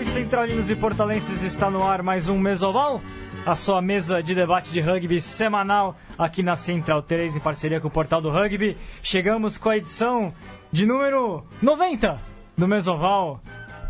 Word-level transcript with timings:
salve, 0.00 0.04
centralinos 0.06 0.70
e 0.70 0.76
portalenses! 0.76 1.42
Está 1.42 1.70
no 1.70 1.86
ar 1.86 2.02
mais 2.02 2.28
um 2.28 2.38
Mesoval, 2.38 3.02
a 3.44 3.54
sua 3.54 3.82
mesa 3.82 4.22
de 4.22 4.34
debate 4.34 4.72
de 4.72 4.80
rugby 4.80 5.20
semanal 5.20 5.96
aqui 6.18 6.42
na 6.42 6.56
Central 6.56 7.02
3, 7.02 7.36
em 7.36 7.40
parceria 7.40 7.80
com 7.80 7.88
o 7.88 7.90
Portal 7.90 8.20
do 8.20 8.30
Rugby. 8.30 8.76
Chegamos 9.02 9.58
com 9.58 9.68
a 9.68 9.76
edição 9.76 10.32
de 10.72 10.86
número 10.86 11.44
90 11.60 12.18
do 12.56 12.68
Mesoval, 12.68 13.40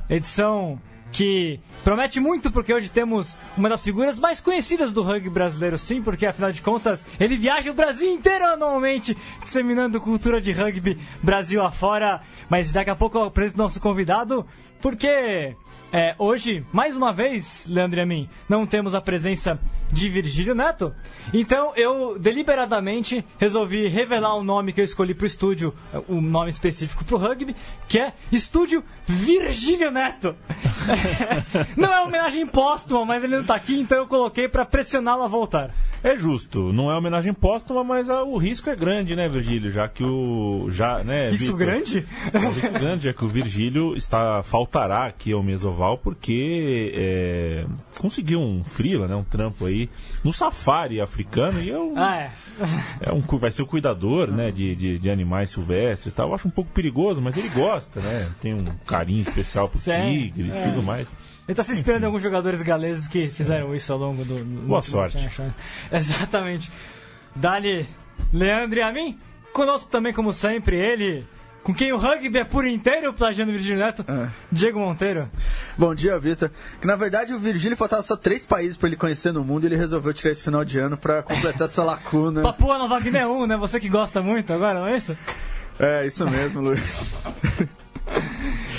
edição 0.08 0.80
que 1.12 1.58
promete 1.82 2.20
muito 2.20 2.50
porque 2.50 2.72
hoje 2.72 2.88
temos 2.88 3.36
uma 3.56 3.68
das 3.68 3.82
figuras 3.82 4.18
mais 4.18 4.40
conhecidas 4.40 4.92
do 4.92 5.02
rugby 5.02 5.28
brasileiro, 5.28 5.76
sim, 5.76 6.00
porque 6.00 6.24
afinal 6.24 6.52
de 6.52 6.62
contas 6.62 7.04
ele 7.18 7.36
viaja 7.36 7.70
o 7.70 7.74
Brasil 7.74 8.12
inteiro 8.12 8.44
anualmente 8.44 9.16
disseminando 9.42 10.00
cultura 10.00 10.40
de 10.40 10.52
rugby 10.52 10.98
Brasil 11.22 11.62
afora. 11.62 12.20
Mas 12.48 12.72
daqui 12.72 12.90
a 12.90 12.96
pouco 12.96 13.18
eu 13.18 13.24
apresento 13.24 13.58
nosso 13.58 13.80
convidado, 13.80 14.46
porque 14.80 15.56
é, 15.92 16.14
hoje, 16.18 16.64
mais 16.72 16.96
uma 16.96 17.12
vez, 17.12 17.66
Leandro 17.68 17.98
e 17.98 18.02
a 18.02 18.06
mim, 18.06 18.28
não 18.48 18.66
temos 18.66 18.94
a 18.94 19.00
presença 19.00 19.58
de 19.92 20.08
Virgílio 20.08 20.54
Neto. 20.54 20.94
Então 21.32 21.72
eu 21.76 22.18
deliberadamente 22.18 23.24
resolvi 23.38 23.86
revelar 23.88 24.34
o 24.36 24.44
nome 24.44 24.72
que 24.72 24.80
eu 24.80 24.84
escolhi 24.84 25.14
para 25.14 25.24
o 25.24 25.26
estúdio, 25.26 25.74
o 26.08 26.20
nome 26.20 26.50
específico 26.50 27.04
para 27.04 27.16
o 27.16 27.18
rugby, 27.18 27.54
que 27.88 27.98
é 27.98 28.12
Estúdio 28.30 28.82
Virgílio 29.06 29.90
Neto. 29.90 30.34
não 31.76 31.92
é 31.92 32.00
homenagem 32.00 32.46
póstuma, 32.46 33.04
mas 33.04 33.24
ele 33.24 33.34
não 33.34 33.42
está 33.42 33.54
aqui, 33.54 33.78
então 33.78 33.98
eu 33.98 34.06
coloquei 34.06 34.48
para 34.48 34.64
pressioná-lo 34.64 35.22
a 35.22 35.28
voltar. 35.28 35.74
É 36.02 36.16
justo, 36.16 36.72
não 36.72 36.90
é 36.90 36.96
homenagem 36.96 37.34
póstuma, 37.34 37.84
mas 37.84 38.08
a, 38.08 38.22
o 38.22 38.38
risco 38.38 38.70
é 38.70 38.76
grande, 38.76 39.14
né, 39.14 39.28
Virgílio? 39.28 39.70
Já 39.70 39.86
que 39.86 40.02
o. 40.02 40.66
Já, 40.70 41.04
né, 41.04 41.28
Isso 41.28 41.54
Victor? 41.54 41.58
grande? 41.58 42.06
É 42.32 42.38
um 42.38 42.50
risco 42.50 42.72
grande, 42.72 43.04
já 43.04 43.12
que 43.12 43.24
o 43.24 43.28
Virgílio 43.28 43.94
está, 43.94 44.42
faltará 44.42 45.06
aqui 45.06 45.32
ao 45.32 45.42
Mesoval 45.42 45.98
porque 45.98 46.92
é, 46.94 47.64
conseguiu 47.98 48.40
um 48.40 48.64
frila, 48.64 49.06
né, 49.06 49.14
um 49.14 49.24
trampo 49.24 49.66
aí 49.66 49.79
no 50.24 50.32
safari 50.32 51.00
africano 51.00 51.60
e 51.60 51.68
eu, 51.68 51.92
Ah, 51.96 52.16
é. 52.16 52.30
é 53.08 53.12
um, 53.12 53.20
vai 53.38 53.52
ser 53.52 53.62
o 53.62 53.66
cuidador 53.66 54.30
né, 54.30 54.50
de, 54.50 54.74
de, 54.74 54.98
de 54.98 55.10
animais 55.10 55.50
silvestres 55.50 56.12
e 56.12 56.16
tal. 56.16 56.28
Eu 56.28 56.34
acho 56.34 56.48
um 56.48 56.50
pouco 56.50 56.70
perigoso, 56.72 57.20
mas 57.22 57.36
ele 57.36 57.48
gosta, 57.48 58.00
né? 58.00 58.30
Tem 58.40 58.52
um 58.52 58.64
carinho 58.86 59.22
especial 59.22 59.68
por 59.68 59.80
tigres 59.80 60.56
e 60.56 60.58
é. 60.58 60.68
tudo 60.68 60.82
mais. 60.82 61.06
Ele 61.46 61.54
tá 61.56 61.62
se 61.62 61.72
inspirando 61.72 62.04
em 62.04 62.06
alguns 62.06 62.22
jogadores 62.22 62.62
galeses 62.62 63.08
que 63.08 63.28
fizeram 63.28 63.74
isso 63.74 63.92
ao 63.92 63.98
longo 63.98 64.24
do. 64.24 64.44
do 64.44 64.66
Boa 64.68 64.82
sorte. 64.82 65.28
Exatamente. 65.90 66.70
Dali, 67.34 67.88
Leandro 68.32 68.78
e 68.78 68.82
a 68.82 68.92
mim. 68.92 69.18
Conosco 69.52 69.90
também, 69.90 70.12
como 70.12 70.32
sempre, 70.32 70.76
ele, 70.76 71.26
com 71.62 71.74
quem 71.74 71.92
o 71.92 71.96
rugby 71.96 72.38
é 72.38 72.44
por 72.44 72.66
inteiro, 72.66 73.12
plagiando 73.12 73.50
o 73.50 73.54
Virgílio 73.54 73.78
Neto, 73.78 74.04
Diego 74.50 74.78
Monteiro. 74.78 75.28
Bom 75.76 75.94
dia, 75.94 76.18
Vitor. 76.18 76.50
Que 76.80 76.86
na 76.86 76.96
verdade 76.96 77.32
o 77.32 77.38
Virgílio 77.38 77.76
faltava 77.76 78.02
só 78.02 78.16
três 78.16 78.46
países 78.46 78.76
pra 78.76 78.88
ele 78.88 78.96
conhecer 78.96 79.32
no 79.32 79.44
mundo 79.44 79.64
e 79.64 79.66
ele 79.68 79.76
resolveu 79.76 80.12
tirar 80.12 80.32
esse 80.32 80.42
final 80.44 80.64
de 80.64 80.78
ano 80.78 80.96
pra 80.96 81.22
completar 81.22 81.68
essa 81.68 81.82
lacuna. 81.84 82.42
Papua 82.42 82.78
Nova 82.78 82.98
Guiné 83.00 83.26
1, 83.26 83.46
né? 83.46 83.56
Você 83.56 83.78
que 83.78 83.88
gosta 83.88 84.22
muito 84.22 84.52
agora, 84.52 84.80
não 84.80 84.86
é 84.88 84.96
isso? 84.96 85.16
É, 85.78 86.06
isso 86.06 86.28
mesmo, 86.28 86.60
Luiz. 86.60 87.00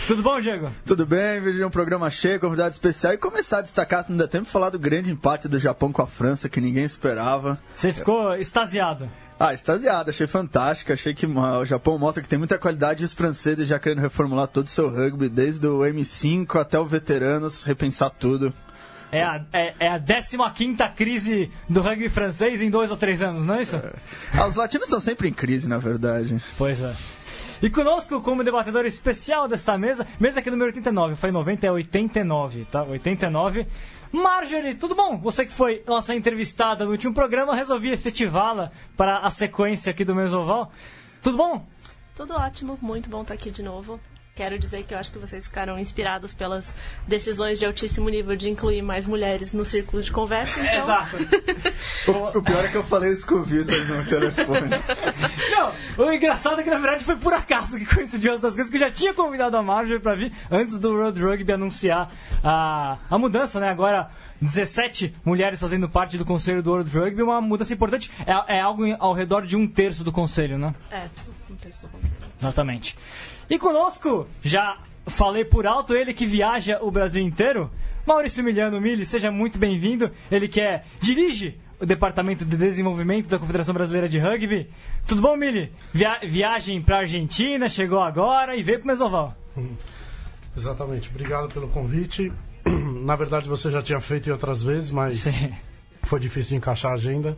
Tudo 0.08 0.24
bom, 0.24 0.40
Diego? 0.40 0.72
Tudo 0.86 1.06
bem, 1.06 1.40
Virgílio? 1.42 1.68
Um 1.68 1.72
programa 1.72 2.10
cheio, 2.10 2.40
convidado 2.40 2.72
especial. 2.72 3.14
E 3.14 3.18
começar 3.18 3.60
a 3.60 3.62
destacar, 3.62 4.06
não 4.10 4.18
dá 4.18 4.28
tempo 4.28 4.46
de 4.46 4.52
falar 4.52 4.70
do 4.70 4.80
grande 4.80 5.12
empate 5.12 5.48
do 5.48 5.60
Japão 5.60 5.92
com 5.92 6.02
a 6.02 6.08
França, 6.08 6.50
que 6.50 6.60
ninguém 6.60 6.84
esperava. 6.84 7.60
Você 7.76 7.94
ficou 7.94 8.36
extasiado. 8.36 9.10
Ah, 9.40 9.54
extasiado, 9.54 10.10
achei 10.10 10.28
fantástico. 10.28 10.92
Achei 10.92 11.14
que 11.14 11.26
ah, 11.26 11.60
o 11.60 11.66
Japão 11.66 11.98
mostra 11.98 12.22
que 12.22 12.30
tem 12.30 12.38
muita 12.38 12.58
qualidade 12.58 13.04
e 13.04 13.06
os 13.06 13.14
franceses 13.14 13.68
já 13.68 13.80
querendo 13.80 14.02
reformular 14.02 14.48
todo 14.48 14.68
o 14.68 14.70
seu 14.70 14.90
rugby, 14.90 15.30
desde 15.30 15.66
o 15.66 15.80
M5 15.80 16.60
até 16.60 16.80
o 16.80 16.86
veteranos, 16.86 17.64
repensar 17.64 18.10
tudo. 18.10 18.54
É 19.12 19.24
a, 19.24 19.44
é, 19.52 19.74
é 19.80 19.90
a 19.90 20.00
15 20.00 20.78
crise 20.96 21.52
do 21.68 21.82
rugby 21.82 22.08
francês 22.08 22.62
em 22.62 22.70
dois 22.70 22.92
ou 22.92 22.98
três 22.98 23.22
anos, 23.22 23.46
não 23.46 23.56
é 23.56 23.62
isso? 23.62 23.82
Ah, 24.34 24.48
os 24.48 24.56
latinos 24.56 24.88
estão 24.88 25.02
sempre 25.02 25.28
em 25.28 25.34
crise, 25.34 25.68
na 25.68 25.78
verdade. 25.78 26.42
Pois 26.58 26.82
é. 26.82 26.94
E 27.62 27.70
conosco, 27.70 28.20
como 28.22 28.44
debatedor 28.44 28.86
especial 28.86 29.48
desta 29.48 29.78
mesa, 29.78 30.08
mesa 30.20 30.42
que 30.42 30.50
é 30.50 30.52
número 30.52 30.70
89, 30.70 31.16
foi 31.16 31.32
90, 31.32 31.68
é 31.68 31.72
89, 31.72 32.66
tá? 32.66 32.82
89. 32.82 33.68
Marjorie, 34.12 34.74
tudo 34.74 34.96
bom? 34.96 35.18
Você 35.20 35.46
que 35.46 35.52
foi 35.52 35.84
nossa 35.86 36.16
entrevistada 36.16 36.86
no 36.86 36.92
último 36.92 37.14
programa, 37.14 37.56
resolvi 37.56 37.92
efetivá-la 37.92 38.72
para 38.98 39.20
a 39.20 39.30
sequência 39.30 39.92
aqui 39.92 40.04
do 40.04 40.16
Mesoval. 40.16 40.72
Tudo 41.22 41.38
bom? 41.38 41.68
Tudo 42.16 42.34
ótimo, 42.34 42.80
muito 42.82 43.10
bom 43.10 43.22
estar 43.22 43.36
aqui 43.36 43.52
de 43.52 43.62
novo. 43.62 44.00
Quero 44.34 44.58
dizer 44.58 44.84
que 44.84 44.94
eu 44.94 44.98
acho 44.98 45.12
que 45.12 45.20
vocês 45.20 45.46
ficaram 45.46 45.78
inspirados 45.78 46.34
pelas 46.34 46.74
decisões 47.06 47.60
de 47.60 47.66
altíssimo 47.66 48.08
nível 48.10 48.34
de 48.36 48.50
incluir 48.50 48.82
mais 48.82 49.06
mulheres 49.06 49.52
no 49.52 49.66
círculo 49.66 50.02
de 50.02 50.10
conversa. 50.12 50.58
Então, 50.60 50.84
Exato. 50.84 51.18
O, 52.08 52.40
o 52.40 52.42
pior 52.42 52.64
é 52.66 52.68
que 52.70 52.76
eu 52.76 52.84
falei 52.84 53.12
isso 53.12 53.28
com 53.28 53.36
o 53.36 53.44
Vitor 53.44 53.78
no 53.86 54.06
telefone. 54.06 54.70
Não, 55.98 56.06
o 56.06 56.12
engraçado 56.14 56.60
é 56.62 56.64
que 56.64 56.70
na 56.70 56.80
verdade 56.80 57.04
foi 57.04 57.16
por 57.18 57.34
acaso 57.34 57.78
que 57.78 57.86
coincidiu 57.86 58.34
as 58.34 58.40
duas 58.40 58.56
coisas, 58.56 58.72
que 58.72 58.78
eu 58.78 58.80
já 58.82 58.90
tinha 58.92 59.14
convidado 59.14 59.56
a 59.58 59.62
Marjorie 59.62 60.00
pra 60.00 60.16
vir 60.16 60.32
antes 60.50 60.80
do 60.80 60.96
Road 60.96 61.22
Rugby 61.22 61.52
anunciar 61.52 62.12
a, 62.44 62.98
a 63.10 63.18
mudança, 63.18 63.60
né? 63.60 63.70
Agora 63.70 64.10
17 64.42 65.14
mulheres 65.24 65.60
fazendo 65.60 65.88
parte 65.90 66.18
do 66.18 66.26
conselho 66.26 66.64
do 66.64 66.72
World 66.72 66.98
Rugby, 66.98 67.22
uma 67.22 67.40
mudança 67.42 67.74
importante. 67.74 68.10
É, 68.26 68.56
é 68.58 68.62
algo 68.62 68.86
em- 68.86 68.96
ao 68.98 69.14
redor 69.14 69.46
de 69.46 69.56
um 69.56 69.68
terço 69.68 70.04
do 70.04 70.12
conselho, 70.12 70.58
né? 70.58 70.74
É, 70.90 71.08
um 71.50 71.56
terço 71.56 71.82
do 71.84 71.90
conselho. 71.90 72.14
Exatamente. 72.40 72.98
E 73.52 73.60
conosco, 73.60 74.30
já 74.42 74.78
falei 75.08 75.44
por 75.44 75.68
alto, 75.68 75.94
ele 75.94 76.14
que 76.14 76.26
viaja 76.26 76.80
o 76.82 76.90
Brasil 76.90 77.22
inteiro, 77.22 77.70
Maurício 78.08 78.42
Miliano 78.42 78.80
Mili, 78.80 79.06
seja 79.06 79.30
muito 79.30 79.60
bem-vindo. 79.60 80.10
Ele 80.32 80.48
que 80.48 80.62
é, 80.62 80.86
dirige 81.02 81.60
o 81.78 81.86
Departamento 81.86 82.46
de 82.46 82.56
Desenvolvimento 82.56 83.28
da 83.28 83.38
Confederação 83.38 83.74
Brasileira 83.74 84.08
de 84.08 84.18
Rugby. 84.18 84.70
Tudo 85.06 85.22
bom, 85.22 85.36
Mili? 85.36 85.70
Via 85.94 86.20
viagem 86.24 86.82
pra 86.82 87.00
Argentina, 87.00 87.68
chegou 87.68 88.00
agora 88.00 88.56
e 88.56 88.64
veio 88.64 88.80
pro 88.80 88.88
Mesoval. 88.88 89.36
Exatamente, 90.56 91.10
obrigado 91.10 91.54
pelo 91.54 91.68
convite. 91.68 92.32
Na 93.04 93.18
verdade, 93.18 93.50
você 93.50 93.70
já 93.70 93.82
tinha 93.82 94.00
feito 94.00 94.30
em 94.30 94.32
outras 94.32 94.64
vezes, 94.64 94.92
mas 94.92 95.24
Sim. 95.24 95.52
foi 96.04 96.22
difícil 96.22 96.52
de 96.52 96.56
encaixar 96.56 96.92
a 96.92 96.94
agenda. 96.94 97.38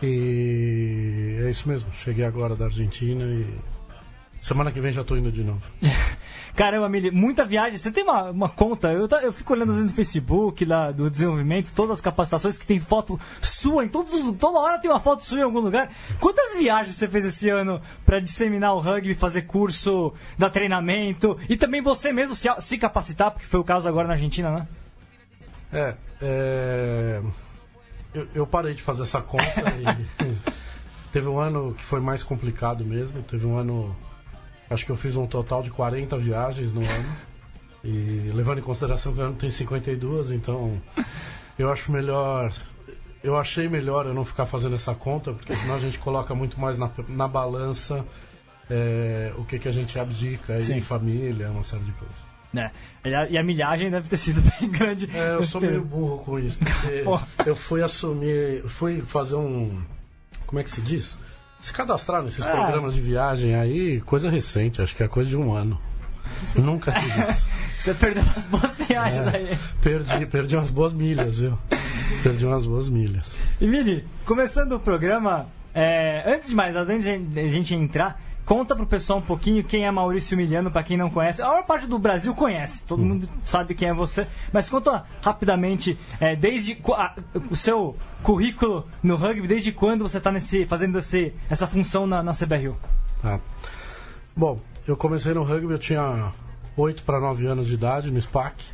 E 0.00 1.40
é 1.44 1.50
isso 1.50 1.68
mesmo, 1.68 1.92
cheguei 1.94 2.24
agora 2.24 2.54
da 2.54 2.66
Argentina 2.66 3.24
e 3.24 3.75
semana 4.46 4.70
que 4.72 4.80
vem 4.80 4.92
já 4.92 5.02
tô 5.04 5.16
indo 5.16 5.30
de 5.32 5.42
novo. 5.42 5.60
Caramba, 6.54 6.88
Mili, 6.88 7.10
muita 7.10 7.44
viagem. 7.44 7.76
Você 7.78 7.90
tem 7.90 8.02
uma, 8.02 8.30
uma 8.30 8.48
conta? 8.48 8.90
Eu, 8.90 9.06
ta- 9.06 9.20
eu 9.20 9.30
fico 9.30 9.52
olhando 9.52 9.70
às 9.72 9.76
vezes 9.76 9.90
no 9.90 9.96
Facebook 9.96 10.64
lá 10.64 10.90
do 10.90 11.10
desenvolvimento, 11.10 11.70
todas 11.74 11.98
as 11.98 12.00
capacitações 12.00 12.56
que 12.56 12.66
tem 12.66 12.80
foto 12.80 13.20
sua, 13.42 13.84
em 13.84 13.88
todos 13.88 14.14
os, 14.14 14.34
toda 14.38 14.58
hora 14.58 14.78
tem 14.78 14.90
uma 14.90 14.98
foto 15.00 15.22
sua 15.22 15.40
em 15.40 15.42
algum 15.42 15.60
lugar. 15.60 15.90
Quantas 16.18 16.56
viagens 16.56 16.96
você 16.96 17.06
fez 17.08 17.26
esse 17.26 17.50
ano 17.50 17.78
pra 18.06 18.20
disseminar 18.20 18.74
o 18.74 18.78
rugby, 18.80 19.12
fazer 19.14 19.42
curso, 19.42 20.14
dar 20.38 20.48
treinamento 20.48 21.38
e 21.46 21.56
também 21.58 21.82
você 21.82 22.10
mesmo 22.10 22.34
se, 22.34 22.48
se 22.60 22.78
capacitar, 22.78 23.32
porque 23.32 23.46
foi 23.46 23.60
o 23.60 23.64
caso 23.64 23.86
agora 23.86 24.08
na 24.08 24.14
Argentina, 24.14 24.50
né? 24.50 24.66
É, 25.70 25.94
é, 26.22 27.20
eu, 28.14 28.26
eu 28.34 28.46
parei 28.46 28.72
de 28.72 28.80
fazer 28.82 29.02
essa 29.02 29.20
conta 29.20 29.44
e 30.22 30.34
teve 31.12 31.28
um 31.28 31.38
ano 31.38 31.74
que 31.76 31.84
foi 31.84 32.00
mais 32.00 32.22
complicado 32.24 32.82
mesmo. 32.82 33.22
Teve 33.24 33.44
um 33.46 33.58
ano, 33.58 33.94
acho 34.70 34.84
que 34.84 34.90
eu 34.90 34.96
fiz 34.96 35.16
um 35.16 35.26
total 35.26 35.62
de 35.62 35.70
40 35.70 36.16
viagens 36.18 36.72
no 36.72 36.80
ano. 36.80 37.16
E 37.84 38.30
levando 38.34 38.58
em 38.58 38.62
consideração 38.62 39.12
que 39.12 39.20
o 39.20 39.22
ano 39.22 39.36
tem 39.36 39.50
52, 39.50 40.32
então 40.32 40.80
eu 41.58 41.70
acho 41.70 41.92
melhor. 41.92 42.52
Eu 43.22 43.36
achei 43.36 43.68
melhor 43.68 44.06
eu 44.06 44.14
não 44.14 44.24
ficar 44.24 44.46
fazendo 44.46 44.74
essa 44.74 44.94
conta, 44.94 45.32
porque 45.32 45.54
senão 45.56 45.74
a 45.74 45.78
gente 45.78 45.98
coloca 45.98 46.34
muito 46.34 46.60
mais 46.60 46.78
na, 46.78 46.90
na 47.08 47.26
balança 47.28 48.04
é, 48.70 49.32
o 49.36 49.44
que, 49.44 49.58
que 49.58 49.68
a 49.68 49.72
gente 49.72 49.98
abdica 49.98 50.60
Sim. 50.60 50.80
família, 50.80 51.50
uma 51.50 51.62
série 51.64 51.84
de 51.84 51.92
coisas. 51.92 52.16
né? 52.52 52.70
E 53.04 53.14
a, 53.14 53.30
e 53.30 53.42
milhagem 53.42 53.90
deve 53.90 54.08
ter 54.08 54.16
sido 54.16 54.40
bem 54.58 54.68
grande. 54.68 55.08
É, 55.14 55.34
eu 55.34 55.44
sou 55.44 55.60
meio 55.60 55.84
burro 55.84 56.18
com 56.18 56.38
isso. 56.38 56.58
Porque 56.58 57.04
eu 57.48 57.56
fui 57.56 57.82
assumir, 57.82 58.62
fui 58.68 59.00
fazer 59.02 59.36
um. 59.36 59.80
Como 60.46 60.60
é 60.60 60.64
que 60.64 60.70
se 60.70 60.80
diz? 60.80 61.18
Se 61.66 61.72
cadastrar 61.72 62.22
nesses 62.22 62.40
Ah. 62.46 62.48
programas 62.52 62.94
de 62.94 63.00
viagem 63.00 63.56
aí, 63.56 64.00
coisa 64.02 64.30
recente, 64.30 64.80
acho 64.80 64.94
que 64.94 65.02
é 65.02 65.08
coisa 65.08 65.28
de 65.28 65.36
um 65.36 65.52
ano. 65.52 65.80
Nunca 66.54 66.92
fiz 66.92 67.16
isso. 67.28 67.46
Você 67.80 67.92
perdeu 67.92 68.22
as 68.36 68.44
boas 68.44 68.76
viagens 68.76 69.34
É. 69.34 69.36
aí. 69.36 69.58
Perdi, 69.82 70.26
perdi 70.26 70.54
umas 70.56 70.70
boas 70.70 70.92
milhas, 70.92 71.38
viu? 71.38 71.58
Perdi 72.22 72.46
umas 72.46 72.64
boas 72.64 72.88
milhas. 72.88 73.36
E 73.60 73.66
Mili, 73.66 74.04
começando 74.24 74.76
o 74.76 74.78
programa, 74.78 75.46
é, 75.74 76.22
antes 76.36 76.50
de 76.50 76.54
mais 76.54 76.72
nada, 76.72 76.92
antes 76.92 77.04
de 77.04 77.40
a 77.40 77.48
gente 77.48 77.74
entrar, 77.74 78.20
conta 78.46 78.74
pro 78.74 78.86
pessoal 78.86 79.18
um 79.18 79.22
pouquinho 79.22 79.62
quem 79.62 79.84
é 79.84 79.90
Maurício 79.90 80.36
Miliano, 80.36 80.70
pra 80.70 80.82
quem 80.82 80.96
não 80.96 81.10
conhece. 81.10 81.42
A 81.42 81.48
maior 81.48 81.66
parte 81.66 81.86
do 81.86 81.98
Brasil 81.98 82.34
conhece, 82.34 82.86
todo 82.86 83.02
mundo 83.02 83.28
sabe 83.42 83.74
quem 83.74 83.88
é 83.88 83.92
você, 83.92 84.26
mas 84.52 84.68
conta 84.70 85.04
rapidamente, 85.20 85.98
é, 86.20 86.34
desde 86.34 86.78
a- 86.94 87.14
o 87.50 87.54
seu 87.56 87.94
currículo 88.22 88.86
no 89.02 89.16
rugby, 89.16 89.46
desde 89.46 89.72
quando 89.72 90.08
você 90.08 90.18
tá 90.20 90.32
nesse, 90.32 90.64
fazendo 90.64 90.98
esse, 90.98 91.34
essa 91.50 91.66
função 91.66 92.06
na, 92.06 92.22
na 92.22 92.32
CBRU? 92.32 92.76
Tá. 93.20 93.38
Bom, 94.34 94.60
eu 94.86 94.96
comecei 94.96 95.34
no 95.34 95.42
rugby, 95.42 95.72
eu 95.72 95.78
tinha 95.78 96.32
8 96.76 97.02
para 97.02 97.20
9 97.20 97.46
anos 97.46 97.66
de 97.66 97.74
idade, 97.74 98.10
no 98.10 98.20
SPAC. 98.22 98.64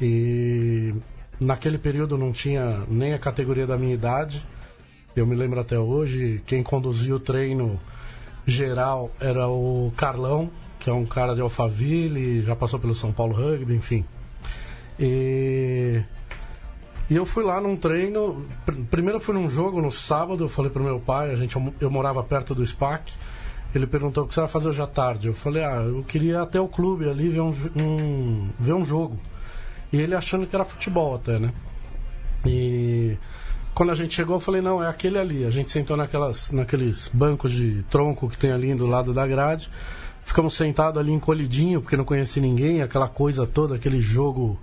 E 0.00 0.94
naquele 1.40 1.78
período 1.78 2.16
não 2.18 2.32
tinha 2.32 2.82
nem 2.88 3.12
a 3.12 3.18
categoria 3.18 3.66
da 3.66 3.76
minha 3.76 3.94
idade. 3.94 4.44
Eu 5.14 5.26
me 5.26 5.34
lembro 5.36 5.60
até 5.60 5.78
hoje, 5.78 6.42
quem 6.46 6.62
conduzia 6.62 7.14
o 7.14 7.20
treino 7.20 7.78
geral 8.46 9.10
era 9.20 9.48
o 9.48 9.92
Carlão, 9.96 10.50
que 10.78 10.90
é 10.90 10.92
um 10.92 11.04
cara 11.06 11.34
de 11.34 11.40
Alphaville, 11.40 12.42
já 12.42 12.54
passou 12.54 12.78
pelo 12.78 12.94
São 12.94 13.12
Paulo 13.12 13.34
Rugby, 13.34 13.74
enfim. 13.74 14.04
E, 14.98 16.02
e 17.10 17.16
eu 17.16 17.26
fui 17.26 17.42
lá 17.44 17.60
num 17.60 17.76
treino. 17.76 18.44
pr- 18.64 18.74
Primeiro 18.90 19.16
eu 19.18 19.20
fui 19.20 19.34
num 19.34 19.48
jogo 19.50 19.80
no 19.80 19.90
sábado, 19.90 20.44
eu 20.44 20.48
falei 20.48 20.70
pro 20.70 20.82
meu 20.84 21.00
pai, 21.00 21.30
a 21.32 21.36
gente, 21.36 21.56
eu 21.80 21.90
morava 21.90 22.22
perto 22.22 22.54
do 22.54 22.66
SPAC. 22.66 23.12
Ele 23.74 23.86
perguntou 23.88 24.22
o 24.24 24.28
que 24.28 24.34
você 24.34 24.40
vai 24.40 24.48
fazer 24.48 24.68
hoje 24.68 24.80
à 24.82 24.86
tarde. 24.86 25.26
Eu 25.26 25.34
falei, 25.34 25.64
ah, 25.64 25.82
eu 25.84 26.04
queria 26.04 26.32
ir 26.34 26.36
até 26.36 26.60
o 26.60 26.68
clube 26.68 27.08
ali 27.08 27.28
ver 27.28 27.40
um, 27.40 27.50
um- 27.76 28.48
ver 28.58 28.72
um 28.74 28.84
jogo. 28.84 29.18
E 29.92 29.96
ele 30.00 30.14
achando 30.14 30.46
que 30.46 30.54
era 30.54 30.64
futebol 30.64 31.16
até, 31.16 31.38
né? 31.40 31.52
E 32.46 33.03
quando 33.74 33.90
a 33.90 33.94
gente 33.94 34.14
chegou, 34.14 34.36
eu 34.36 34.40
falei, 34.40 34.60
não, 34.60 34.82
é 34.82 34.88
aquele 34.88 35.18
ali. 35.18 35.44
A 35.44 35.50
gente 35.50 35.70
sentou 35.70 35.96
naquelas, 35.96 36.50
naqueles 36.52 37.10
bancos 37.12 37.50
de 37.52 37.82
tronco 37.90 38.28
que 38.28 38.38
tem 38.38 38.52
ali 38.52 38.74
do 38.74 38.86
lado 38.86 39.12
da 39.12 39.26
grade. 39.26 39.68
Ficamos 40.24 40.54
sentados 40.54 40.98
ali 41.00 41.12
encolhidinho, 41.12 41.80
porque 41.82 41.96
não 41.96 42.04
conhecia 42.04 42.40
ninguém, 42.40 42.80
aquela 42.82 43.08
coisa 43.08 43.46
toda, 43.46 43.74
aquele 43.74 44.00
jogo 44.00 44.58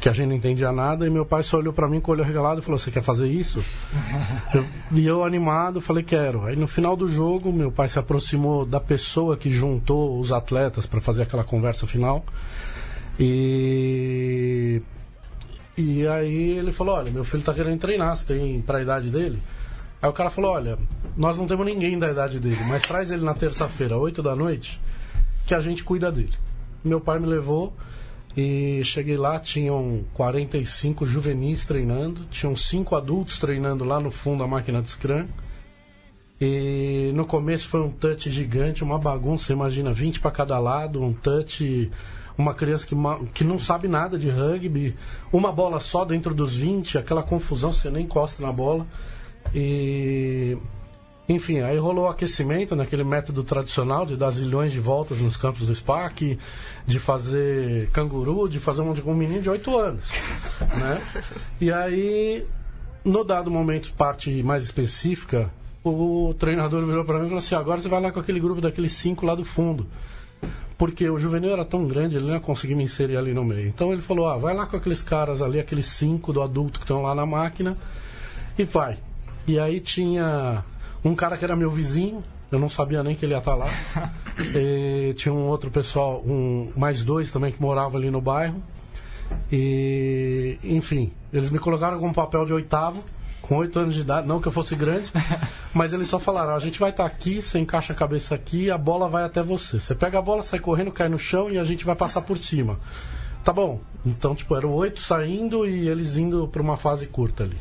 que 0.00 0.08
a 0.08 0.12
gente 0.12 0.28
não 0.28 0.34
entendia 0.36 0.72
nada. 0.72 1.06
E 1.06 1.10
meu 1.10 1.24
pai 1.26 1.42
só 1.42 1.58
olhou 1.58 1.72
pra 1.72 1.86
mim 1.88 2.00
com 2.00 2.10
o 2.10 2.14
olho 2.14 2.24
regalado 2.24 2.60
e 2.60 2.62
falou, 2.64 2.78
você 2.78 2.90
quer 2.90 3.02
fazer 3.02 3.28
isso? 3.28 3.62
Eu- 4.54 4.64
e 4.92 5.06
eu 5.06 5.24
animado, 5.24 5.80
falei, 5.80 6.02
quero. 6.02 6.44
Aí 6.44 6.56
no 6.56 6.66
final 6.66 6.96
do 6.96 7.06
jogo, 7.08 7.52
meu 7.52 7.70
pai 7.70 7.88
se 7.88 7.98
aproximou 7.98 8.64
da 8.64 8.80
pessoa 8.80 9.36
que 9.36 9.50
juntou 9.50 10.18
os 10.18 10.30
atletas 10.32 10.86
para 10.86 11.00
fazer 11.00 11.22
aquela 11.22 11.44
conversa 11.44 11.86
final. 11.86 12.24
E 13.18 14.82
e 15.76 16.06
aí 16.06 16.58
ele 16.58 16.72
falou, 16.72 16.96
olha, 16.96 17.10
meu 17.10 17.24
filho 17.24 17.42
tá 17.42 17.54
querendo 17.54 17.78
treinar, 17.78 18.16
você 18.16 18.34
tem 18.34 18.60
pra 18.60 18.82
idade 18.82 19.10
dele? 19.10 19.42
Aí 20.00 20.10
o 20.10 20.12
cara 20.12 20.30
falou, 20.30 20.50
olha, 20.50 20.78
nós 21.16 21.36
não 21.36 21.46
temos 21.46 21.64
ninguém 21.64 21.98
da 21.98 22.10
idade 22.10 22.40
dele, 22.40 22.58
mas 22.68 22.82
traz 22.82 23.10
ele 23.10 23.24
na 23.24 23.34
terça-feira, 23.34 23.96
8 23.96 24.22
da 24.22 24.34
noite, 24.34 24.80
que 25.46 25.54
a 25.54 25.60
gente 25.60 25.84
cuida 25.84 26.10
dele. 26.10 26.34
Meu 26.84 27.00
pai 27.00 27.18
me 27.18 27.26
levou 27.26 27.72
e 28.36 28.82
cheguei 28.84 29.16
lá, 29.16 29.38
tinham 29.38 30.04
45 30.14 31.06
juvenis 31.06 31.64
treinando, 31.64 32.24
tinham 32.30 32.56
cinco 32.56 32.96
adultos 32.96 33.38
treinando 33.38 33.84
lá 33.84 34.00
no 34.00 34.10
fundo 34.10 34.40
da 34.40 34.46
máquina 34.46 34.82
de 34.82 34.90
Scrum. 34.90 35.28
E 36.40 37.12
no 37.14 37.24
começo 37.24 37.68
foi 37.68 37.80
um 37.80 37.90
touch 37.90 38.28
gigante, 38.28 38.82
uma 38.82 38.98
bagunça, 38.98 39.52
imagina, 39.52 39.92
20 39.92 40.18
para 40.18 40.30
cada 40.32 40.58
lado, 40.58 41.00
um 41.00 41.12
touch, 41.12 41.90
uma 42.36 42.54
criança 42.54 42.86
que, 42.86 42.94
que 43.34 43.44
não 43.44 43.58
sabe 43.58 43.88
nada 43.88 44.18
de 44.18 44.30
rugby, 44.30 44.96
uma 45.32 45.52
bola 45.52 45.80
só 45.80 46.04
dentro 46.04 46.34
dos 46.34 46.54
20, 46.54 46.98
aquela 46.98 47.22
confusão, 47.22 47.72
você 47.72 47.90
nem 47.90 48.04
encosta 48.04 48.42
na 48.42 48.52
bola. 48.52 48.86
E 49.54 50.56
enfim, 51.28 51.60
aí 51.60 51.78
rolou 51.78 52.06
o 52.06 52.08
aquecimento 52.08 52.74
naquele 52.74 53.04
método 53.04 53.44
tradicional 53.44 54.04
de 54.04 54.16
dar 54.16 54.30
zilhões 54.30 54.72
de 54.72 54.80
voltas 54.80 55.20
nos 55.20 55.36
campos 55.36 55.66
do 55.66 55.74
SPAC, 55.74 56.38
de 56.86 56.98
fazer 56.98 57.88
canguru, 57.90 58.48
de 58.48 58.58
fazer 58.58 58.82
um, 58.82 58.92
um 59.06 59.14
menino 59.14 59.40
de 59.40 59.48
8 59.48 59.78
anos. 59.78 60.04
né? 60.60 61.00
E 61.60 61.72
aí, 61.72 62.44
no 63.04 63.24
dado 63.24 63.50
momento, 63.50 63.92
parte 63.94 64.42
mais 64.42 64.64
específica, 64.64 65.50
o 65.84 66.34
treinador 66.38 66.84
virou 66.86 67.04
para 67.04 67.18
mim 67.18 67.26
e 67.26 67.28
falou 67.28 67.38
assim: 67.38 67.54
agora 67.54 67.80
você 67.80 67.88
vai 67.88 68.00
lá 68.00 68.12
com 68.12 68.20
aquele 68.20 68.40
grupo 68.40 68.60
daqueles 68.60 68.92
cinco 68.92 69.24
lá 69.24 69.34
do 69.34 69.44
fundo. 69.44 69.86
Porque 70.76 71.08
o 71.08 71.18
juvenil 71.18 71.52
era 71.52 71.64
tão 71.64 71.86
grande, 71.86 72.16
ele 72.16 72.26
não 72.26 72.34
ia 72.34 72.40
conseguir 72.40 72.74
me 72.74 72.82
inserir 72.82 73.16
ali 73.16 73.32
no 73.32 73.44
meio. 73.44 73.68
Então 73.68 73.92
ele 73.92 74.02
falou: 74.02 74.26
ah, 74.26 74.36
vai 74.36 74.54
lá 74.54 74.66
com 74.66 74.76
aqueles 74.76 75.02
caras 75.02 75.40
ali, 75.40 75.60
aqueles 75.60 75.86
cinco 75.86 76.32
do 76.32 76.42
adulto 76.42 76.80
que 76.80 76.84
estão 76.84 77.02
lá 77.02 77.14
na 77.14 77.24
máquina, 77.24 77.76
e 78.58 78.64
vai. 78.64 78.98
E 79.46 79.58
aí 79.58 79.80
tinha 79.80 80.64
um 81.04 81.14
cara 81.14 81.36
que 81.36 81.44
era 81.44 81.54
meu 81.54 81.70
vizinho, 81.70 82.22
eu 82.50 82.58
não 82.58 82.68
sabia 82.68 83.02
nem 83.02 83.14
que 83.14 83.24
ele 83.24 83.34
ia 83.34 83.38
estar 83.38 83.54
lá. 83.54 83.68
E 84.54 85.12
tinha 85.14 85.32
um 85.32 85.46
outro 85.46 85.70
pessoal, 85.70 86.22
um, 86.26 86.72
mais 86.74 87.04
dois 87.04 87.30
também 87.30 87.52
que 87.52 87.60
moravam 87.60 87.98
ali 87.98 88.10
no 88.10 88.20
bairro. 88.20 88.62
E, 89.52 90.58
enfim, 90.64 91.12
eles 91.32 91.50
me 91.50 91.58
colocaram 91.58 91.98
com 91.98 92.06
um 92.08 92.12
papel 92.12 92.46
de 92.46 92.52
oitavo, 92.52 93.04
com 93.40 93.56
oito 93.56 93.78
anos 93.78 93.94
de 93.94 94.00
idade, 94.00 94.26
não 94.26 94.40
que 94.40 94.48
eu 94.48 94.52
fosse 94.52 94.74
grande, 94.74 95.10
mas 95.74 95.92
eles 95.92 96.08
só 96.08 96.18
falaram: 96.18 96.54
a 96.54 96.58
gente 96.58 96.78
vai 96.78 96.90
estar 96.90 97.06
aqui, 97.06 97.40
você 97.40 97.58
encaixa 97.58 97.92
a 97.92 97.96
cabeça 97.96 98.34
aqui, 98.34 98.70
a 98.70 98.78
bola 98.78 99.08
vai 99.08 99.24
até 99.24 99.42
você. 99.42 99.80
Você 99.80 99.94
pega 99.94 100.18
a 100.18 100.22
bola, 100.22 100.42
sai 100.42 100.58
correndo, 100.58 100.92
cai 100.92 101.08
no 101.08 101.18
chão 101.18 101.50
e 101.50 101.58
a 101.58 101.64
gente 101.64 101.84
vai 101.84 101.96
passar 101.96 102.22
por 102.22 102.38
cima. 102.38 102.78
Tá 103.42 103.52
bom. 103.52 103.80
Então, 104.04 104.34
tipo, 104.34 104.54
eram 104.56 104.72
oito 104.72 105.00
saindo 105.00 105.66
e 105.66 105.88
eles 105.88 106.16
indo 106.16 106.46
para 106.48 106.62
uma 106.62 106.76
fase 106.76 107.06
curta 107.06 107.44
ali. 107.44 107.58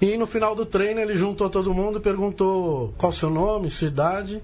E 0.00 0.16
no 0.16 0.26
final 0.26 0.54
do 0.54 0.66
treino 0.66 1.00
ele 1.00 1.14
juntou 1.14 1.48
todo 1.48 1.72
mundo 1.72 1.98
e 1.98 2.02
perguntou 2.02 2.92
qual 2.98 3.12
seu 3.12 3.30
nome, 3.30 3.70
sua 3.70 3.88
idade. 3.88 4.42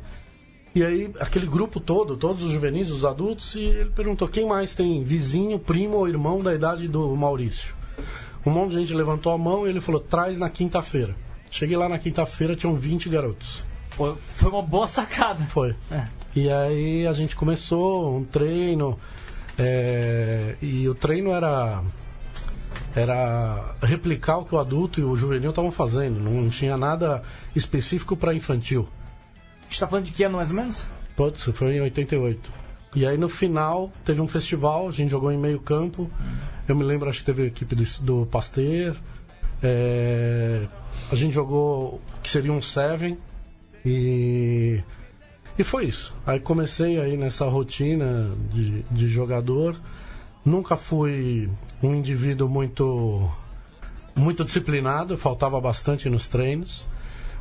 E 0.75 0.83
aí, 0.83 1.13
aquele 1.21 1.47
grupo 1.47 1.79
todo, 1.79 2.17
todos 2.17 2.43
os 2.43 2.51
juvenis, 2.51 2.91
os 2.91 3.05
adultos, 3.05 3.55
e 3.55 3.61
ele 3.61 3.91
perguntou 3.91 4.27
quem 4.27 4.47
mais 4.47 4.75
tem 4.75 5.05
vizinho, 5.05 5.59
primo 5.59 5.99
ou 5.99 6.09
irmão 6.09 6.43
da 6.43 6.55
idade 6.55 6.89
do 6.89 7.15
Maurício. 7.15 7.75
Um 8.47 8.51
monte 8.51 8.71
de 8.71 8.79
gente 8.79 8.95
levantou 8.95 9.33
a 9.33 9.39
mão 9.39 9.67
e 9.67 9.71
ele 9.71 9.83
falou: 9.83 10.01
traz 10.01 10.39
na 10.39 10.49
quinta-feira. 10.49 11.15
Cheguei 11.53 11.77
lá 11.77 11.87
na 11.87 11.99
quinta-feira, 11.99 12.57
tinham 12.57 12.75
20 12.75 13.11
garotos. 13.11 13.63
Foi, 13.91 14.17
foi 14.17 14.51
uma 14.51 14.63
boa 14.63 14.89
sacada. 14.89 15.45
Foi. 15.45 15.77
É. 15.91 16.07
E 16.35 16.51
aí 16.51 17.07
a 17.07 17.13
gente 17.13 17.37
começou 17.37 18.17
um 18.17 18.25
treino. 18.25 18.99
é, 19.59 20.57
e 20.63 20.89
o 20.89 20.95
treino 20.95 21.31
era 21.31 21.85
era 22.97 23.75
replicar 23.83 24.39
o 24.39 24.47
que 24.47 24.55
o 24.55 24.59
adulto 24.59 24.99
e 24.99 25.05
o 25.05 25.15
juvenil 25.15 25.51
estavam 25.51 25.71
fazendo. 25.71 26.19
Não 26.19 26.49
tinha 26.49 26.75
nada 26.79 27.23
específico 27.55 28.17
para 28.17 28.35
infantil. 28.35 28.89
A 29.61 29.65
gente 29.65 29.79
tá 29.79 29.87
falando 29.87 30.07
de 30.07 30.13
que 30.13 30.25
ano 30.25 30.37
mais 30.37 30.49
ou 30.49 30.57
menos? 30.57 30.83
Putz, 31.15 31.43
foi 31.53 31.77
em 31.77 31.83
88. 31.83 32.51
E 32.95 33.07
aí 33.07 33.19
no 33.19 33.29
final 33.29 33.93
teve 34.07 34.23
um 34.23 34.29
festival, 34.29 34.89
a 34.89 34.91
gente 34.91 35.11
jogou 35.11 35.31
em 35.31 35.39
meio 35.39 35.61
campo. 35.61 36.11
Eu 36.67 36.75
me 36.75 36.83
lembro, 36.83 37.11
acho 37.11 37.21
que 37.21 37.27
teve 37.27 37.43
a 37.43 37.47
equipe 37.47 37.75
do, 37.75 37.85
do 38.01 38.27
Pasteur. 38.27 38.97
É, 39.63 40.67
a 41.11 41.15
gente 41.15 41.33
jogou 41.33 42.01
que 42.23 42.31
seria 42.31 42.53
um 42.53 42.61
Seven. 42.61 43.19
E, 43.85 44.81
e 45.59 45.65
foi 45.65 45.87
isso. 45.87 46.15
Aí 46.27 46.39
comecei 46.41 47.01
aí 47.01 47.17
nessa 47.17 47.47
rotina 47.47 48.31
de, 48.53 48.83
de 48.91 49.09
jogador. 49.09 49.81
Nunca 50.45 50.77
fui 50.77 51.49
um 51.83 51.95
indivíduo 51.95 52.49
muito 52.49 53.29
muito 54.15 54.45
disciplinado, 54.45 55.17
faltava 55.17 55.61
bastante 55.61 56.09
nos 56.09 56.29
treinos. 56.29 56.87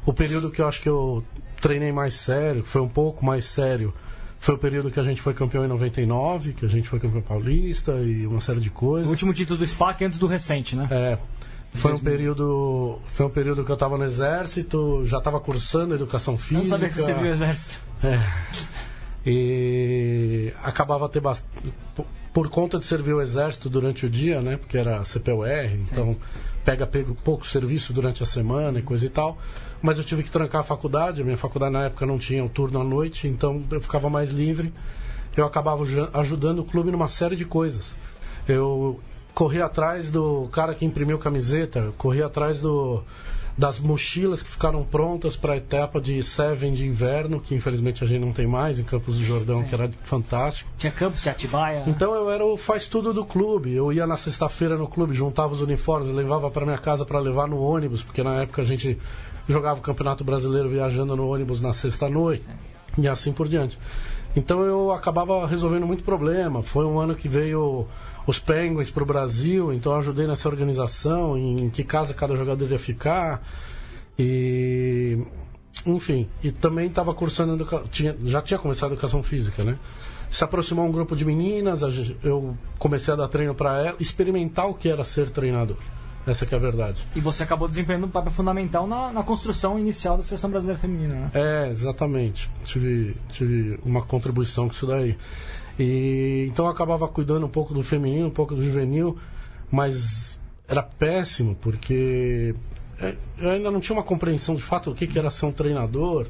O 0.05 0.13
período 0.13 0.49
que 0.49 0.61
eu 0.61 0.67
acho 0.67 0.81
que 0.81 0.89
eu 0.89 1.23
treinei 1.59 1.91
mais 1.91 2.15
sério, 2.15 2.63
foi 2.63 2.81
um 2.81 2.87
pouco 2.87 3.23
mais 3.25 3.45
sério, 3.45 3.93
foi 4.39 4.55
o 4.55 4.57
período 4.57 4.89
que 4.89 4.99
a 4.99 5.03
gente 5.03 5.21
foi 5.21 5.33
campeão 5.33 5.63
em 5.63 5.67
99, 5.67 6.53
que 6.53 6.65
a 6.65 6.69
gente 6.69 6.87
foi 6.87 6.99
campeão 6.99 7.21
paulista 7.21 7.91
e 8.01 8.25
uma 8.25 8.41
série 8.41 8.59
de 8.59 8.69
O 8.69 8.71
coisas. 8.71 9.09
último 9.09 9.33
título 9.33 9.59
do 9.59 9.67
SPAC 9.67 10.03
antes 10.05 10.17
do 10.17 10.25
recente, 10.27 10.75
né? 10.75 10.87
É, 10.89 11.17
foi 11.73 11.93
um 11.93 11.99
período, 11.99 12.99
foi 13.07 13.25
um 13.25 13.29
período 13.29 13.63
que 13.63 13.71
eu 13.71 13.75
estava 13.75 13.97
no 13.97 14.03
exército, 14.03 15.03
já 15.05 15.17
estava 15.19 15.39
cursando 15.39 15.95
educação 15.95 16.37
física. 16.37 16.59
não 16.61 16.67
sabia 16.67 16.87
que 16.89 16.93
você 16.93 17.03
serviu 17.05 17.23
o 17.29 17.33
exército. 17.33 17.79
É. 18.03 18.19
E 19.25 20.51
acabava 20.63 21.07
ter 21.07 21.19
bastante. 21.19 21.73
Por 22.33 22.49
conta 22.49 22.79
de 22.79 22.85
servir 22.85 23.13
o 23.13 23.21
exército 23.21 23.69
durante 23.69 24.05
o 24.05 24.09
dia, 24.09 24.41
né? 24.41 24.55
Porque 24.57 24.77
era 24.77 25.03
CPUR, 25.03 25.45
então 25.91 26.15
pega 26.63 26.87
pego 26.87 27.13
pouco 27.13 27.45
serviço 27.45 27.91
durante 27.91 28.23
a 28.23 28.25
semana 28.25 28.79
e 28.79 28.81
coisa 28.81 29.05
e 29.05 29.09
tal. 29.09 29.37
Mas 29.81 29.97
eu 29.97 30.03
tive 30.03 30.23
que 30.23 30.31
trancar 30.31 30.61
a 30.61 30.63
faculdade, 30.63 31.21
a 31.21 31.25
minha 31.25 31.37
faculdade 31.37 31.73
na 31.73 31.85
época 31.85 32.05
não 32.05 32.17
tinha 32.17 32.43
o 32.43 32.49
turno 32.49 32.79
à 32.79 32.83
noite, 32.83 33.27
então 33.27 33.63
eu 33.69 33.81
ficava 33.81 34.09
mais 34.09 34.31
livre. 34.31 34.73
Eu 35.35 35.45
acabava 35.45 35.85
ju- 35.85 36.09
ajudando 36.13 36.59
o 36.59 36.65
clube 36.65 36.89
numa 36.91 37.07
série 37.07 37.35
de 37.35 37.45
coisas. 37.45 37.95
Eu 38.47 38.99
corri 39.33 39.61
atrás 39.61 40.11
do 40.11 40.47
cara 40.51 40.73
que 40.73 40.85
imprimiu 40.85 41.17
camiseta, 41.17 41.93
corri 41.97 42.21
atrás 42.21 42.61
do 42.61 43.03
das 43.57 43.79
mochilas 43.79 44.41
que 44.41 44.49
ficaram 44.49 44.83
prontas 44.83 45.35
para 45.35 45.53
a 45.53 45.57
etapa 45.57 45.99
de 45.99 46.23
Seven 46.23 46.73
de 46.73 46.87
inverno, 46.87 47.39
que 47.39 47.53
infelizmente 47.53 48.03
a 48.03 48.07
gente 48.07 48.21
não 48.21 48.31
tem 48.31 48.47
mais 48.47 48.79
em 48.79 48.83
Campos 48.83 49.17
do 49.17 49.23
Jordão, 49.23 49.63
que 49.63 49.75
era 49.75 49.91
fantástico. 50.03 50.69
Tinha 50.77 50.91
Campos, 50.91 51.21
tinha 51.21 51.33
Atibaia. 51.33 51.83
Então 51.85 52.15
eu 52.15 52.31
era 52.31 52.45
o 52.45 52.57
faz 52.57 52.87
tudo 52.87 53.13
do 53.13 53.25
clube. 53.25 53.73
Eu 53.73 53.91
ia 53.91 54.07
na 54.07 54.17
sexta-feira 54.17 54.77
no 54.77 54.87
clube, 54.87 55.13
juntava 55.13 55.53
os 55.53 55.61
uniformes, 55.61 56.11
levava 56.11 56.49
para 56.49 56.65
minha 56.65 56.77
casa 56.77 57.05
para 57.05 57.19
levar 57.19 57.47
no 57.47 57.61
ônibus, 57.61 58.01
porque 58.01 58.23
na 58.23 58.41
época 58.41 58.61
a 58.61 58.65
gente 58.65 58.97
jogava 59.47 59.79
o 59.79 59.83
Campeonato 59.83 60.23
Brasileiro 60.23 60.69
viajando 60.69 61.15
no 61.15 61.27
ônibus 61.27 61.61
na 61.61 61.73
sexta-noite 61.73 62.47
e 62.97 63.07
assim 63.07 63.31
por 63.31 63.47
diante. 63.47 63.77
Então 64.35 64.63
eu 64.63 64.91
acabava 64.91 65.45
resolvendo 65.45 65.85
muito 65.85 66.03
problema. 66.03 66.63
Foi 66.63 66.85
um 66.85 66.99
ano 66.99 67.15
que 67.15 67.27
veio 67.27 67.85
os 68.25 68.39
Penguins 68.39 68.89
para 68.89 69.03
o 69.03 69.05
Brasil, 69.05 69.73
então 69.73 69.93
eu 69.93 69.99
ajudei 69.99 70.27
nessa 70.27 70.47
organização, 70.47 71.37
em 71.37 71.69
que 71.69 71.83
casa 71.83 72.13
cada 72.13 72.35
jogador 72.35 72.69
ia 72.69 72.79
ficar. 72.79 73.45
E 74.17 75.19
enfim, 75.85 76.29
e 76.43 76.51
também 76.51 76.87
estava 76.87 77.13
cursando 77.13 77.65
tinha, 77.89 78.15
já 78.23 78.41
tinha 78.41 78.59
começado 78.59 78.91
a 78.91 78.93
educação 78.93 79.23
física, 79.23 79.63
né? 79.63 79.77
se 80.31 80.45
aproximou 80.45 80.85
um 80.85 80.91
grupo 80.91 81.13
de 81.13 81.25
meninas, 81.25 81.81
eu 82.23 82.57
comecei 82.79 83.13
a 83.13 83.17
dar 83.17 83.27
treino 83.27 83.53
para 83.53 83.77
ela, 83.85 83.95
experimentar 83.99 84.65
o 84.67 84.73
que 84.73 84.87
era 84.87 85.03
ser 85.03 85.29
treinador. 85.29 85.75
Essa 86.25 86.45
que 86.45 86.53
é 86.53 86.57
a 86.57 86.61
verdade. 86.61 87.05
E 87.15 87.19
você 87.19 87.43
acabou 87.43 87.67
desempenhando 87.67 88.05
um 88.05 88.09
papel 88.09 88.31
fundamental 88.31 88.87
na, 88.87 89.11
na 89.11 89.23
construção 89.23 89.77
inicial 89.77 90.15
da 90.17 90.23
seleção 90.23 90.51
brasileira 90.51 90.79
feminina, 90.79 91.15
né? 91.15 91.31
É, 91.33 91.69
exatamente. 91.69 92.49
Tive, 92.63 93.17
tive 93.29 93.79
uma 93.83 94.03
contribuição 94.03 94.67
com 94.67 94.73
isso 94.73 94.85
daí. 94.85 95.17
E 95.79 96.47
então 96.49 96.65
eu 96.65 96.71
acabava 96.71 97.07
cuidando 97.07 97.45
um 97.45 97.49
pouco 97.49 97.73
do 97.73 97.83
feminino, 97.83 98.27
um 98.27 98.31
pouco 98.31 98.55
do 98.55 98.63
juvenil, 98.63 99.17
mas 99.71 100.37
era 100.67 100.83
péssimo 100.83 101.55
porque 101.55 102.53
é, 102.99 103.15
eu 103.37 103.49
ainda 103.49 103.71
não 103.71 103.79
tinha 103.79 103.95
uma 103.95 104.03
compreensão 104.03 104.55
de 104.55 104.61
fato 104.61 104.89
do 104.89 104.95
que, 104.95 105.07
que 105.07 105.17
era 105.17 105.29
ser 105.29 105.45
um 105.45 105.51
treinador. 105.51 106.27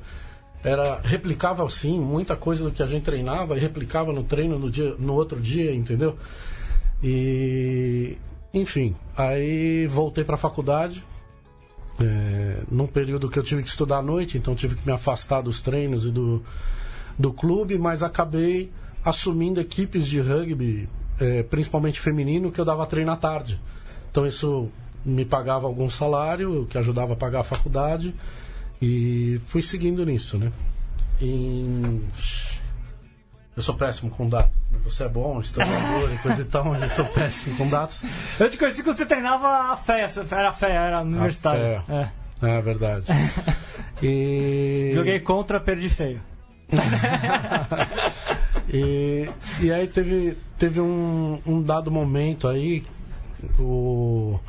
Era 0.63 0.99
replicava 1.01 1.67
sim 1.69 1.99
muita 1.99 2.35
coisa 2.35 2.63
do 2.63 2.71
que 2.71 2.83
a 2.83 2.85
gente 2.85 3.03
treinava 3.03 3.57
e 3.57 3.59
replicava 3.59 4.13
no 4.13 4.23
treino 4.23 4.59
no 4.59 4.69
dia, 4.69 4.95
no 4.99 5.13
outro 5.13 5.39
dia, 5.39 5.73
entendeu? 5.73 6.15
E 7.03 8.17
enfim, 8.53 8.95
aí 9.17 9.87
voltei 9.87 10.23
para 10.23 10.35
a 10.35 10.37
faculdade, 10.37 11.03
é, 11.99 12.61
num 12.69 12.85
período 12.85 13.29
que 13.29 13.39
eu 13.39 13.43
tive 13.43 13.63
que 13.63 13.69
estudar 13.69 13.97
à 13.97 14.01
noite, 14.01 14.37
então 14.37 14.53
tive 14.53 14.75
que 14.75 14.85
me 14.85 14.91
afastar 14.91 15.41
dos 15.41 15.61
treinos 15.61 16.05
e 16.05 16.11
do, 16.11 16.43
do 17.17 17.31
clube, 17.31 17.77
mas 17.77 18.03
acabei 18.03 18.69
assumindo 19.03 19.59
equipes 19.59 20.07
de 20.07 20.19
rugby, 20.19 20.87
é, 21.19 21.43
principalmente 21.43 21.99
feminino, 21.99 22.51
que 22.51 22.59
eu 22.59 22.65
dava 22.65 22.85
treino 22.85 23.11
à 23.11 23.15
tarde. 23.15 23.59
Então 24.09 24.25
isso 24.25 24.69
me 25.05 25.25
pagava 25.25 25.67
algum 25.67 25.89
salário, 25.89 26.65
que 26.69 26.77
ajudava 26.77 27.13
a 27.13 27.15
pagar 27.15 27.41
a 27.41 27.43
faculdade, 27.43 28.13
e 28.81 29.39
fui 29.47 29.61
seguindo 29.61 30.05
nisso, 30.05 30.37
né? 30.37 30.51
Em... 31.19 32.01
Eu 33.55 33.61
sou 33.61 33.75
péssimo 33.75 34.09
com 34.09 34.29
datas. 34.29 34.51
né? 34.71 34.79
Você 34.85 35.03
é 35.03 35.09
bom, 35.09 35.39
historiador 35.41 36.13
e 36.13 36.17
coisa 36.19 36.41
e 36.41 36.45
tal, 36.45 36.65
mas 36.65 36.81
eu 36.83 36.89
sou 36.89 37.05
péssimo 37.05 37.57
com 37.57 37.67
datas. 37.69 38.03
Eu 38.39 38.49
te 38.49 38.57
conheci 38.57 38.81
quando 38.81 38.97
você 38.97 39.05
treinava 39.05 39.73
a 39.73 39.77
fé, 39.77 40.05
era 40.31 40.49
a 40.49 40.53
fé, 40.53 40.71
era 40.71 41.01
universitário. 41.01 41.83
fé. 41.85 42.11
É. 42.41 42.47
É 42.57 42.61
verdade. 42.61 43.05
E... 44.03 44.89
Joguei 44.95 45.19
contra, 45.19 45.59
perdi 45.59 45.87
feio. 45.87 46.19
E, 48.73 49.29
e 49.61 49.71
aí 49.71 49.85
teve, 49.85 50.37
teve 50.57 50.79
um, 50.79 51.39
um 51.45 51.61
dado 51.61 51.91
momento 51.91 52.47
aí, 52.47 52.85
o, 53.59 54.39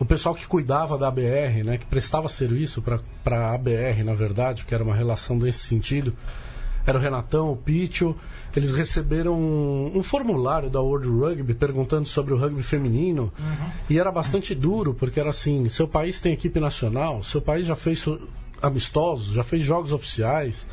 o 0.00 0.04
pessoal 0.04 0.34
que 0.34 0.46
cuidava 0.46 0.98
da 0.98 1.06
ABR, 1.06 1.62
né, 1.64 1.78
que 1.78 1.86
prestava 1.86 2.28
serviço 2.28 2.82
para 2.82 3.38
a 3.38 3.54
ABR, 3.54 4.02
na 4.04 4.14
verdade, 4.14 4.64
que 4.64 4.74
era 4.74 4.82
uma 4.82 4.94
relação 4.94 5.38
desse 5.38 5.60
sentido, 5.60 6.12
era 6.84 6.98
o 6.98 7.00
Renatão, 7.00 7.52
o 7.52 7.56
Pitio, 7.56 8.16
eles 8.56 8.72
receberam 8.72 9.34
um, 9.34 9.92
um 9.94 10.02
formulário 10.02 10.68
da 10.68 10.80
World 10.80 11.08
Rugby 11.08 11.54
perguntando 11.54 12.08
sobre 12.08 12.34
o 12.34 12.36
rugby 12.36 12.62
feminino 12.62 13.32
e 13.88 13.98
era 13.98 14.10
bastante 14.10 14.54
duro, 14.54 14.92
porque 14.92 15.20
era 15.20 15.30
assim, 15.30 15.68
seu 15.68 15.86
país 15.86 16.18
tem 16.18 16.32
equipe 16.32 16.58
nacional, 16.58 17.22
seu 17.22 17.40
país 17.40 17.66
já 17.66 17.76
fez 17.76 18.04
amistosos, 18.60 19.32
já 19.32 19.44
fez 19.44 19.62
jogos 19.62 19.92
oficiais, 19.92 20.66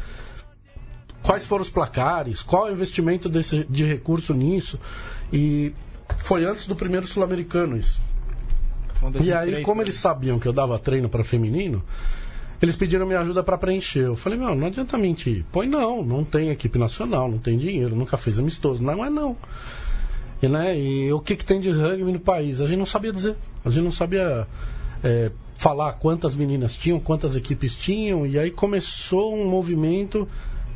quais 1.24 1.46
foram 1.46 1.64
os 1.64 1.70
placares, 1.70 2.42
qual 2.42 2.68
é 2.68 2.72
o 2.72 2.74
investimento 2.74 3.30
desse, 3.30 3.66
de 3.70 3.86
recurso 3.86 4.34
nisso. 4.34 4.80
E 5.32 5.74
foi 6.18 6.46
antes 6.46 6.68
do 6.68 6.76
primeiro 6.76 7.08
sul-americano 7.08 7.78
isso. 7.78 8.00
Em 9.02 9.24
E 9.24 9.32
aí, 9.32 9.52
2003, 9.52 9.66
como 9.66 9.82
por 9.82 9.88
eles 9.88 9.96
sabiam 9.96 10.40
que 10.40 10.48
eu 10.48 10.54
dava 10.54 10.78
treino 10.78 11.08
para 11.08 11.24
feminino, 11.24 11.84
eles 12.62 12.76
pediram 12.76 13.06
minha 13.06 13.20
ajuda 13.22 13.42
para 13.42 13.58
preencher. 13.58 14.06
Eu 14.06 14.16
falei, 14.16 14.38
meu, 14.38 14.54
não 14.54 14.68
adianta 14.68 14.98
mentir. 14.98 15.46
Põe 15.52 15.68
não, 15.68 16.04
não 16.04 16.26
tem 16.26 16.50
equipe 16.50 16.78
nacional, 16.78 17.30
não 17.30 17.38
tem 17.38 17.58
dinheiro, 17.58 17.96
nunca 17.96 18.18
fez 18.18 18.38
amistoso. 18.38 18.84
Não 18.84 19.04
é 19.04 19.10
não. 19.10 19.38
E, 20.42 20.48
né, 20.48 20.78
e 20.78 21.12
o 21.12 21.20
que, 21.20 21.36
que 21.36 21.46
tem 21.46 21.60
de 21.60 21.70
rugby 21.70 22.12
no 22.12 22.20
país? 22.20 22.60
A 22.62 22.66
gente 22.66 22.80
não 22.80 22.86
sabia 22.86 23.12
dizer. 23.12 23.36
A 23.64 23.70
gente 23.70 23.84
não 23.84 23.92
sabia 23.92 24.48
é, 25.04 25.32
falar 25.56 25.94
quantas 25.94 26.36
meninas 26.36 26.76
tinham, 26.76 27.00
quantas 27.00 27.36
equipes 27.36 27.76
tinham. 27.76 28.26
E 28.26 28.38
aí 28.38 28.52
começou 28.52 29.36
um 29.36 29.50
movimento 29.50 30.28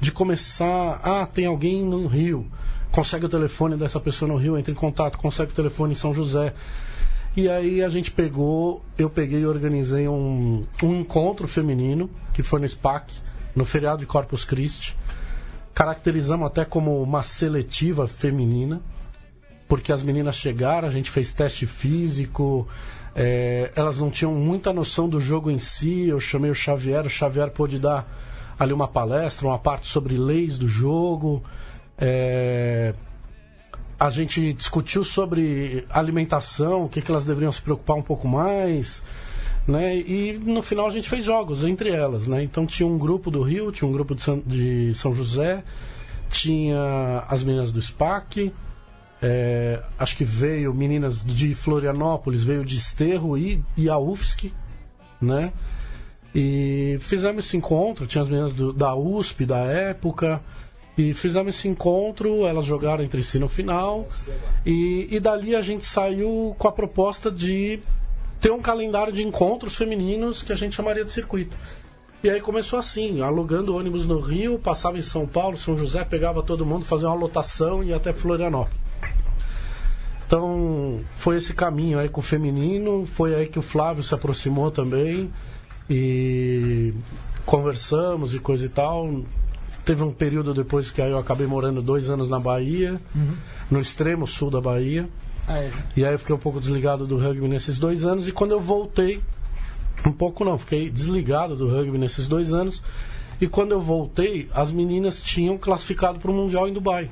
de 0.04 0.12
começar. 0.12 1.00
Ah, 1.02 1.26
tem 1.26 1.46
alguém 1.46 1.86
no 1.86 2.06
Rio. 2.06 2.46
Consegue 2.92 3.26
o 3.26 3.30
telefone 3.30 3.76
dessa 3.76 4.00
pessoa 4.00 4.30
no 4.30 4.38
Rio, 4.38 4.58
entra 4.58 4.72
em 4.72 4.76
contato, 4.76 5.18
consegue 5.18 5.52
o 5.52 5.56
telefone 5.56 5.94
em 5.94 5.96
São 5.96 6.14
José. 6.14 6.54
E 7.36 7.50
aí 7.50 7.82
a 7.82 7.90
gente 7.90 8.12
pegou, 8.12 8.86
eu 8.96 9.10
peguei 9.10 9.40
e 9.40 9.46
organizei 9.48 10.08
um, 10.08 10.64
um 10.84 11.00
encontro 11.00 11.48
feminino, 11.48 12.08
que 12.32 12.44
foi 12.44 12.60
no 12.60 12.70
SPAC, 12.70 13.16
no 13.56 13.66
feriado 13.66 14.00
de 14.00 14.06
Corpus 14.06 14.46
Christi. 14.46 14.96
Caracterizamos 15.74 16.46
até 16.46 16.64
como 16.64 17.02
uma 17.02 17.24
seletiva 17.24 18.08
feminina, 18.08 18.80
porque 19.68 19.92
as 19.92 20.04
meninas 20.04 20.36
chegaram, 20.36 20.88
a 20.88 20.92
gente 20.92 21.10
fez 21.10 21.32
teste 21.32 21.66
físico, 21.66 22.68
é, 23.16 23.72
elas 23.76 23.98
não 23.98 24.12
tinham 24.12 24.34
muita 24.36 24.72
noção 24.72 25.10
do 25.10 25.20
jogo 25.20 25.50
em 25.50 25.58
si. 25.58 26.08
Eu 26.08 26.20
chamei 26.20 26.52
o 26.52 26.56
Xavier, 26.56 27.06
o 27.06 27.10
Xavier 27.10 27.50
pôde 27.50 27.80
dar 27.80 28.08
ali 28.58 28.74
uma 28.74 28.88
palestra, 28.88 29.48
uma 29.48 29.60
parte 29.60 29.88
sobre 29.88 30.18
leis 30.18 30.58
do 30.58 30.68
jogo. 30.68 31.44
É, 31.98 32.94
a 34.00 34.10
gente 34.10 34.54
discutiu 34.54 35.04
sobre 35.04 35.86
alimentação, 35.90 36.86
o 36.86 36.90
que, 36.90 37.02
que 37.02 37.10
elas 37.10 37.24
deveriam 37.24 37.52
se 37.52 37.62
preocupar 37.62 37.96
um 37.96 38.02
pouco 38.02 38.28
mais. 38.28 39.04
Né? 39.68 39.98
E 39.98 40.34
no 40.34 40.62
final 40.62 40.88
a 40.88 40.92
gente 40.92 41.10
fez 41.10 41.24
jogos 41.24 41.64
entre 41.64 41.90
elas. 41.90 42.28
Né? 42.28 42.44
Então 42.44 42.66
tinha 42.66 42.88
um 42.88 42.98
grupo 42.98 43.32
do 43.32 43.42
Rio, 43.42 43.72
tinha 43.72 43.88
um 43.88 43.94
grupo 43.94 44.14
de 44.14 44.22
São, 44.22 44.42
de 44.46 44.94
São 44.94 45.14
José, 45.14 45.64
tinha 46.30 47.24
as 47.30 47.44
meninas 47.44 47.72
do 47.72 47.82
SPAC, 47.82 48.52
é, 49.22 49.82
acho 49.98 50.18
que 50.18 50.26
veio 50.26 50.74
meninas 50.74 51.24
de 51.24 51.56
Florianópolis, 51.56 52.44
veio 52.44 52.66
de 52.66 52.76
Esterro 52.76 53.38
e, 53.38 53.64
e 53.78 53.90
a 53.90 53.98
UFSC, 53.98 54.52
né? 55.22 55.54
E 56.36 56.98
fizemos 57.00 57.46
esse 57.46 57.56
encontro, 57.56 58.08
tinha 58.08 58.22
as 58.22 58.28
meninas 58.28 58.54
do, 58.54 58.74
da 58.74 58.96
USP 58.96 59.46
da 59.46 59.60
época, 59.60 60.42
e 60.98 61.14
fizemos 61.14 61.56
esse 61.56 61.68
encontro, 61.68 62.46
elas 62.46 62.66
jogaram 62.66 63.04
entre 63.04 63.24
si 63.24 63.38
no 63.40 63.48
final, 63.48 64.08
e, 64.66 65.08
e 65.12 65.20
dali 65.20 65.56
a 65.56 65.62
gente 65.62 65.86
saiu 65.86 66.56
com 66.58 66.68
a 66.68 66.72
proposta 66.72 67.32
de 67.32 67.80
ter 68.40 68.52
um 68.52 68.62
calendário 68.62 69.14
de 69.14 69.24
encontros 69.24 69.76
femininos 69.76 70.42
que 70.42 70.52
a 70.52 70.56
gente 70.56 70.76
chamaria 70.76 71.06
de 71.06 71.12
circuito. 71.12 71.58
E 72.24 72.30
aí 72.30 72.40
começou 72.40 72.80
assim, 72.80 73.22
alugando 73.22 73.76
ônibus 73.76 74.06
no 74.06 74.20
Rio, 74.20 74.58
passava 74.58 74.98
em 74.98 75.02
São 75.02 75.28
Paulo, 75.28 75.58
São 75.58 75.78
José, 75.78 76.04
pegava 76.06 76.42
todo 76.42 76.66
mundo, 76.66 76.86
fazia 76.86 77.10
uma 77.10 77.16
lotação 77.16 77.84
e 77.84 77.94
até 77.94 78.14
Florianópolis. 78.14 78.82
Então 80.26 81.02
foi 81.16 81.38
esse 81.38 81.54
caminho 81.54 82.00
aí 82.00 82.10
com 82.10 82.22
o 82.22 82.24
feminino, 82.24 83.06
foi 83.06 83.36
aí 83.36 83.48
que 83.48 83.60
o 83.60 83.62
Flávio 83.62 84.04
se 84.04 84.14
aproximou 84.14 84.72
também 84.72 85.32
e 85.90 86.94
conversamos 87.46 88.34
e 88.34 88.40
coisa 88.40 88.66
e 88.66 88.70
tal. 88.70 89.22
Teve 89.86 90.02
um 90.04 90.14
período 90.14 90.54
depois 90.54 90.90
que 90.90 91.02
aí 91.02 91.12
eu 91.12 91.18
acabei 91.18 91.46
morando 91.46 91.82
dois 91.82 92.10
anos 92.10 92.30
na 92.30 92.40
Bahia, 92.40 93.02
no 93.70 93.80
extremo 93.82 94.26
sul 94.26 94.50
da 94.50 94.62
Bahia. 94.62 95.10
E 95.96 96.06
aí 96.06 96.14
eu 96.14 96.20
fiquei 96.20 96.34
um 96.34 96.40
pouco 96.40 96.60
desligado 96.60 97.06
do 97.06 97.18
rugby 97.18 97.48
nesses 97.50 97.78
dois 97.78 98.06
anos. 98.06 98.28
E 98.28 98.32
quando 98.32 98.52
eu 98.52 98.62
voltei, 98.62 99.20
um 100.08 100.12
pouco 100.12 100.46
não, 100.46 100.58
fiquei 100.58 100.90
desligado 100.90 101.56
do 101.56 101.68
rugby 101.70 101.98
nesses 101.98 102.28
dois 102.30 102.54
anos. 102.54 102.82
E 103.42 103.48
quando 103.48 103.74
eu 103.74 103.82
voltei, 103.82 104.48
as 104.54 104.72
meninas 104.72 105.22
tinham 105.22 105.58
classificado 105.58 106.18
para 106.18 106.32
o 106.32 106.34
Mundial 106.34 106.66
em 106.70 106.72
Dubai. 106.74 107.10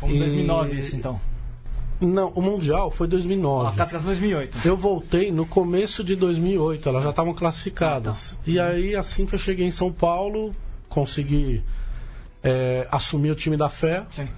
Foi 0.00 0.10
em 0.10 0.16
E- 0.16 0.18
2009 0.18 0.80
isso, 0.80 0.96
então. 0.96 1.20
Não, 2.00 2.28
o 2.34 2.42
Mundial 2.42 2.90
foi 2.90 3.06
Ah, 3.06 3.10
2009. 3.10 3.76
Cascas 3.76 4.04
2008. 4.04 4.58
Eu 4.64 4.76
voltei 4.76 5.32
no 5.32 5.46
começo 5.46 6.04
de 6.04 6.14
2008, 6.16 6.88
elas 6.88 7.02
já 7.04 7.10
estavam 7.10 7.32
classificadas. 7.32 8.38
E 8.46 8.60
aí, 8.60 8.94
assim 8.94 9.24
que 9.26 9.34
eu 9.34 9.38
cheguei 9.38 9.66
em 9.66 9.70
São 9.70 9.90
Paulo, 9.92 10.54
consegui 10.88 11.62
é, 12.42 12.86
assumir 12.90 13.30
o 13.30 13.34
time 13.34 13.56
da 13.56 13.68
Fé. 13.68 14.04
Sim. 14.10 14.28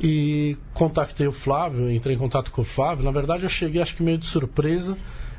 e 0.00 0.56
contactei 0.72 1.26
o 1.26 1.32
Flávio, 1.32 1.88
entrei 1.90 2.16
em 2.16 2.18
contato 2.18 2.50
com 2.50 2.62
o 2.62 2.64
Flávio. 2.64 3.04
Na 3.04 3.12
verdade, 3.12 3.44
eu 3.44 3.48
cheguei 3.48 3.80
acho 3.80 3.94
que 3.96 4.02
meio 4.02 4.18
de 4.18 4.26
surpresa. 4.26 4.96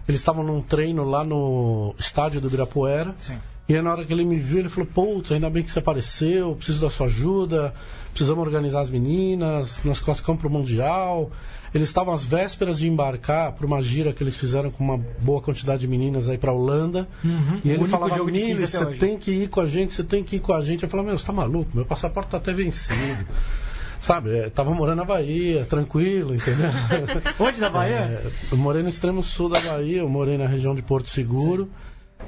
Eles 0.07 0.21
estavam 0.21 0.43
num 0.43 0.61
treino 0.61 1.03
lá 1.03 1.23
no 1.25 1.93
estádio 1.99 2.39
do 2.39 2.47
Ibirapuera. 2.47 3.13
Sim. 3.17 3.37
E 3.67 3.75
aí, 3.75 3.81
na 3.81 3.91
hora 3.91 4.05
que 4.05 4.13
ele 4.13 4.23
me 4.23 4.37
viu, 4.37 4.59
ele 4.59 4.69
falou: 4.69 4.87
Putz, 4.93 5.31
ainda 5.31 5.49
bem 5.49 5.61
que 5.63 5.71
você 5.71 5.79
apareceu, 5.79 6.55
preciso 6.55 6.79
da 6.79 6.89
sua 6.89 7.07
ajuda, 7.07 7.73
precisamos 8.15 8.45
organizar 8.45 8.79
as 8.79 8.89
meninas, 8.89 9.81
nós 9.83 9.99
classificamos 9.99 10.39
para 10.41 10.47
o 10.47 10.51
Mundial. 10.51 11.29
Eles 11.73 11.89
estavam 11.89 12.13
às 12.13 12.23
vésperas 12.23 12.79
de 12.79 12.87
embarcar 12.87 13.51
para 13.51 13.65
uma 13.65 13.81
gira 13.81 14.13
que 14.13 14.23
eles 14.23 14.37
fizeram 14.37 14.71
com 14.71 14.81
uma 14.81 14.97
boa 15.19 15.41
quantidade 15.41 15.81
de 15.81 15.87
meninas 15.89 16.29
aí 16.29 16.37
para 16.37 16.53
Holanda. 16.53 17.05
E 17.21 17.69
O 17.69 17.73
ele 17.73 17.85
falava: 17.85 18.15
jogo 18.15 18.31
de 18.31 18.39
15 18.39 18.53
Mili, 18.53 18.67
você 18.67 18.85
hoje." 18.85 18.99
tem 18.99 19.17
que 19.17 19.31
ir 19.31 19.49
com 19.49 19.59
a 19.59 19.65
gente, 19.67 19.93
você 19.93 20.03
tem 20.03 20.23
que 20.23 20.37
ir 20.37 20.39
com 20.39 20.53
a 20.53 20.61
gente. 20.61 20.83
Eu 20.83 20.89
falei: 20.89 21.05
Meu, 21.07 21.17
você 21.17 21.25
tá 21.25 21.33
maluco? 21.33 21.69
Meu 21.73 21.85
passaporte 21.85 22.29
tá 22.31 22.37
até 22.37 22.53
vencido. 22.53 22.95
Sabe, 23.99 24.37
é, 24.37 24.49
tava 24.49 24.71
morando 24.73 24.97
na 24.99 25.03
Bahia, 25.05 25.65
tranquilo, 25.65 26.35
entendeu? 26.35 26.69
Onde 27.39 27.59
da 27.59 27.69
Bahia? 27.69 27.95
É, 27.95 28.27
eu 28.51 28.57
morei 28.57 28.81
no 28.81 28.89
extremo 28.89 29.21
sul 29.21 29.49
da 29.49 29.59
Bahia, 29.59 29.99
eu 29.99 30.09
morei 30.09 30.37
na 30.37 30.45
região 30.47 30.75
de 30.75 30.81
Porto 30.81 31.09
Seguro, 31.09 31.69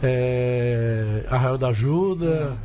é, 0.04 1.24
Arraial 1.30 1.58
da 1.58 1.70
Ajuda. 1.70 2.58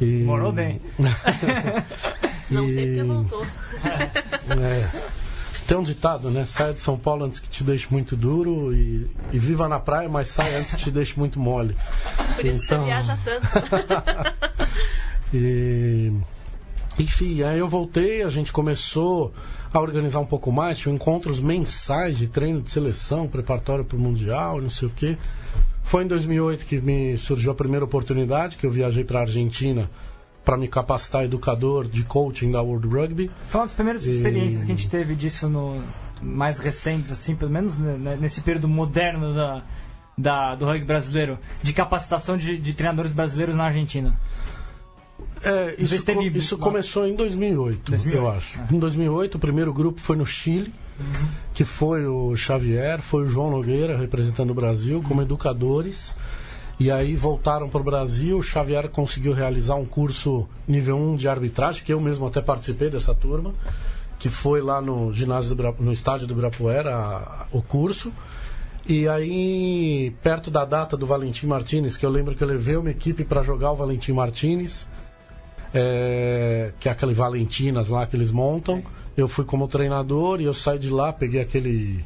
E... 0.00 0.22
Morou 0.24 0.52
bem. 0.52 0.80
Não 2.50 2.68
sei 2.68 2.86
porque 2.86 3.00
E- 3.00 3.02
voltou. 3.04 3.46
É. 4.60 4.88
Tem 5.66 5.78
um 5.78 5.82
ditado, 5.82 6.30
né? 6.30 6.44
Saia 6.44 6.74
de 6.74 6.80
São 6.82 6.98
Paulo 6.98 7.24
antes 7.24 7.40
que 7.40 7.48
te 7.48 7.64
deixe 7.64 7.86
muito 7.90 8.14
duro 8.14 8.74
e, 8.74 9.10
e 9.32 9.38
viva 9.38 9.66
na 9.66 9.80
praia, 9.80 10.08
mas 10.10 10.28
saia 10.28 10.58
antes 10.58 10.74
que 10.74 10.80
te 10.82 10.90
deixe 10.90 11.18
muito 11.18 11.40
mole. 11.40 11.74
Por 12.36 12.44
isso 12.44 12.60
que 12.60 12.66
Então- 12.66 12.80
você 12.80 12.84
viaja 12.84 13.18
tanto. 13.24 13.46
E, 15.32 16.12
enfim, 16.98 17.42
aí 17.42 17.58
eu 17.58 17.68
voltei, 17.68 18.22
a 18.22 18.28
gente 18.28 18.52
começou 18.52 19.32
a 19.72 19.80
organizar 19.80 20.20
um 20.20 20.26
pouco 20.26 20.52
mais, 20.52 20.78
tinha 20.78 20.94
encontros 20.94 21.40
mensais 21.40 22.16
de 22.16 22.28
treino 22.28 22.62
de 22.62 22.70
seleção, 22.70 23.26
preparatório 23.26 23.84
para 23.84 23.96
o 23.96 24.00
Mundial, 24.00 24.60
não 24.60 24.70
sei 24.70 24.86
o 24.86 24.90
quê. 24.92 25.16
Foi 25.84 26.02
em 26.02 26.06
2008 26.08 26.66
que 26.66 26.80
me 26.80 27.16
surgiu 27.16 27.52
a 27.52 27.54
primeira 27.54 27.84
oportunidade, 27.84 28.56
que 28.56 28.66
eu 28.66 28.70
viajei 28.70 29.04
para 29.04 29.20
a 29.20 29.22
Argentina 29.22 29.88
para 30.44 30.56
me 30.56 30.66
capacitar 30.68 31.24
educador 31.24 31.86
de 31.86 32.02
coaching 32.04 32.50
da 32.50 32.60
World 32.60 32.88
Rugby. 32.88 33.30
Foi 33.48 33.60
uma 33.60 33.66
das 33.66 33.74
primeiras 33.74 34.04
E- 34.06 34.10
experiências 34.16 34.64
que 34.64 34.72
a 34.72 34.74
gente 34.74 34.90
teve 34.90 35.14
disso 35.14 35.48
no 35.48 35.82
mais 36.20 36.58
recentes, 36.58 37.10
assim, 37.12 37.34
pelo 37.36 37.50
menos 37.50 37.78
né, 37.78 38.16
nesse 38.20 38.40
período 38.40 38.66
moderno 38.68 39.34
da, 39.34 39.62
da- 40.16 40.54
do 40.54 40.64
rugby 40.66 40.84
brasileiro, 40.84 41.38
de 41.62 41.72
capacitação 41.72 42.36
de, 42.36 42.56
de 42.58 42.72
treinadores 42.72 43.12
brasileiros 43.12 43.54
na 43.54 43.64
Argentina. 43.64 44.18
É, 45.44 45.74
isso, 45.78 45.96
se 45.98 46.04
teve- 46.04 46.30
co- 46.30 46.38
isso 46.38 46.58
começou 46.58 47.06
em 47.06 47.14
2008, 47.14 47.90
2008, 47.90 48.16
eu 48.24 48.30
acho. 48.30 48.58
é. 48.60 48.74
Em 48.74 48.78
2008, 48.78 49.34
o 49.34 49.38
primeiro 49.38 49.72
grupo 49.72 50.00
foi 50.00 50.16
no 50.16 50.24
Chile, 50.26 50.72
que 51.52 51.64
foi 51.64 52.06
o 52.06 52.34
Xavier, 52.36 53.00
foi 53.02 53.24
o 53.24 53.28
João 53.28 53.50
Nogueira 53.50 53.96
representando 53.96 54.50
o 54.50 54.54
Brasil 54.54 55.02
como 55.06 55.22
educadores. 55.22 56.14
E 56.80 56.90
aí 56.90 57.14
voltaram 57.14 57.68
para 57.68 57.80
o 57.80 57.84
Brasil. 57.84 58.38
O 58.38 58.42
Xavier 58.42 58.88
conseguiu 58.88 59.32
realizar 59.32 59.76
um 59.76 59.84
curso 59.86 60.48
nível 60.66 60.96
1 60.96 61.16
de 61.16 61.28
arbitragem, 61.28 61.84
que 61.84 61.92
eu 61.92 62.00
mesmo 62.00 62.26
até 62.26 62.40
participei 62.40 62.90
dessa 62.90 63.14
turma, 63.14 63.54
que 64.18 64.28
foi 64.28 64.60
lá 64.60 64.80
no 64.80 65.12
ginásio 65.12 65.54
do 65.54 65.74
no 65.78 65.92
estádio 65.92 66.26
do 66.26 66.32
Ibirapuera 66.32 66.94
a- 66.96 67.46
o 67.52 67.60
curso. 67.62 68.12
E 68.86 69.08
aí, 69.08 70.12
perto 70.22 70.50
da 70.50 70.64
data 70.64 70.96
do 70.96 71.06
Valentim 71.06 71.46
Martinez, 71.46 71.96
que 71.96 72.04
eu 72.04 72.10
lembro 72.10 72.34
que 72.34 72.42
eu 72.44 72.48
levei 72.48 72.76
uma 72.76 72.90
equipe 72.90 73.24
para 73.24 73.42
jogar 73.42 73.70
o 73.72 73.76
Valentim 73.76 74.12
Martinez, 74.12 74.86
é, 75.74 76.70
que 76.78 76.88
é 76.88 76.92
aquele 76.92 77.12
Valentinas 77.12 77.88
lá 77.88 78.06
que 78.06 78.14
eles 78.14 78.30
montam. 78.30 78.82
Eu 79.16 79.26
fui 79.26 79.44
como 79.44 79.66
treinador 79.66 80.40
e 80.40 80.44
eu 80.44 80.54
saí 80.54 80.78
de 80.78 80.88
lá, 80.88 81.12
peguei 81.12 81.40
aquele 81.40 82.04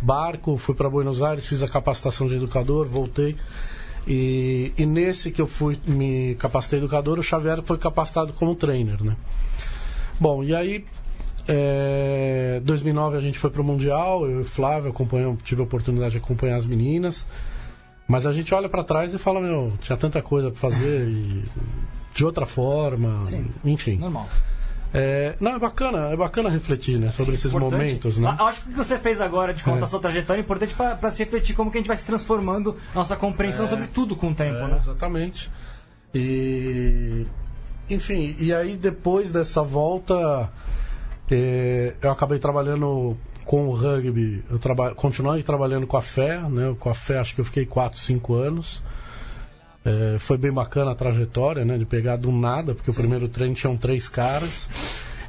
barco, 0.00 0.56
fui 0.56 0.74
para 0.74 0.88
Buenos 0.88 1.22
Aires, 1.22 1.46
fiz 1.46 1.62
a 1.62 1.68
capacitação 1.68 2.26
de 2.26 2.36
educador, 2.36 2.86
voltei. 2.86 3.36
E, 4.06 4.72
e 4.78 4.86
nesse 4.86 5.30
que 5.30 5.40
eu 5.40 5.46
fui 5.46 5.78
me 5.86 6.34
capacitei 6.36 6.78
educador, 6.78 7.18
o 7.18 7.22
Xavier 7.22 7.62
foi 7.62 7.76
capacitado 7.76 8.32
como 8.32 8.54
trainer, 8.54 9.02
né? 9.02 9.14
Bom, 10.18 10.42
e 10.42 10.54
aí, 10.54 10.84
é, 11.46 12.60
2009 12.64 13.16
a 13.16 13.20
gente 13.20 13.38
foi 13.38 13.50
pro 13.50 13.62
Mundial, 13.62 14.24
eu 14.24 14.38
e 14.38 14.40
o 14.42 14.44
Flávio 14.44 14.94
tive 15.44 15.60
a 15.60 15.64
oportunidade 15.64 16.12
de 16.12 16.18
acompanhar 16.18 16.56
as 16.56 16.66
meninas. 16.66 17.26
Mas 18.08 18.26
a 18.26 18.32
gente 18.32 18.52
olha 18.52 18.68
para 18.68 18.82
trás 18.82 19.14
e 19.14 19.18
fala, 19.18 19.40
meu, 19.40 19.72
tinha 19.80 19.96
tanta 19.96 20.20
coisa 20.20 20.50
para 20.50 20.58
fazer 20.58 21.06
e 21.06 21.44
de 22.14 22.24
outra 22.24 22.46
forma, 22.46 23.24
Sim. 23.24 23.46
enfim. 23.64 23.96
Normal. 23.98 24.28
É, 24.92 25.36
não, 25.40 25.52
é 25.52 25.58
bacana, 25.60 26.08
é 26.10 26.16
bacana 26.16 26.48
refletir, 26.50 26.98
né, 26.98 27.12
sobre 27.12 27.34
esses 27.34 27.46
Importante. 27.52 27.72
momentos, 27.72 28.18
né? 28.18 28.34
Acho 28.40 28.60
que 28.62 28.68
o 28.68 28.72
que 28.72 28.76
você 28.78 28.98
fez 28.98 29.20
agora 29.20 29.54
de 29.54 29.62
contar 29.62 29.84
É. 29.84 29.88
sua 29.88 30.00
trajetória 30.00 30.40
é 30.40 30.42
importante 30.42 30.74
para 30.74 31.10
se 31.12 31.22
refletir 31.22 31.54
como 31.54 31.70
que 31.70 31.78
a 31.78 31.80
gente 31.80 31.86
vai 31.86 31.96
se 31.96 32.04
transformando 32.04 32.76
nossa 32.92 33.14
compreensão 33.14 33.68
sobre 33.68 33.86
tudo 33.86 34.16
com 34.16 34.30
o 34.30 34.34
tempo, 34.34 34.58
É, 34.58 34.66
né? 34.66 34.76
Exatamente. 34.78 35.48
E 36.12 37.24
enfim, 37.88 38.34
e 38.38 38.52
aí 38.52 38.76
depois 38.76 39.30
dessa 39.30 39.62
volta 39.62 40.50
eh, 41.30 41.94
eu 42.02 42.10
acabei 42.10 42.38
trabalhando 42.40 43.16
com 43.44 43.68
o 43.68 43.72
rugby, 43.74 44.44
eu 44.50 44.58
traba 44.58 44.92
continuei 44.94 45.42
trabalhando 45.44 45.86
com 45.86 45.96
a 45.96 46.02
fé, 46.02 46.40
né? 46.40 46.74
Com 46.78 46.90
a 46.90 46.94
fé 46.94 47.18
acho 47.18 47.34
que 47.34 47.40
eu 47.40 47.44
fiquei 47.44 47.64
4, 47.64 47.98
5 48.00 48.34
anos. 48.34 48.82
Eh, 49.84 50.16
foi 50.18 50.36
bem 50.36 50.52
bacana 50.52 50.90
a 50.90 50.94
trajetória, 50.94 51.64
né? 51.64 51.78
De 51.78 51.84
pegar 51.86 52.16
do 52.16 52.30
nada, 52.30 52.74
porque 52.74 52.90
o 52.90 52.94
primeiro 52.94 53.28
treino 53.28 53.54
tinham 53.54 53.76
três 53.76 54.08
caras. 54.08 54.68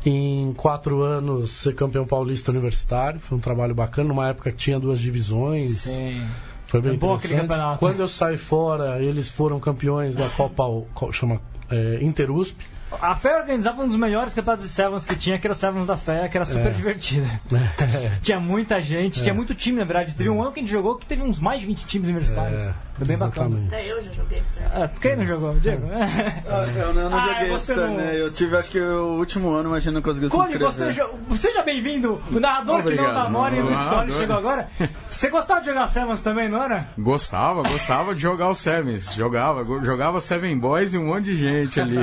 Em 0.06 0.52
quatro 0.54 1.04
anos 1.04 1.52
ser 1.52 1.76
campeão 1.76 2.06
paulista 2.06 2.52
universitário, 2.52 3.20
foi 3.20 3.38
um 3.38 3.42
trabalho 3.42 3.74
bacana, 3.76 4.10
numa 4.10 4.28
época 4.30 4.52
que 4.52 4.58
tinha 4.58 4.80
duas 4.80 5.00
divisões. 5.00 5.74
Sim. 5.82 6.22
Foi 6.68 6.82
bem 6.82 6.94
É 6.94 6.98
bom 6.98 7.14
aquele 7.14 7.34
interessante. 7.34 7.50
campeonato. 7.50 7.80
Quando 7.80 8.00
eu 8.00 8.08
saí 8.08 8.38
fora, 8.38 9.00
eles 9.02 9.30
foram 9.30 9.60
campeões 9.60 10.16
da 10.16 10.28
Copa, 10.30 10.64
co- 10.94 11.12
chama 11.12 11.40
é, 11.70 12.00
Interusp. 12.02 12.58
A 13.02 13.16
Fé 13.16 13.38
organizava 13.40 13.84
um 13.84 13.88
dos 13.88 13.96
melhores 13.96 14.34
campeonatos 14.34 14.66
de 14.68 14.72
Sevens 14.74 15.06
que 15.06 15.16
tinha, 15.16 15.40
que 15.40 15.48
era 15.48 15.54
o 15.54 15.56
Sevens 15.56 15.88
da 15.88 15.96
Fé, 15.96 16.28
que 16.28 16.36
era 16.38 16.46
super 16.46 16.68
É. 16.68 16.72
divertido. 16.72 17.26
tinha 18.22 18.40
muita 18.40 18.82
gente, 18.82 19.22
tinha 19.22 19.34
muito 19.34 19.54
time, 19.56 19.78
na 19.78 19.86
verdade. 19.86 20.14
Teve 20.14 20.30
um 20.30 20.42
ano 20.42 20.52
que 20.52 20.60
a 20.60 20.64
gente 20.64 20.72
jogou 20.72 20.96
que 20.96 21.06
teve 21.06 21.22
uns 21.22 21.40
mais 21.40 21.62
de 21.62 21.68
20 21.68 21.86
times 21.86 22.10
universitários. 22.10 22.62
É, 22.64 22.74
Foi 23.02 23.08
bem 23.08 23.18
bacana. 23.18 23.48
exatamente. 23.48 23.74
Até 23.76 23.92
eu 23.92 24.04
já 24.04 24.12
joguei. 24.12 24.42
Ah, 24.74 24.88
quem 24.88 25.16
não 25.16 25.26
jogou, 25.26 25.54
Diego? 25.56 25.88
Ah, 25.92 26.66
eu 26.68 26.94
não, 26.94 27.02
eu 27.02 27.10
não 27.10 27.18
Ah, 27.18 27.28
joguei 27.34 27.54
esse 27.56 27.74
não- 27.76 27.88
torneio. 27.88 28.14
Eu 28.14 28.32
tive, 28.32 28.56
acho 28.58 28.72
que 28.72 28.80
o 28.80 29.18
último 29.18 29.52
ano, 29.52 29.70
mas 29.70 29.86
eu 29.86 29.92
não 29.92 30.02
consegui 30.02 30.26
se 30.26 30.32
Cone, 30.32 30.54
inscrever. 30.56 31.08
você, 31.30 31.38
seja 31.38 31.64
bem-vindo. 31.64 32.22
O 32.32 32.40
narrador 32.40 32.78
que 32.84 32.96
não 32.96 33.04
Obrigado. 33.04 33.14
tá 33.24 33.30
mora 33.30 33.56
e 33.56 33.60
no 33.62 33.76
Score 33.76 33.90
adoro. 33.96 34.14
chegou 34.14 34.36
agora. 34.38 34.70
Você 35.10 35.30
gostava 35.30 35.60
de 35.62 35.68
jogar 35.68 35.88
Sevens 35.88 36.22
também, 36.22 36.50
não 36.50 36.62
era? 36.64 36.88
Gostava, 36.98 37.64
gostava 37.64 38.14
de 38.16 38.22
jogar 38.22 38.50
o 38.50 38.56
Sevens. 38.56 39.14
Jogava, 39.14 39.64
jogava 39.84 40.20
Seven 40.20 40.58
Boys 40.58 40.94
e 40.94 40.98
um 40.98 41.08
monte 41.08 41.26
de 41.26 41.36
gente 41.38 41.80
ali. 41.80 41.98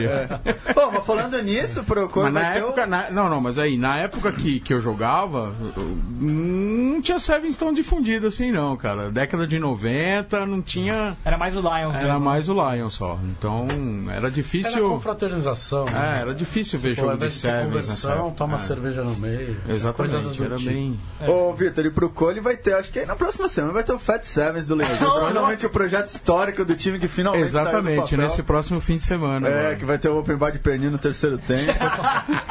Pô, 0.75 0.91
mas 0.93 1.05
falando 1.07 1.41
nisso, 1.43 1.85
pro 1.85 2.09
Cor 2.09 2.25
Mas 2.25 2.33
na 2.35 2.55
época, 2.55 2.85
o... 2.85 2.87
na- 2.87 3.11
não, 3.11 3.29
não, 3.29 3.41
mas 3.41 3.59
aí, 3.59 3.77
na 3.77 3.99
época 3.99 4.33
que, 4.33 4.61
que 4.61 4.73
eu 4.73 4.81
jogava, 4.81 5.53
eu- 5.77 5.99
não 6.21 7.01
tinha 7.01 7.19
Sevens 7.19 7.57
tão 7.57 7.73
difundido 7.73 8.27
assim, 8.27 8.51
não, 8.53 8.77
cara. 8.77 9.11
Década 9.11 9.47
de 9.47 9.59
90 9.59 10.45
não 10.47 10.61
tinha. 10.63 10.88
Era 11.25 11.37
mais 11.39 11.57
o 11.57 11.61
Lions 11.61 11.95
Era 11.95 12.05
mesmo. 12.09 12.21
mais 12.21 12.49
o 12.49 12.53
Lion 12.55 12.89
só. 12.91 13.19
Então, 13.25 13.67
era 14.09 14.17
Era 14.19 14.31
difícil. 14.31 14.89
confraternização. 14.89 15.85
né? 15.87 16.15
É, 16.17 16.21
era 16.21 16.35
difícil 16.35 16.79
ver 16.79 16.95
Pô, 16.97 17.03
jogo 17.03 17.17
de 17.17 17.31
Sevens 17.31 17.89
nessa 17.89 18.13
época. 18.13 18.31
toma 18.37 18.55
É, 18.57 18.59
cerveja 18.59 19.03
no 19.03 19.15
meio. 19.17 19.57
coisas 19.57 19.71
Exatamente, 19.75 20.39
do 20.39 20.45
era 20.45 20.57
tipo. 20.57 20.71
bem. 20.71 21.01
Ô, 21.27 21.53
Vitor, 21.55 21.85
e 21.87 21.91
pro 21.91 22.11
Cole 22.11 22.41
vai 22.41 22.57
ter, 22.57 22.75
acho 22.75 22.91
que 22.91 22.99
aí 22.99 23.07
na 23.07 23.17
próxima 23.17 23.49
semana 23.49 23.73
vai 23.73 23.83
ter 23.85 23.93
o 23.93 23.99
Fat 23.99 24.23
Sevens 24.25 24.67
do 24.67 24.75
Leão. 24.75 24.89
Provavelmente 24.99 25.67
o 25.67 25.71
projeto 25.71 26.09
histórico 26.09 26.65
do 26.65 26.75
time 26.77 26.99
que 26.99 27.09
finalmente 27.09 27.49
saiu 27.49 27.65
do 27.65 27.69
Exatamente, 27.71 28.01
papel. 28.03 28.19
nesse 28.19 28.43
próximo 28.43 28.81
fim 28.81 28.97
de 28.99 29.05
semana. 29.05 29.49
É, 29.49 29.59
agora. 29.61 29.77
que 29.77 29.85
vai 29.85 29.99
ter 29.99 30.09
o 30.09 30.19
Open 30.19 30.37
Bar 30.37 30.51
de 30.53 30.59
pernil 30.59 30.91
no 30.91 30.99
terceiro 30.99 31.39
tempo. 31.39 31.73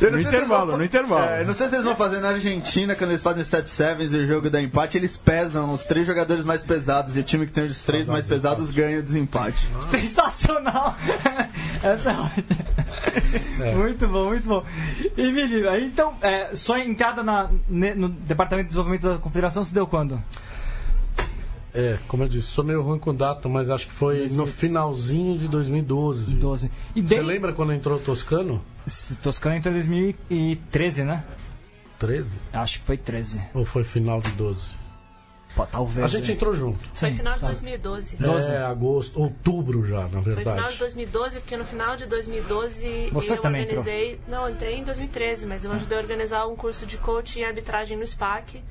No 0.00 0.20
intervalo, 0.20 0.76
no 0.76 0.84
intervalo. 0.84 1.24
É, 1.24 1.44
não 1.44 1.54
sei 1.54 1.68
se 1.68 1.74
eles 1.74 1.84
vão 1.84 1.96
fazer 1.96 2.20
na 2.20 2.28
Argentina, 2.28 2.94
quando 2.94 3.10
eles 3.10 3.22
fazem 3.22 3.44
7 3.44 3.68
sevens 3.68 4.12
e 4.12 4.18
o 4.18 4.26
jogo 4.26 4.48
da 4.48 4.60
empate, 4.62 4.96
eles 4.96 5.16
pesam 5.16 5.72
os 5.72 5.84
três 5.84 6.06
jogadores 6.06 6.44
mais 6.44 6.62
pesados 6.62 7.16
e 7.16 7.20
o 7.20 7.22
time 7.22 7.46
que 7.46 7.52
tem 7.52 7.66
os 7.66 7.84
três 7.84 8.08
mais 8.08 8.24
pesados 8.26 8.70
ganha 8.70 9.00
o 9.00 9.02
desempate. 9.02 9.68
Sensacional! 9.80 10.96
Essa 11.82 12.12
é 12.12 12.14
ótima. 12.14 13.74
Muito 13.76 14.06
bom, 14.06 14.28
muito 14.28 14.48
bom. 14.48 14.64
E 15.16 15.32
menino, 15.32 15.68
aí 15.68 15.84
então, 15.84 16.14
é, 16.22 16.54
sua 16.54 16.80
entrada 16.80 17.22
na, 17.22 17.50
no 17.68 18.08
Departamento 18.08 18.66
de 18.66 18.68
Desenvolvimento 18.68 19.08
da 19.08 19.18
Confederação 19.18 19.64
se 19.64 19.74
deu 19.74 19.86
quando? 19.86 20.22
É, 21.78 21.96
como 22.08 22.24
eu 22.24 22.28
disse, 22.28 22.48
sou 22.48 22.64
meio 22.64 22.82
ruim 22.82 22.98
com 22.98 23.14
data, 23.14 23.48
mas 23.48 23.70
acho 23.70 23.86
que 23.86 23.92
foi 23.92 24.28
no 24.30 24.44
finalzinho 24.46 25.38
de 25.38 25.46
2012. 25.46 26.34
12. 26.34 26.70
E 26.96 27.00
Você 27.00 27.14
daí, 27.14 27.24
lembra 27.24 27.52
quando 27.52 27.72
entrou 27.72 27.98
o 27.98 28.00
Toscano? 28.00 28.60
Toscana 29.22 29.58
entrou 29.58 29.72
em 29.72 29.78
2013, 29.78 31.04
né? 31.04 31.22
13? 32.00 32.36
Acho 32.52 32.80
que 32.80 32.84
foi 32.84 32.96
13. 32.96 33.40
Ou 33.54 33.64
foi 33.64 33.84
final 33.84 34.20
de 34.20 34.32
12? 34.32 34.60
Pô, 35.54 35.64
talvez. 35.66 36.04
A 36.04 36.08
gente 36.08 36.26
né? 36.26 36.34
entrou 36.34 36.52
junto. 36.52 36.80
Foi 36.92 37.12
Sim, 37.12 37.18
final 37.18 37.34
de 37.34 37.40
tá. 37.42 37.46
2012. 37.46 38.16
É, 38.24 38.56
agosto, 38.58 39.20
outubro 39.20 39.84
já, 39.86 40.02
na 40.08 40.20
Foi 40.20 40.32
final 40.32 40.44
verdade. 40.44 40.72
de 40.72 40.78
2012, 40.80 41.40
porque 41.40 41.56
no 41.56 41.64
final 41.64 41.96
de 41.96 42.06
2012 42.06 43.10
Você 43.12 43.32
eu 43.34 43.40
também 43.40 43.62
organizei. 43.62 44.18
Não, 44.26 44.48
eu 44.48 44.52
entrei 44.52 44.74
em 44.78 44.82
2013, 44.82 45.46
mas 45.46 45.62
eu 45.62 45.70
ajudei 45.70 45.96
a 45.96 46.00
organizar 46.00 46.44
um 46.48 46.56
curso 46.56 46.84
de 46.84 46.98
coaching 46.98 47.40
e 47.40 47.44
arbitragem 47.44 47.96
no 47.96 48.04
SPAC. 48.04 48.64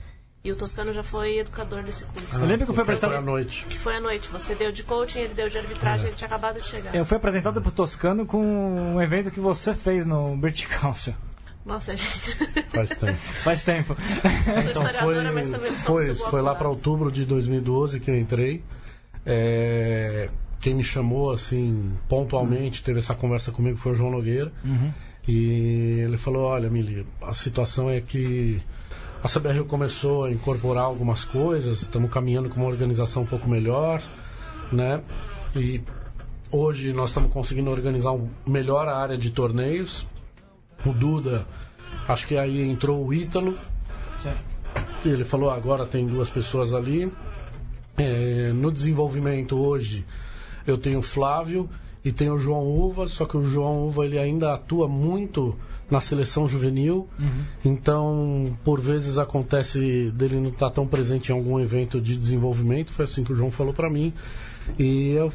E 0.43 0.51
o 0.51 0.55
Toscano 0.55 0.93
já 0.93 1.03
foi 1.03 1.39
educador 1.39 1.83
desse 1.83 2.05
curso. 2.05 2.37
Eu 2.37 2.45
lembro 2.45 2.65
que 2.65 2.71
eu 2.71 2.75
fui 2.75 2.85
Foi 2.85 2.93
apresentado. 2.93 3.15
à 3.17 3.21
noite. 3.21 3.65
Que 3.65 3.77
foi 3.77 3.95
à 3.95 3.99
noite. 3.99 4.29
Você 4.29 4.55
deu 4.55 4.71
de 4.71 4.83
coaching, 4.83 5.19
ele 5.19 5.33
deu 5.33 5.49
de 5.49 5.57
arbitragem, 5.57 6.07
ele 6.07 6.15
tinha 6.15 6.27
acabado 6.27 6.61
de 6.61 6.67
chegar. 6.67 6.95
Eu 6.95 7.05
fui 7.05 7.17
apresentado 7.17 7.61
pro 7.61 7.71
Toscano 7.71 8.25
com 8.25 8.41
um 8.95 9.01
evento 9.01 9.29
que 9.31 9.39
você 9.39 9.73
fez 9.73 10.05
no 10.05 10.37
British 10.37 10.67
Council. 10.67 11.13
Nossa, 11.65 11.97
gente. 11.97 12.33
Faz 12.69 12.89
tempo. 12.91 13.13
Faz 13.43 13.63
tempo. 13.63 13.95
sou 13.95 14.53
Então 14.53 14.67
historiadora, 14.67 15.23
foi, 15.23 15.31
mas 15.31 15.47
também 15.47 15.71
não 15.71 15.77
sou 15.79 15.95
foi, 15.95 16.05
muito 16.05 16.17
boa 16.19 16.29
foi 16.29 16.41
lá 16.41 16.55
para 16.55 16.69
outubro 16.69 17.11
de 17.11 17.25
2012 17.25 17.99
que 17.99 18.09
eu 18.09 18.17
entrei. 18.17 18.63
É, 19.25 20.29
quem 20.61 20.73
me 20.73 20.83
chamou 20.83 21.31
assim 21.31 21.91
pontualmente 22.07 22.81
teve 22.83 22.99
essa 22.99 23.13
conversa 23.13 23.51
comigo 23.51 23.77
foi 23.77 23.91
o 23.91 23.95
João 23.95 24.11
Nogueira 24.11 24.53
e 25.27 25.99
ele 25.99 26.17
falou 26.17 26.43
olha 26.45 26.69
Mili 26.69 27.05
a 27.21 27.33
situação 27.33 27.89
é 27.89 27.99
que 27.99 28.61
a 29.23 29.27
CBRU 29.27 29.65
começou 29.65 30.25
a 30.25 30.31
incorporar 30.31 30.83
algumas 30.83 31.25
coisas 31.25 31.81
estamos 31.81 32.09
caminhando 32.11 32.49
com 32.49 32.59
uma 32.59 32.69
organização 32.69 33.23
um 33.23 33.25
pouco 33.25 33.49
melhor 33.49 34.01
né 34.71 35.01
e 35.55 35.81
hoje 36.51 36.93
nós 36.93 37.09
estamos 37.09 37.31
conseguindo 37.31 37.69
organizar 37.69 38.11
um, 38.11 38.29
melhor 38.45 38.87
a 38.87 38.97
área 38.97 39.17
de 39.17 39.31
torneios. 39.31 40.05
O 40.85 40.91
Duda, 40.91 41.45
acho 42.07 42.27
que 42.27 42.37
aí 42.37 42.61
entrou 42.61 43.05
o 43.05 43.13
Ítalo. 43.13 43.57
Ele 45.05 45.23
falou 45.23 45.49
agora 45.49 45.85
tem 45.85 46.05
duas 46.05 46.29
pessoas 46.29 46.73
ali. 46.73 47.11
É, 47.97 48.51
no 48.53 48.71
desenvolvimento 48.71 49.57
hoje 49.57 50.05
eu 50.65 50.77
tenho 50.77 50.99
o 50.99 51.03
Flávio 51.03 51.69
e 52.05 52.11
tenho 52.11 52.35
o 52.35 52.39
João 52.39 52.67
Uva, 52.67 53.07
só 53.07 53.25
que 53.25 53.35
o 53.35 53.49
João 53.49 53.87
Uva 53.87 54.05
ele 54.05 54.19
ainda 54.19 54.53
atua 54.53 54.87
muito 54.87 55.57
na 55.89 56.01
seleção 56.01 56.47
juvenil, 56.47 57.07
então 57.63 58.57
por 58.63 58.81
vezes 58.81 59.17
acontece 59.17 60.11
dele 60.11 60.37
não 60.37 60.49
estar 60.49 60.69
tão 60.69 60.85
presente 60.85 61.29
em 61.29 61.35
algum 61.35 61.59
evento 61.59 62.01
de 62.01 62.17
desenvolvimento, 62.17 62.91
foi 62.91 63.05
assim 63.05 63.23
que 63.23 63.31
o 63.31 63.35
João 63.35 63.51
falou 63.51 63.73
para 63.73 63.89
mim. 63.89 64.13
E 64.77 65.11
eu, 65.11 65.31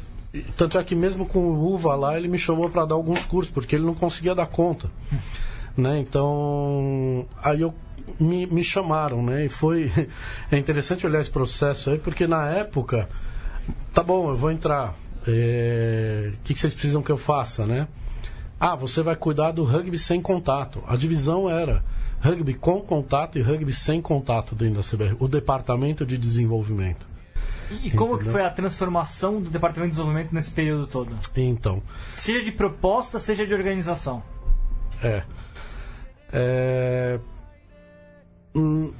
tanto 0.55 0.77
é 0.77 0.83
que 0.83 0.95
mesmo 0.95 1.25
com 1.25 1.39
o 1.39 1.73
Uva 1.73 1.95
lá, 1.95 2.17
ele 2.17 2.27
me 2.27 2.37
chamou 2.37 2.69
para 2.69 2.85
dar 2.85 2.95
alguns 2.95 3.25
cursos, 3.25 3.51
porque 3.51 3.75
ele 3.75 3.85
não 3.85 3.95
conseguia 3.95 4.35
dar 4.35 4.45
conta. 4.45 4.91
Né? 5.75 5.99
Então, 5.99 7.25
aí 7.41 7.61
eu 7.61 7.73
me, 8.19 8.45
me 8.45 8.63
chamaram, 8.63 9.23
né? 9.23 9.45
E 9.45 9.49
foi 9.49 9.91
é 10.51 10.57
interessante 10.57 11.05
olhar 11.05 11.21
esse 11.21 11.29
processo 11.31 11.89
aí, 11.89 11.97
porque 11.97 12.27
na 12.27 12.47
época, 12.47 13.07
tá 13.93 14.03
bom, 14.03 14.29
eu 14.29 14.37
vou 14.37 14.51
entrar. 14.51 14.95
É, 15.27 16.31
O 16.33 16.37
que, 16.43 16.53
que 16.53 16.59
vocês 16.59 16.73
precisam 16.73 17.01
que 17.01 17.11
eu 17.11 17.17
faça, 17.17 17.65
né? 17.65 17.87
Ah, 18.65 18.77
você 18.77 19.03
vai 19.03 19.13
cuidar 19.17 19.51
do 19.51 19.65
rugby 19.65 19.99
sem 19.99 20.21
contato. 20.21 20.81
A 20.87 20.95
divisão 20.95 21.49
era 21.49 21.83
rugby 22.21 22.53
com 22.53 22.79
contato 22.79 23.37
e 23.37 23.41
rugby 23.41 23.73
sem 23.73 24.01
contato 24.01 24.55
dentro 24.55 24.75
da 24.75 24.81
CBR, 24.81 25.17
o 25.19 25.27
departamento 25.27 26.05
de 26.05 26.17
desenvolvimento. 26.17 27.05
E, 27.69 27.91
como 27.91 28.11
que 28.11 28.15
Entendeu? 28.21 28.31
foi 28.31 28.45
a 28.45 28.49
transformação 28.49 29.41
do 29.41 29.49
Departamento 29.49 29.89
de 29.91 29.97
Desenvolvimento 29.97 30.33
nesse 30.33 30.51
período 30.51 30.87
todo? 30.87 31.13
Então, 31.35 31.83
Seja 32.15 32.41
de 32.41 32.53
proposta, 32.53 33.19
seja 33.19 33.45
de 33.45 33.53
organização. 33.53 34.23
É. 35.03 35.23
É, 36.31 37.19
hum, 38.55 38.93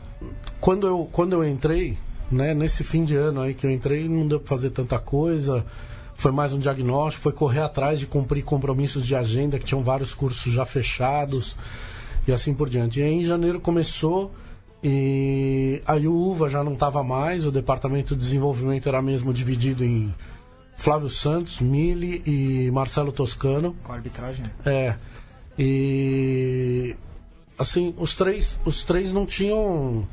Quando 0.59 0.85
eu, 0.85 1.07
quando 1.09 1.33
eu 1.33 1.47
entrei, 1.47 1.97
né, 2.29 2.53
nesse 2.53 2.83
fim 2.83 3.05
de 3.05 3.15
ano 3.15 3.39
aí 3.39 3.53
que 3.53 3.65
eu 3.65 3.71
entrei, 3.71 4.09
não 4.09 4.27
deu 4.27 4.41
pra 4.41 4.49
fazer 4.49 4.71
tanta 4.71 4.99
coisa. 4.99 5.65
Foi 6.23 6.31
mais 6.31 6.53
um 6.53 6.57
diagnóstico, 6.57 7.21
foi 7.21 7.33
correr 7.33 7.59
atrás 7.59 7.99
de 7.99 8.07
cumprir 8.07 8.45
compromissos 8.45 9.05
de 9.05 9.13
agenda, 9.13 9.59
que 9.59 9.65
tinham 9.65 9.83
vários 9.83 10.13
cursos 10.13 10.53
já 10.53 10.65
fechados 10.65 11.53
e 12.25 12.31
assim 12.31 12.53
por 12.53 12.69
diante. 12.69 13.01
E 13.01 13.03
aí 13.03 13.11
em 13.11 13.25
janeiro 13.25 13.59
começou 13.59 14.31
e 14.81 15.81
aí 15.85 16.07
o 16.07 16.15
UVA 16.15 16.47
já 16.47 16.63
não 16.63 16.75
estava 16.75 17.03
mais, 17.03 17.45
o 17.45 17.51
departamento 17.51 18.15
de 18.15 18.21
desenvolvimento 18.21 18.87
era 18.87 19.01
mesmo 19.01 19.33
dividido 19.33 19.83
em 19.83 20.15
Flávio 20.77 21.09
Santos, 21.09 21.59
Mili 21.59 22.23
e 22.25 22.71
Marcelo 22.71 23.11
Toscano. 23.11 23.75
Com 23.83 23.91
a 23.91 23.95
arbitragem. 23.95 24.45
É. 24.65 24.95
E 25.59 26.95
assim, 27.59 27.93
os 27.97 28.15
três, 28.15 28.57
os 28.63 28.85
três 28.85 29.11
não 29.11 29.25
tinham 29.25 30.07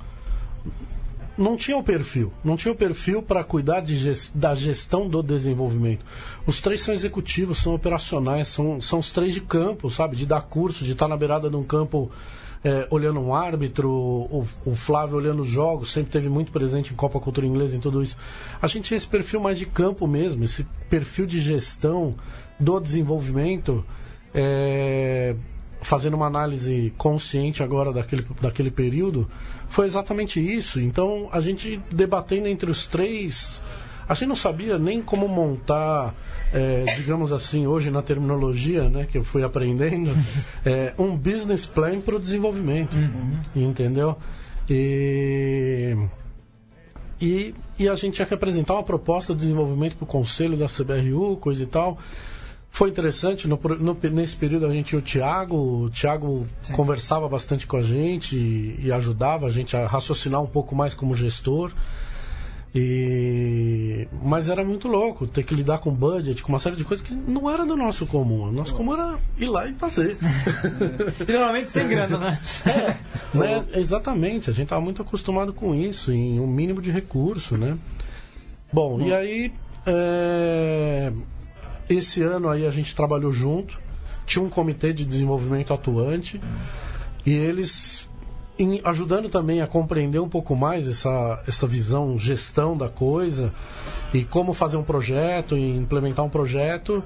não 1.40 1.56
tinham 1.56 1.82
perfil, 1.82 2.32
não 2.44 2.56
tinham 2.56 2.76
perfil 2.76 3.22
para 3.22 3.42
cuidar 3.42 3.80
de 3.80 3.96
ges- 3.96 4.30
da 4.34 4.54
gestão 4.54 5.08
do 5.08 5.22
desenvolvimento. 5.22 6.04
Os 6.46 6.60
três 6.60 6.82
são 6.82 6.92
executivos, 6.92 7.58
são 7.58 7.74
operacionais, 7.74 8.48
são, 8.48 8.80
são 8.80 8.98
os 8.98 9.10
três 9.10 9.32
de 9.34 9.40
campo, 9.40 9.90
sabe? 9.90 10.14
De 10.16 10.26
dar 10.26 10.42
curso, 10.42 10.84
de 10.84 10.92
estar 10.92 11.08
na 11.08 11.16
beirada 11.16 11.48
de 11.48 11.56
um 11.56 11.64
campo 11.64 12.10
é, 12.62 12.86
olhando 12.90 13.18
um 13.20 13.34
árbitro, 13.34 13.90
o, 13.90 14.46
o 14.66 14.76
Flávio 14.76 15.16
olhando 15.16 15.40
os 15.42 15.48
jogos, 15.48 15.90
sempre 15.90 16.12
teve 16.12 16.28
muito 16.28 16.52
presente 16.52 16.92
em 16.92 16.96
Copa 16.96 17.18
Cultura 17.18 17.46
Inglesa, 17.46 17.74
em 17.74 17.80
tudo 17.80 18.02
isso. 18.02 18.18
A 18.60 18.66
gente 18.66 18.84
tinha 18.84 18.98
esse 18.98 19.08
perfil 19.08 19.40
mais 19.40 19.58
de 19.58 19.64
campo 19.64 20.06
mesmo, 20.06 20.44
esse 20.44 20.64
perfil 20.90 21.24
de 21.24 21.40
gestão 21.40 22.14
do 22.58 22.78
desenvolvimento, 22.78 23.82
é, 24.34 25.34
fazendo 25.80 26.14
uma 26.14 26.26
análise 26.26 26.92
consciente 26.96 27.62
agora 27.62 27.92
daquele, 27.92 28.26
daquele 28.40 28.70
período, 28.70 29.30
foi 29.68 29.86
exatamente 29.86 30.40
isso. 30.40 30.80
Então, 30.80 31.28
a 31.32 31.40
gente 31.40 31.80
debatendo 31.90 32.48
entre 32.48 32.70
os 32.70 32.86
três, 32.86 33.62
a 34.08 34.14
gente 34.14 34.28
não 34.28 34.36
sabia 34.36 34.78
nem 34.78 35.00
como 35.00 35.28
montar, 35.28 36.14
é, 36.52 36.84
digamos 36.96 37.32
assim, 37.32 37.66
hoje 37.66 37.90
na 37.90 38.02
terminologia 38.02 38.88
né, 38.88 39.06
que 39.10 39.16
eu 39.16 39.24
fui 39.24 39.42
aprendendo, 39.42 40.10
é, 40.66 40.92
um 40.98 41.16
business 41.16 41.64
plan 41.64 42.00
para 42.00 42.16
o 42.16 42.20
desenvolvimento. 42.20 42.96
Entendeu? 43.54 44.16
E, 44.68 45.96
e, 47.20 47.54
e 47.78 47.88
a 47.88 47.94
gente 47.94 48.14
tinha 48.14 48.26
que 48.26 48.34
apresentar 48.34 48.74
uma 48.74 48.82
proposta 48.82 49.34
de 49.34 49.40
desenvolvimento 49.40 49.96
para 49.96 50.04
o 50.04 50.06
conselho 50.06 50.56
da 50.56 50.66
CBRU, 50.66 51.36
coisa 51.36 51.62
e 51.62 51.66
tal. 51.66 51.98
Foi 52.72 52.88
interessante, 52.88 53.46
no, 53.48 53.58
no- 53.78 53.96
nesse 54.10 54.36
período 54.36 54.64
a 54.66 54.72
gente 54.72 54.94
o 54.96 55.02
Thiago, 55.02 55.56
o 55.84 55.90
Thiago 55.90 56.46
conversava 56.72 57.28
bastante 57.28 57.66
com 57.66 57.76
a 57.76 57.82
gente 57.82 58.36
e, 58.36 58.78
e 58.86 58.92
ajudava 58.92 59.46
a 59.46 59.50
gente 59.50 59.76
a 59.76 59.86
raciocinar 59.86 60.40
um 60.40 60.46
pouco 60.46 60.74
mais 60.74 60.94
como 60.94 61.14
gestor. 61.14 61.72
E... 62.72 64.06
Mas 64.22 64.48
era 64.48 64.64
muito 64.64 64.86
louco 64.86 65.26
ter 65.26 65.42
que 65.42 65.52
lidar 65.54 65.78
com 65.78 65.90
budget, 65.92 66.40
com 66.42 66.52
uma 66.52 66.60
série 66.60 66.76
de 66.76 66.84
coisas 66.84 67.04
que 67.04 67.12
não 67.12 67.50
era 67.50 67.66
do 67.66 67.76
nosso 67.76 68.06
comum. 68.06 68.44
O 68.44 68.52
nosso 68.52 68.72
comum 68.74 68.94
era 68.94 69.18
ir 69.36 69.46
lá 69.46 69.66
e 69.68 69.74
fazer. 69.74 70.16
E 71.28 71.32
normalmente 71.32 71.72
sem 71.72 71.88
grana, 71.88 72.16
né? 72.16 72.40
Né? 73.34 73.64
Exatamente, 73.74 74.48
a 74.48 74.52
gente 74.52 74.64
estava 74.64 74.80
muito 74.80 75.02
acostumado 75.02 75.52
com 75.52 75.74
isso, 75.74 76.12
em 76.12 76.38
um 76.38 76.46
mínimo 76.46 76.80
de 76.80 76.90
recurso, 76.92 77.56
né? 77.56 77.76
Bom, 78.72 79.00
e 79.00 79.12
aí 79.12 79.52
é, 79.84 81.12
esse 81.94 82.22
ano 82.22 82.48
aí 82.48 82.66
a 82.66 82.70
gente 82.70 82.94
trabalhou 82.94 83.32
junto, 83.32 83.78
tinha 84.26 84.44
um 84.44 84.48
comitê 84.48 84.92
de 84.92 85.04
desenvolvimento 85.04 85.72
atuante 85.72 86.40
e 87.26 87.32
eles 87.32 88.08
em- 88.58 88.80
ajudando 88.84 89.28
também 89.28 89.60
a 89.60 89.66
compreender 89.66 90.20
um 90.20 90.28
pouco 90.28 90.54
mais 90.54 90.86
essa, 90.86 91.42
essa 91.46 91.66
visão, 91.66 92.16
gestão 92.18 92.76
da 92.76 92.88
coisa 92.88 93.52
e 94.12 94.24
como 94.24 94.52
fazer 94.52 94.76
um 94.76 94.82
projeto 94.84 95.56
e 95.56 95.76
implementar 95.76 96.24
um 96.24 96.28
projeto. 96.30 97.02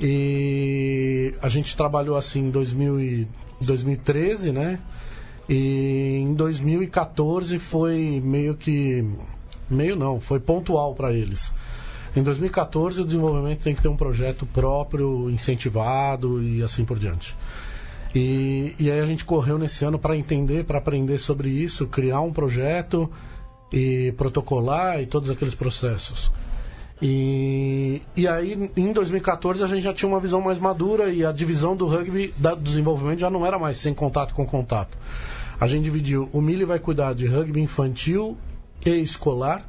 E 0.00 1.34
a 1.40 1.48
gente 1.48 1.76
trabalhou 1.76 2.16
assim 2.16 2.40
em 2.46 2.50
2000 2.50 3.00
e 3.00 3.28
2013, 3.60 4.50
né? 4.52 4.78
E 5.48 6.18
em 6.22 6.34
2014 6.34 7.58
foi 7.58 8.20
meio 8.24 8.54
que. 8.54 9.04
Meio 9.70 9.94
não, 9.96 10.20
foi 10.20 10.40
pontual 10.40 10.94
para 10.94 11.12
eles. 11.12 11.54
Em 12.16 12.22
2014 12.22 13.00
o 13.00 13.04
desenvolvimento 13.04 13.62
tem 13.62 13.74
que 13.74 13.82
ter 13.82 13.88
um 13.88 13.96
projeto 13.96 14.46
próprio, 14.46 15.28
incentivado 15.30 16.42
e 16.42 16.62
assim 16.62 16.84
por 16.84 16.98
diante. 16.98 17.36
E, 18.14 18.74
e 18.78 18.90
aí 18.90 19.00
a 19.00 19.06
gente 19.06 19.24
correu 19.24 19.58
nesse 19.58 19.84
ano 19.84 19.98
para 19.98 20.16
entender, 20.16 20.64
para 20.64 20.78
aprender 20.78 21.18
sobre 21.18 21.50
isso, 21.50 21.86
criar 21.86 22.20
um 22.20 22.32
projeto 22.32 23.10
e 23.72 24.12
protocolar 24.16 25.00
e 25.00 25.06
todos 25.06 25.28
aqueles 25.28 25.54
processos. 25.54 26.30
E, 27.02 28.00
e 28.16 28.28
aí, 28.28 28.70
em 28.76 28.92
2014, 28.92 29.64
a 29.64 29.66
gente 29.66 29.82
já 29.82 29.92
tinha 29.92 30.08
uma 30.08 30.20
visão 30.20 30.40
mais 30.40 30.60
madura 30.60 31.12
e 31.12 31.24
a 31.24 31.32
divisão 31.32 31.74
do 31.74 31.88
rugby, 31.88 32.32
da, 32.38 32.54
do 32.54 32.62
desenvolvimento, 32.62 33.18
já 33.18 33.28
não 33.28 33.44
era 33.44 33.58
mais 33.58 33.78
sem 33.78 33.92
contato 33.92 34.32
com 34.32 34.46
contato. 34.46 34.96
A 35.60 35.66
gente 35.66 35.82
dividiu, 35.82 36.28
o 36.32 36.40
Mili 36.40 36.64
vai 36.64 36.78
cuidar 36.78 37.14
de 37.14 37.26
rugby 37.26 37.60
infantil 37.60 38.36
e 38.86 38.90
escolar 38.90 39.66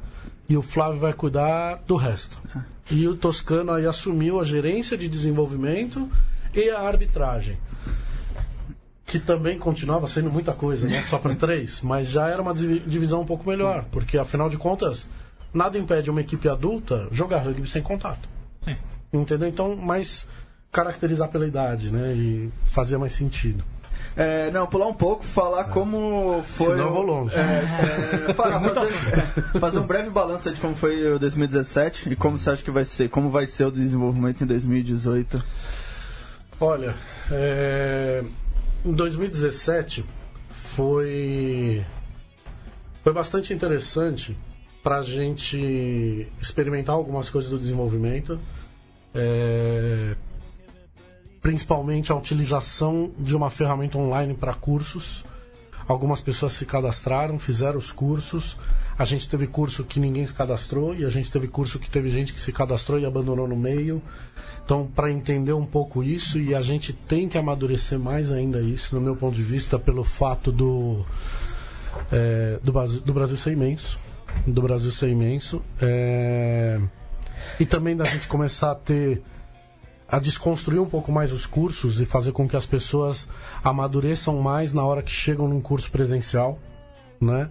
e 0.48 0.56
o 0.56 0.62
Flávio 0.62 1.00
vai 1.00 1.12
cuidar 1.12 1.82
do 1.86 1.96
resto. 1.96 2.38
E 2.90 3.06
o 3.08 3.16
Toscano 3.16 3.72
aí 3.72 3.86
assumiu 3.86 4.40
a 4.40 4.44
gerência 4.44 4.96
de 4.96 5.08
desenvolvimento 5.08 6.08
e 6.54 6.70
a 6.70 6.80
arbitragem 6.80 7.58
que 9.04 9.20
também 9.20 9.56
continuava 9.56 10.08
sendo 10.08 10.30
muita 10.30 10.52
coisa, 10.52 10.86
né? 10.88 11.02
Só 11.04 11.18
para 11.18 11.34
três, 11.36 11.80
mas 11.80 12.08
já 12.08 12.28
era 12.28 12.42
uma 12.42 12.52
divi- 12.52 12.80
divisão 12.80 13.20
um 13.20 13.24
pouco 13.26 13.48
melhor, 13.48 13.84
porque 13.92 14.18
afinal 14.18 14.48
de 14.50 14.58
contas, 14.58 15.08
nada 15.54 15.78
impede 15.78 16.10
uma 16.10 16.20
equipe 16.20 16.48
adulta 16.48 17.06
jogar 17.12 17.38
rugby 17.38 17.68
sem 17.68 17.82
contato. 17.82 18.28
Sim. 18.64 18.76
Entendeu? 19.12 19.48
Então, 19.48 19.76
mais 19.76 20.26
caracterizar 20.72 21.28
pela 21.28 21.46
idade, 21.46 21.92
né? 21.92 22.12
E 22.14 22.50
fazia 22.66 22.98
mais 22.98 23.12
sentido. 23.12 23.64
É, 24.16 24.50
não, 24.50 24.66
pular 24.66 24.86
um 24.86 24.94
pouco, 24.94 25.22
falar 25.24 25.64
como 25.64 26.42
foi. 26.54 26.68
Senão 26.68 26.86
eu 26.86 26.92
vou 26.92 27.02
longe. 27.02 27.34
É, 27.36 27.40
é, 28.30 28.32
fa- 28.34 28.60
fazer, 28.60 29.60
fazer 29.60 29.78
um 29.78 29.86
breve 29.86 30.08
balanço 30.10 30.50
de 30.50 30.60
como 30.60 30.74
foi 30.74 31.12
o 31.12 31.18
2017 31.18 32.12
e 32.12 32.16
como 32.16 32.38
você 32.38 32.50
acha 32.50 32.62
que 32.62 32.70
vai 32.70 32.84
ser, 32.84 33.10
como 33.10 33.28
vai 33.28 33.46
ser 33.46 33.66
o 33.66 33.70
desenvolvimento 33.70 34.42
em 34.42 34.46
2018. 34.46 35.42
Olha, 36.58 36.94
é, 37.30 38.24
em 38.84 38.92
2017 38.92 40.04
foi 40.50 41.84
foi 43.04 43.12
bastante 43.12 43.52
interessante 43.52 44.36
para 44.82 44.98
a 44.98 45.02
gente 45.02 46.26
experimentar 46.40 46.94
algumas 46.94 47.28
coisas 47.28 47.50
do 47.50 47.58
desenvolvimento, 47.58 48.38
é, 49.14 50.14
principalmente 51.46 52.10
a 52.10 52.16
utilização 52.16 53.12
de 53.16 53.36
uma 53.36 53.50
ferramenta 53.50 53.96
online 53.96 54.34
para 54.34 54.52
cursos. 54.52 55.24
Algumas 55.86 56.20
pessoas 56.20 56.54
se 56.54 56.66
cadastraram, 56.66 57.38
fizeram 57.38 57.78
os 57.78 57.92
cursos. 57.92 58.56
A 58.98 59.04
gente 59.04 59.30
teve 59.30 59.46
curso 59.46 59.84
que 59.84 60.00
ninguém 60.00 60.26
se 60.26 60.32
cadastrou 60.32 60.92
e 60.92 61.04
a 61.04 61.08
gente 61.08 61.30
teve 61.30 61.46
curso 61.46 61.78
que 61.78 61.88
teve 61.88 62.10
gente 62.10 62.32
que 62.32 62.40
se 62.40 62.50
cadastrou 62.52 62.98
e 62.98 63.06
abandonou 63.06 63.46
no 63.46 63.54
meio. 63.54 64.02
Então, 64.64 64.90
para 64.92 65.08
entender 65.08 65.52
um 65.52 65.64
pouco 65.64 66.02
isso, 66.02 66.36
e 66.36 66.52
a 66.52 66.62
gente 66.62 66.92
tem 66.92 67.28
que 67.28 67.38
amadurecer 67.38 67.96
mais 67.96 68.32
ainda 68.32 68.60
isso, 68.60 68.92
no 68.96 69.00
meu 69.00 69.14
ponto 69.14 69.36
de 69.36 69.44
vista, 69.44 69.78
pelo 69.78 70.02
fato 70.02 70.50
do, 70.50 71.06
é, 72.10 72.58
do, 72.60 72.72
Brasil, 72.72 73.00
do 73.02 73.12
Brasil 73.14 73.36
ser 73.36 73.52
imenso. 73.52 74.00
Do 74.44 74.62
Brasil 74.62 74.90
ser 74.90 75.10
imenso. 75.10 75.62
É, 75.80 76.80
e 77.60 77.64
também 77.64 77.96
da 77.96 78.04
gente 78.04 78.26
começar 78.26 78.72
a 78.72 78.74
ter 78.74 79.22
a 80.08 80.18
desconstruir 80.18 80.80
um 80.80 80.86
pouco 80.86 81.10
mais 81.10 81.32
os 81.32 81.46
cursos 81.46 82.00
e 82.00 82.06
fazer 82.06 82.32
com 82.32 82.48
que 82.48 82.56
as 82.56 82.66
pessoas 82.66 83.28
amadureçam 83.62 84.38
mais 84.40 84.72
na 84.72 84.84
hora 84.84 85.02
que 85.02 85.10
chegam 85.10 85.48
num 85.48 85.60
curso 85.60 85.90
presencial, 85.90 86.58
né? 87.20 87.50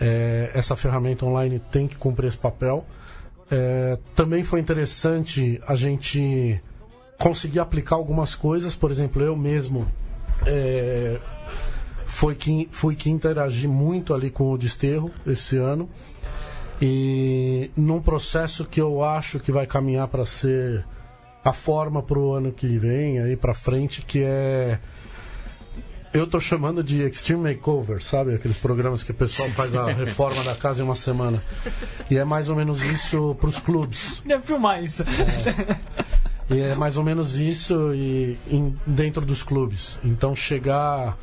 É, 0.00 0.50
essa 0.54 0.74
ferramenta 0.74 1.26
online 1.26 1.60
tem 1.70 1.86
que 1.86 1.96
cumprir 1.96 2.28
esse 2.28 2.38
papel. 2.38 2.86
É, 3.50 3.98
também 4.14 4.42
foi 4.42 4.60
interessante 4.60 5.60
a 5.66 5.74
gente 5.74 6.60
conseguir 7.18 7.58
aplicar 7.58 7.96
algumas 7.96 8.34
coisas, 8.34 8.74
por 8.74 8.90
exemplo, 8.90 9.22
eu 9.22 9.36
mesmo 9.36 9.86
é, 10.46 11.20
foi 12.06 12.34
que, 12.34 12.68
fui 12.70 12.96
que 12.96 13.10
interagi 13.10 13.68
muito 13.68 14.14
ali 14.14 14.30
com 14.30 14.50
o 14.50 14.56
Desterro 14.56 15.10
esse 15.26 15.58
ano 15.58 15.88
e 16.80 17.70
num 17.76 18.00
processo 18.00 18.64
que 18.64 18.80
eu 18.80 19.04
acho 19.04 19.38
que 19.38 19.52
vai 19.52 19.66
caminhar 19.66 20.08
para 20.08 20.24
ser 20.24 20.84
a 21.44 21.52
forma 21.52 22.02
para 22.02 22.18
o 22.18 22.32
ano 22.32 22.52
que 22.52 22.78
vem, 22.78 23.18
aí 23.18 23.36
para 23.36 23.54
frente, 23.54 24.02
que 24.02 24.22
é. 24.22 24.78
Eu 26.12 26.26
tô 26.26 26.40
chamando 26.40 26.82
de 26.82 27.02
Extreme 27.02 27.54
Makeover, 27.54 28.02
sabe? 28.02 28.34
Aqueles 28.34 28.56
programas 28.56 29.02
que 29.04 29.12
o 29.12 29.14
pessoal 29.14 29.48
faz 29.50 29.74
a 29.76 29.86
reforma 29.92 30.42
da 30.42 30.56
casa 30.56 30.80
em 30.80 30.84
uma 30.84 30.96
semana. 30.96 31.40
E 32.10 32.18
é 32.18 32.24
mais 32.24 32.48
ou 32.48 32.56
menos 32.56 32.82
isso 32.82 33.36
para 33.38 33.48
os 33.48 33.58
clubes. 33.60 34.20
Deve 34.26 34.44
filmar 34.44 34.82
isso. 34.82 35.04
É. 35.04 35.76
E 36.52 36.60
é 36.60 36.74
mais 36.74 36.96
ou 36.96 37.04
menos 37.04 37.36
isso 37.36 37.94
e, 37.94 38.36
em, 38.50 38.76
dentro 38.84 39.24
dos 39.24 39.44
clubes. 39.44 40.00
Então 40.02 40.34
chegar 40.34 41.16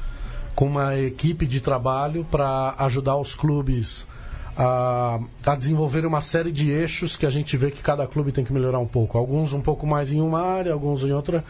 com 0.55 0.65
uma 0.65 0.97
equipe 0.97 1.45
de 1.45 1.59
trabalho 1.59 2.23
para 2.23 2.73
ajudar 2.79 3.17
os 3.17 3.35
clubes 3.35 4.07
a, 4.57 5.19
a 5.45 5.55
desenvolver 5.55 6.03
uma 6.05 6.19
série 6.19 6.51
de 6.51 6.71
eixos 6.71 7.15
que 7.15 7.27
a 7.27 7.29
gente 7.29 7.55
vê 7.55 7.69
que 7.69 7.83
cada 7.83 8.07
clube 8.07 8.31
tem 8.31 8.43
que 8.43 8.51
melhorar 8.51 8.79
um 8.79 8.87
pouco. 8.87 9.17
Alguns 9.17 9.53
um 9.53 9.61
pouco 9.61 9.85
mais 9.85 10.11
em 10.11 10.19
uma 10.19 10.41
área, 10.41 10.73
alguns 10.73 11.03
em 11.03 11.11
outra, 11.11 11.43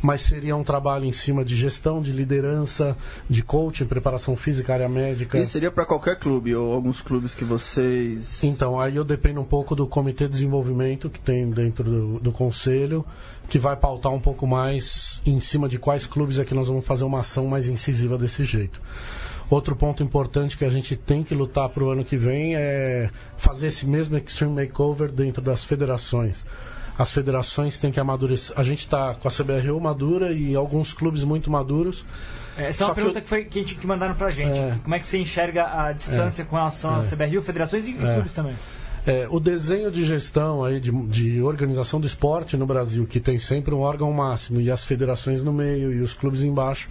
mas 0.00 0.20
seria 0.20 0.54
um 0.54 0.62
trabalho 0.62 1.04
em 1.04 1.10
cima 1.10 1.44
de 1.44 1.56
gestão, 1.56 2.00
de 2.00 2.12
liderança, 2.12 2.96
de 3.28 3.42
coaching, 3.42 3.84
preparação 3.86 4.36
física, 4.36 4.72
área 4.72 4.88
médica. 4.88 5.38
E 5.38 5.44
seria 5.44 5.72
para 5.72 5.84
qualquer 5.84 6.16
clube 6.16 6.54
ou 6.54 6.72
alguns 6.72 7.00
clubes 7.00 7.34
que 7.34 7.44
vocês. 7.44 8.44
Então, 8.44 8.78
aí 8.78 8.94
eu 8.94 9.02
dependo 9.02 9.40
um 9.40 9.44
pouco 9.44 9.74
do 9.74 9.86
comitê 9.86 10.26
de 10.26 10.30
desenvolvimento 10.30 11.10
que 11.10 11.20
tem 11.20 11.50
dentro 11.50 11.82
do, 11.82 12.20
do 12.20 12.30
conselho, 12.30 13.04
que 13.48 13.58
vai 13.58 13.74
pautar 13.74 14.12
um 14.12 14.20
pouco 14.20 14.46
mais 14.46 15.20
em 15.26 15.40
cima 15.40 15.68
de 15.68 15.80
quais 15.80 16.06
clubes 16.06 16.38
é 16.38 16.44
que 16.44 16.54
nós 16.54 16.68
vamos 16.68 16.86
fazer 16.86 17.02
uma 17.02 17.20
ação 17.20 17.48
mais 17.48 17.66
incisiva 17.66 18.16
desse 18.16 18.44
jeito. 18.44 18.80
Outro 19.50 19.76
ponto 19.76 20.02
importante 20.02 20.56
que 20.56 20.64
a 20.64 20.70
gente 20.70 20.96
tem 20.96 21.22
que 21.22 21.34
lutar 21.34 21.68
para 21.68 21.84
o 21.84 21.90
ano 21.90 22.04
que 22.04 22.16
vem 22.16 22.54
é 22.54 23.10
fazer 23.36 23.68
esse 23.68 23.86
mesmo 23.86 24.16
Extreme 24.16 24.54
Makeover 24.54 25.10
dentro 25.10 25.42
das 25.42 25.62
federações. 25.62 26.44
As 26.98 27.10
federações 27.10 27.78
têm 27.78 27.90
que 27.90 27.98
amadurecer. 27.98 28.58
A 28.58 28.62
gente 28.62 28.80
está 28.80 29.14
com 29.14 29.26
a 29.26 29.30
CBRU 29.30 29.80
madura 29.80 30.32
e 30.32 30.54
alguns 30.54 30.92
clubes 30.92 31.24
muito 31.24 31.50
maduros. 31.50 32.04
Essa 32.56 32.84
é 32.84 32.86
uma 32.86 32.94
pergunta 32.94 33.20
que, 33.20 33.28
foi, 33.28 33.44
que, 33.44 33.62
que 33.64 33.86
mandaram 33.86 34.14
para 34.14 34.26
a 34.26 34.30
gente. 34.30 34.58
É, 34.58 34.78
Como 34.82 34.94
é 34.94 34.98
que 34.98 35.06
você 35.06 35.18
enxerga 35.18 35.64
a 35.64 35.92
distância 35.92 36.42
é, 36.42 36.44
com 36.44 36.56
relação 36.56 36.96
à 36.96 37.00
é. 37.00 37.04
CBRU, 37.04 37.42
federações 37.42 37.86
e, 37.86 37.92
e 37.92 38.06
é. 38.06 38.14
clubes 38.14 38.34
também? 38.34 38.54
É, 39.04 39.26
o 39.28 39.40
desenho 39.40 39.90
de 39.90 40.04
gestão 40.04 40.62
aí 40.62 40.78
de, 40.78 40.92
de, 41.08 41.42
organização 41.42 42.00
do 42.00 42.06
esporte 42.06 42.56
no 42.56 42.66
Brasil, 42.66 43.04
que 43.04 43.18
tem 43.18 43.36
sempre 43.36 43.74
um 43.74 43.80
órgão 43.80 44.12
máximo 44.12 44.60
e 44.60 44.70
as 44.70 44.84
federações 44.84 45.42
no 45.42 45.52
meio 45.52 45.92
e 45.92 46.00
os 46.00 46.14
clubes 46.14 46.42
embaixo, 46.42 46.88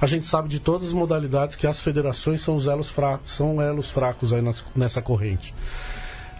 a 0.00 0.06
gente 0.06 0.24
sabe 0.24 0.48
de 0.48 0.60
todas 0.60 0.88
as 0.88 0.92
modalidades 0.92 1.56
que 1.56 1.66
as 1.66 1.80
federações 1.80 2.42
são 2.42 2.56
os 2.56 2.66
elos, 2.66 2.90
fracos, 2.90 3.30
são 3.30 3.60
elos 3.60 3.90
fracos 3.90 4.32
aí 4.32 4.42
nessa 4.74 5.00
corrente. 5.00 5.54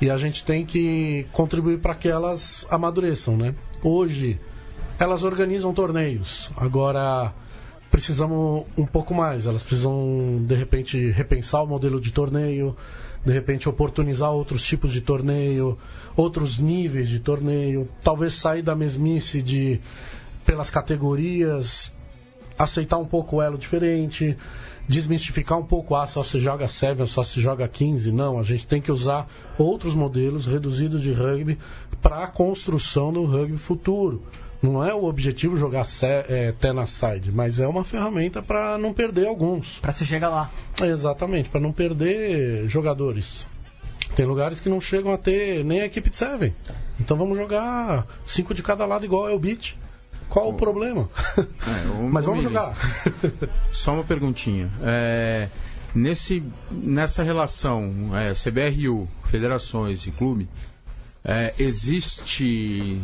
E 0.01 0.11
a 0.11 0.17
gente 0.17 0.45
tem 0.45 0.67
que 0.67 1.27
contribuir 1.33 1.79
para 1.79 1.95
que 1.95 2.09
elas 2.09 2.67
amadureçam, 2.69 3.37
né? 3.37 3.55
Hoje, 3.83 4.41
elas 4.99 5.23
organizam 5.23 5.73
torneios. 5.73 6.51
Agora, 6.57 7.33
precisamos 7.91 8.65
um 8.77 8.85
pouco 8.85 9.15
mais. 9.15 9.47
Elas 9.47 9.63
precisam, 9.63 10.43
de 10.47 10.55
repente, 10.55 11.11
repensar 11.13 11.63
o 11.63 11.67
modelo 11.67 12.01
de 12.01 12.13
torneio, 12.13 12.77
de 13.25 13.33
repente, 13.33 13.69
oportunizar 13.69 14.33
outros 14.33 14.65
tipos 14.65 14.93
de 14.93 15.01
torneio, 15.01 15.79
outros 16.17 16.59
níveis 16.59 17.09
de 17.09 17.21
torneio. 17.21 17.89
Talvez 18.03 18.35
sair 18.35 18.63
da 18.63 18.75
mesmice 18.75 19.41
de 19.41 19.81
pelas 20.45 20.71
categorias, 20.71 21.95
aceitar 22.59 22.99
um 22.99 23.05
pouco 23.05 23.37
o 23.37 23.43
elo 23.43 23.59
diferente, 23.59 24.37
desmistificar 24.89 25.59
um 25.59 25.65
pouco, 25.65 25.95
ah, 25.95 26.07
só 26.07 26.23
se 26.23 26.39
joga 26.39 26.69
7, 26.69 27.07
só 27.07 27.25
se 27.25 27.41
joga 27.41 27.67
15. 27.67 28.13
Não, 28.13 28.39
a 28.39 28.43
gente 28.43 28.67
tem 28.67 28.81
que 28.81 28.93
usar 28.93 29.27
outros 29.59 29.95
modelos 29.95 30.47
reduzidos 30.47 31.03
de 31.03 31.13
rugby 31.13 31.59
para 32.03 32.25
a 32.25 32.27
construção 32.27 33.13
do 33.13 33.25
rugby 33.25 33.57
futuro. 33.57 34.23
Não 34.63 34.83
é 34.83 34.95
o 34.95 35.05
objetivo 35.05 35.59
jogar 35.59 35.87
é, 36.03 36.53
Tena 36.53 36.87
Side, 36.87 37.31
mas 37.31 37.61
é 37.61 37.69
uma 37.69 37.85
ferramenta 37.85 38.43
para 38.43 38.79
não 38.79 38.95
perder 38.95 39.27
alguns. 39.27 39.79
Para 39.79 39.93
se 39.93 40.07
chegar 40.07 40.31
lá. 40.31 40.51
Exatamente, 40.83 41.51
para 41.51 41.61
não 41.61 41.71
perder 41.71 42.67
jogadores. 42.67 43.47
Tem 44.17 44.25
lugares 44.25 44.61
que 44.61 44.69
não 44.69 44.81
chegam 44.81 45.13
a 45.13 45.19
ter 45.19 45.65
nem 45.65 45.83
a 45.83 45.87
equipe 45.87 46.09
de 46.09 46.17
7. 46.17 46.53
Então 46.99 47.17
vamos 47.17 47.37
jogar 47.37 48.07
cinco 48.25 48.55
de 48.55 48.63
cada 48.63 48.87
lado 48.87 49.05
igual 49.05 49.29
é 49.29 49.33
o 49.33 49.39
beat. 49.39 49.77
Qual 50.29 50.47
o, 50.47 50.51
o 50.51 50.55
problema? 50.55 51.09
É, 51.39 51.91
o, 51.91 52.09
Mas 52.11 52.25
vamos 52.25 52.43
jogar. 52.43 52.77
Só 53.71 53.95
uma 53.95 54.05
perguntinha. 54.05 54.71
É, 54.83 55.49
nesse, 55.95 56.43
nessa 56.71 57.23
relação 57.23 58.11
é, 58.17 58.33
CBRU, 58.33 59.09
federações 59.25 60.07
e 60.07 60.11
clube, 60.11 60.49
é, 61.25 61.55
existe 61.59 63.01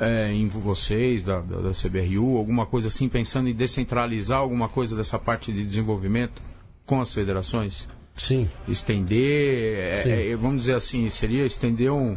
é, 0.00 0.32
em 0.32 0.48
vocês 0.48 1.22
da, 1.22 1.40
da, 1.40 1.60
da, 1.60 1.70
CBRU 1.70 2.36
alguma 2.36 2.66
coisa 2.66 2.88
assim 2.88 3.08
pensando 3.08 3.48
em 3.48 3.54
descentralizar 3.54 4.40
alguma 4.40 4.68
coisa 4.68 4.96
dessa 4.96 5.16
parte 5.16 5.52
de 5.52 5.64
desenvolvimento 5.64 6.42
com 6.84 7.00
as 7.00 7.14
federações? 7.14 7.88
Sim. 8.16 8.48
Estender, 8.66 9.78
é, 9.78 10.02
Sim. 10.30 10.36
Vamos 10.36 10.62
dizer 10.62 10.74
assim, 10.74 11.08
seria 11.08 11.46
estender 11.46 11.92
um, 11.92 12.16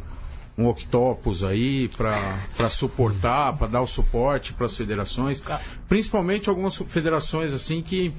um 0.60 0.68
octopus 0.68 1.42
aí 1.42 1.88
para 1.88 2.70
suportar, 2.70 3.58
para 3.58 3.68
dar 3.68 3.82
o 3.82 3.88
suporte 3.88 4.52
para 4.52 4.66
as 4.66 4.76
federações, 4.76 5.42
principalmente 5.88 6.50
algumas 6.50 6.76
federações 6.76 7.54
assim 7.54 7.82
que 7.82 8.14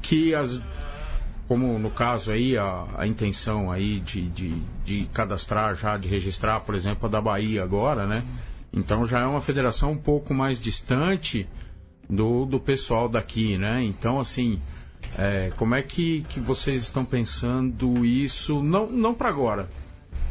que 0.00 0.34
as 0.34 0.58
como 1.46 1.78
no 1.78 1.90
caso 1.90 2.32
aí 2.32 2.56
a, 2.56 2.86
a 2.96 3.06
intenção 3.06 3.70
aí 3.70 4.00
de, 4.00 4.26
de, 4.30 4.62
de 4.82 5.04
cadastrar 5.12 5.74
já 5.74 5.98
de 5.98 6.08
registrar 6.08 6.60
por 6.60 6.74
exemplo 6.74 7.06
a 7.06 7.10
da 7.10 7.20
Bahia 7.20 7.62
agora 7.62 8.06
né? 8.06 8.24
Então 8.72 9.06
já 9.06 9.20
é 9.20 9.26
uma 9.26 9.42
federação 9.42 9.92
um 9.92 9.98
pouco 9.98 10.32
mais 10.32 10.58
distante 10.58 11.46
do, 12.08 12.46
do 12.46 12.58
pessoal 12.58 13.06
daqui 13.06 13.58
né? 13.58 13.82
Então 13.82 14.18
assim 14.18 14.58
é, 15.18 15.52
como 15.58 15.74
é 15.74 15.82
que, 15.82 16.24
que 16.30 16.40
vocês 16.40 16.84
estão 16.84 17.04
pensando 17.04 18.02
isso? 18.02 18.62
Não 18.62 18.86
não 18.86 19.12
para 19.12 19.28
agora 19.28 19.68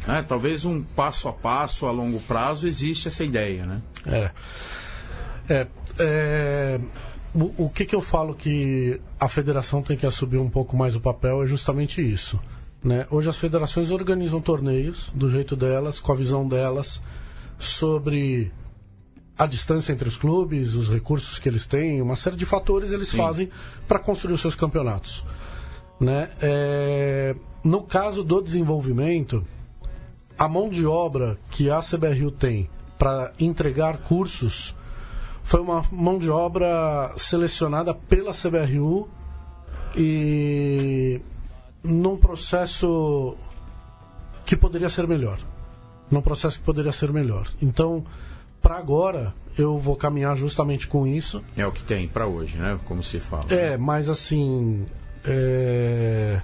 né? 0.06 0.24
Talvez 0.26 0.64
um 0.64 0.82
passo 0.82 1.28
a 1.28 1.32
passo, 1.32 1.86
a 1.86 1.90
longo 1.90 2.20
prazo, 2.20 2.66
existe 2.66 3.08
essa 3.08 3.24
ideia, 3.24 3.66
né? 3.66 3.82
É. 4.06 4.30
É, 5.48 5.66
é 5.98 6.80
o, 7.34 7.64
o 7.64 7.70
que, 7.70 7.84
que 7.84 7.94
eu 7.94 8.02
falo 8.02 8.34
que 8.34 9.00
a 9.18 9.26
federação 9.28 9.82
tem 9.82 9.96
que 9.96 10.06
assumir 10.06 10.38
um 10.38 10.50
pouco 10.50 10.76
mais 10.76 10.94
o 10.94 11.00
papel 11.00 11.42
é 11.42 11.46
justamente 11.46 12.02
isso. 12.02 12.38
Né? 12.84 13.06
Hoje 13.10 13.28
as 13.28 13.36
federações 13.36 13.90
organizam 13.90 14.40
torneios 14.40 15.10
do 15.14 15.30
jeito 15.30 15.56
delas, 15.56 15.98
com 16.00 16.12
a 16.12 16.14
visão 16.14 16.46
delas, 16.46 17.00
sobre 17.58 18.52
a 19.38 19.46
distância 19.46 19.92
entre 19.92 20.08
os 20.08 20.16
clubes, 20.16 20.74
os 20.74 20.88
recursos 20.88 21.38
que 21.38 21.48
eles 21.48 21.66
têm, 21.66 22.02
uma 22.02 22.16
série 22.16 22.36
de 22.36 22.44
fatores 22.44 22.92
eles 22.92 23.08
Sim. 23.08 23.16
fazem 23.16 23.50
para 23.88 23.98
construir 23.98 24.34
os 24.34 24.40
seus 24.40 24.54
campeonatos. 24.54 25.24
Né? 25.98 26.28
É, 26.40 27.34
no 27.64 27.82
caso 27.82 28.22
do 28.22 28.42
desenvolvimento, 28.42 29.46
a 30.42 30.48
mão 30.48 30.68
de 30.68 30.84
obra 30.84 31.38
que 31.52 31.70
a 31.70 31.78
CBRU 31.78 32.32
tem 32.32 32.68
para 32.98 33.30
entregar 33.38 33.98
cursos 33.98 34.74
foi 35.44 35.60
uma 35.60 35.84
mão 35.92 36.18
de 36.18 36.28
obra 36.28 37.12
selecionada 37.16 37.94
pela 37.94 38.32
CBRU 38.32 39.08
e 39.96 41.20
num 41.80 42.16
processo 42.16 43.36
que 44.44 44.56
poderia 44.56 44.88
ser 44.88 45.06
melhor. 45.06 45.38
Num 46.10 46.20
processo 46.20 46.58
que 46.58 46.64
poderia 46.64 46.90
ser 46.90 47.12
melhor. 47.12 47.46
Então, 47.62 48.04
para 48.60 48.78
agora, 48.78 49.32
eu 49.56 49.78
vou 49.78 49.94
caminhar 49.94 50.36
justamente 50.36 50.88
com 50.88 51.06
isso. 51.06 51.40
É 51.56 51.64
o 51.64 51.70
que 51.70 51.84
tem 51.84 52.08
para 52.08 52.26
hoje, 52.26 52.58
né? 52.58 52.80
Como 52.86 53.00
se 53.00 53.20
fala. 53.20 53.46
É, 53.48 53.76
mas 53.76 54.08
assim, 54.08 54.86
é, 55.24 56.42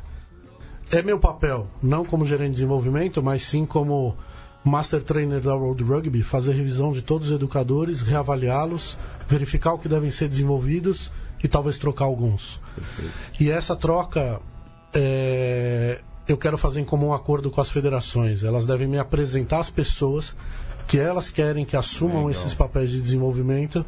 é 0.91 1.03
meu 1.03 1.19
papel, 1.19 1.67
não 1.83 2.05
como 2.05 2.25
gerente 2.25 2.51
de 2.51 2.55
desenvolvimento, 2.55 3.23
mas 3.23 3.43
sim 3.43 3.67
como 3.67 4.17
Master 4.65 5.03
Trainer 5.03 5.41
da 5.41 5.55
World 5.55 5.83
Rugby, 5.83 6.23
fazer 6.23 6.53
revisão 6.53 6.93
de 6.93 7.03
todos 7.03 7.29
os 7.29 7.35
educadores, 7.35 8.03
reavaliá-los, 8.03 8.97
verificar 9.27 9.75
o 9.75 9.79
que 9.79 9.89
devem 9.89 10.11
ser 10.11 10.29
desenvolvidos 10.29 11.11
e 11.43 11.49
talvez 11.49 11.77
trocar 11.77 12.07
alguns. 12.07 12.61
Perfeito. 12.75 13.13
E 13.41 13.51
essa 13.51 13.77
troca 13.77 14.41
é, 14.93 16.01
eu 16.27 16.37
quero 16.37 16.59
fazer 16.59 16.81
em 16.81 16.85
comum 16.85 17.13
acordo 17.13 17.51
com 17.51 17.61
as 17.61 17.71
federações. 17.71 18.43
Elas 18.43 18.67
devem 18.67 18.87
me 18.87 18.99
apresentar 18.99 19.61
as 19.61 19.71
pessoas 19.71 20.35
que 20.87 20.99
elas 20.99 21.31
querem 21.31 21.65
que 21.65 21.77
assumam 21.77 22.27
Legal. 22.27 22.31
esses 22.31 22.55
papéis 22.55 22.91
de 22.91 23.01
desenvolvimento 23.01 23.85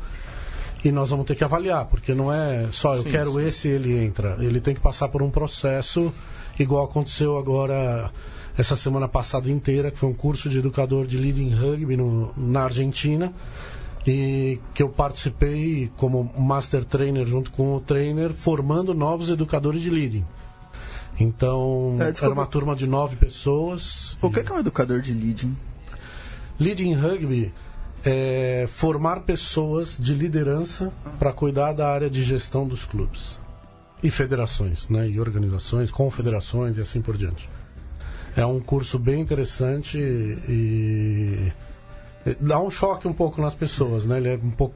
e 0.85 0.91
nós 0.91 1.11
vamos 1.11 1.27
ter 1.27 1.35
que 1.35 1.45
avaliar, 1.45 1.87
porque 1.87 2.15
não 2.15 2.33
é 2.33 2.69
só 2.73 2.95
eu 2.95 3.03
sim, 3.03 3.11
quero 3.11 3.33
sim. 3.33 3.47
esse 3.47 3.69
ele 3.69 4.05
entra. 4.05 4.37
Ele 4.39 4.61
tem 4.61 4.75
que 4.75 4.81
passar 4.81 5.09
por 5.09 5.23
um 5.23 5.31
processo 5.31 6.13
igual 6.63 6.85
aconteceu 6.85 7.37
agora 7.39 8.11
essa 8.57 8.77
semana 8.77 9.09
passada 9.09 9.51
inteira, 9.51 9.91
que 9.91 9.99
foi 9.99 10.09
um 10.09 10.15
curso 10.15 10.49
de 10.49 10.59
educador 10.59 11.07
de 11.07 11.17
leading 11.17 11.51
rugby 11.51 11.97
no, 11.97 12.33
na 12.37 12.65
Argentina 12.65 13.33
e 14.07 14.61
que 14.75 14.83
eu 14.83 14.89
participei 14.89 15.91
como 15.97 16.33
master 16.37 16.85
trainer 16.85 17.27
junto 17.27 17.51
com 17.53 17.75
o 17.75 17.81
trainer 17.81 18.33
formando 18.33 18.95
novos 18.95 19.29
educadores 19.29 19.83
de 19.83 19.91
leading. 19.91 20.25
Então, 21.19 21.97
é, 22.01 22.25
era 22.25 22.33
uma 22.33 22.47
turma 22.47 22.75
de 22.75 22.87
nove 22.87 23.17
pessoas. 23.17 24.17
O 24.23 24.31
que 24.31 24.41
é, 24.41 24.43
que 24.43 24.51
é 24.51 24.55
um 24.55 24.59
educador 24.61 25.01
de 25.01 25.13
leading? 25.13 25.55
Leading 26.59 26.95
rugby 26.95 27.53
é 28.03 28.67
formar 28.69 29.21
pessoas 29.21 29.97
de 29.99 30.15
liderança 30.15 30.91
para 31.19 31.33
cuidar 31.33 31.73
da 31.73 31.91
área 31.91 32.09
de 32.09 32.23
gestão 32.23 32.67
dos 32.67 32.87
clubes 32.87 33.40
e 34.03 34.11
federações, 34.11 34.89
né? 34.89 35.09
E 35.09 35.21
organizações, 35.21 35.91
confederações 35.91 36.79
e 36.79 36.81
assim 36.81 37.01
por 37.01 37.17
diante. 37.17 37.49
É 38.37 38.45
um 38.47 38.61
curso 38.61 38.99
bem 38.99 39.21
interessante 39.21 39.99
e 39.99 41.53
dá 42.41 42.61
um 42.61 42.71
choque 42.71 43.09
um 43.09 43.13
pouco 43.13 43.41
nas 43.41 43.55
pessoas, 43.55 44.07
né? 44.07 44.19
Ele 44.19 44.29
é 44.29 44.37
um 44.37 44.51
pouco 44.51 44.75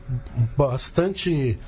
bastante 0.57 1.59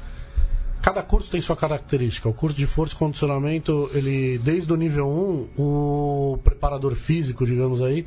cada 0.86 1.02
curso 1.02 1.30
tem 1.30 1.40
sua 1.40 1.56
característica. 1.56 2.28
O 2.28 2.32
curso 2.32 2.56
de 2.56 2.64
força 2.64 2.94
e 2.94 2.96
condicionamento, 2.96 3.90
ele 3.92 4.38
desde 4.38 4.72
o 4.72 4.76
nível 4.76 5.08
1, 5.08 5.60
o 5.60 6.38
preparador 6.44 6.94
físico, 6.94 7.44
digamos 7.44 7.82
aí, 7.82 8.06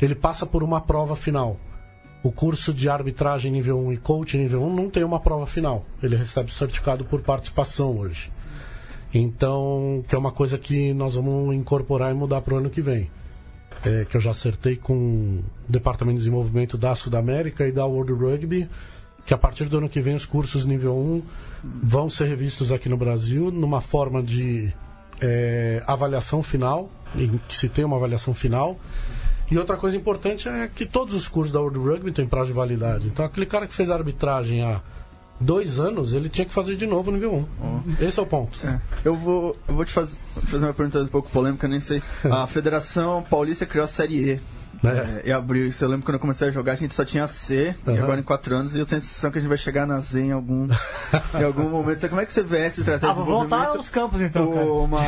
ele 0.00 0.14
passa 0.14 0.46
por 0.46 0.62
uma 0.62 0.80
prova 0.80 1.16
final. 1.16 1.58
O 2.22 2.30
curso 2.30 2.72
de 2.72 2.88
arbitragem 2.88 3.50
nível 3.50 3.80
1 3.86 3.94
e 3.94 3.96
coach 3.96 4.38
nível 4.38 4.62
1 4.62 4.72
não 4.72 4.88
tem 4.88 5.02
uma 5.02 5.18
prova 5.18 5.46
final. 5.46 5.84
Ele 6.00 6.14
recebe 6.14 6.52
certificado 6.52 7.04
por 7.04 7.20
participação 7.22 7.98
hoje. 7.98 8.30
Então, 9.14 10.02
que 10.08 10.14
é 10.14 10.18
uma 10.18 10.32
coisa 10.32 10.56
que 10.56 10.92
nós 10.94 11.14
vamos 11.14 11.54
incorporar 11.54 12.10
e 12.10 12.14
mudar 12.14 12.40
para 12.40 12.54
o 12.54 12.56
ano 12.58 12.70
que 12.70 12.80
vem. 12.80 13.10
É, 13.84 14.04
que 14.04 14.16
eu 14.16 14.20
já 14.20 14.30
acertei 14.30 14.76
com 14.76 14.94
o 14.94 15.44
Departamento 15.68 16.16
de 16.16 16.24
Desenvolvimento 16.24 16.78
da 16.78 16.94
Sudamérica 16.94 17.66
e 17.66 17.72
da 17.72 17.84
World 17.84 18.12
Rugby, 18.12 18.68
que 19.26 19.34
a 19.34 19.38
partir 19.38 19.64
do 19.64 19.78
ano 19.78 19.88
que 19.88 20.00
vem 20.00 20.14
os 20.14 20.24
cursos 20.24 20.64
nível 20.64 20.96
1 20.96 21.22
vão 21.82 22.08
ser 22.08 22.26
revistos 22.26 22.70
aqui 22.70 22.88
no 22.88 22.96
Brasil 22.96 23.50
numa 23.50 23.80
forma 23.80 24.22
de 24.22 24.72
é, 25.20 25.82
avaliação 25.86 26.42
final, 26.42 26.90
em 27.14 27.40
que 27.48 27.56
se 27.56 27.68
tem 27.68 27.84
uma 27.84 27.96
avaliação 27.96 28.32
final. 28.32 28.78
E 29.50 29.58
outra 29.58 29.76
coisa 29.76 29.96
importante 29.96 30.48
é 30.48 30.66
que 30.66 30.86
todos 30.86 31.14
os 31.14 31.28
cursos 31.28 31.52
da 31.52 31.60
World 31.60 31.78
Rugby 31.78 32.12
têm 32.12 32.26
prazo 32.26 32.46
de 32.46 32.52
validade. 32.52 33.06
Então 33.08 33.24
aquele 33.24 33.46
cara 33.46 33.66
que 33.66 33.74
fez 33.74 33.90
arbitragem 33.90 34.62
há 34.62 34.80
dois 35.40 35.80
anos, 35.80 36.12
ele 36.12 36.28
tinha 36.28 36.44
que 36.44 36.54
fazer 36.54 36.76
de 36.76 36.86
novo 36.86 37.10
o 37.10 37.14
nível 37.14 37.34
1. 37.34 37.46
Oh. 37.60 38.04
Esse 38.04 38.18
é 38.18 38.22
o 38.22 38.26
ponto. 38.26 38.58
É. 38.66 38.80
Eu, 39.04 39.16
vou, 39.16 39.56
eu 39.66 39.74
vou 39.74 39.84
te 39.84 39.92
faz, 39.92 40.16
fazer 40.48 40.64
uma 40.66 40.74
pergunta 40.74 41.00
um 41.00 41.08
pouco 41.08 41.28
polêmica, 41.30 41.66
nem 41.66 41.80
sei. 41.80 42.02
A 42.30 42.46
Federação 42.46 43.24
Paulista 43.28 43.66
criou 43.66 43.84
a 43.84 43.88
Série 43.88 44.32
E. 44.32 44.40
É. 44.84 44.88
É, 44.88 45.22
e 45.26 45.32
abriu 45.32 45.66
isso. 45.66 45.84
Eu 45.84 45.88
lembro 45.88 46.04
quando 46.04 46.14
eu 46.14 46.20
comecei 46.20 46.48
a 46.48 46.50
jogar, 46.50 46.72
a 46.72 46.76
gente 46.76 46.94
só 46.94 47.04
tinha 47.04 47.26
C, 47.26 47.74
uhum. 47.86 47.94
e 47.94 47.98
agora 47.98 48.20
em 48.20 48.22
4 48.22 48.54
anos, 48.54 48.74
e 48.74 48.78
eu 48.78 48.86
tenho 48.86 48.98
a 48.98 49.02
sensação 49.02 49.30
que 49.30 49.38
a 49.38 49.40
gente 49.40 49.48
vai 49.48 49.58
chegar 49.58 49.86
na 49.86 50.00
Z 50.00 50.20
em 50.20 50.32
algum, 50.32 50.66
em 51.38 51.44
algum 51.44 51.68
momento. 51.68 52.00
Você, 52.00 52.08
como 52.08 52.20
é 52.20 52.26
que 52.26 52.32
você 52.32 52.42
vê 52.42 52.60
essa 52.60 52.80
estratégia 52.80 53.10
ah, 53.10 53.12
de 53.12 53.20
desenvolvimento? 53.20 53.60
voltar 53.60 53.76
aos 53.76 53.88
campos 53.88 54.20
então, 54.20 54.50
uma, 54.84 55.00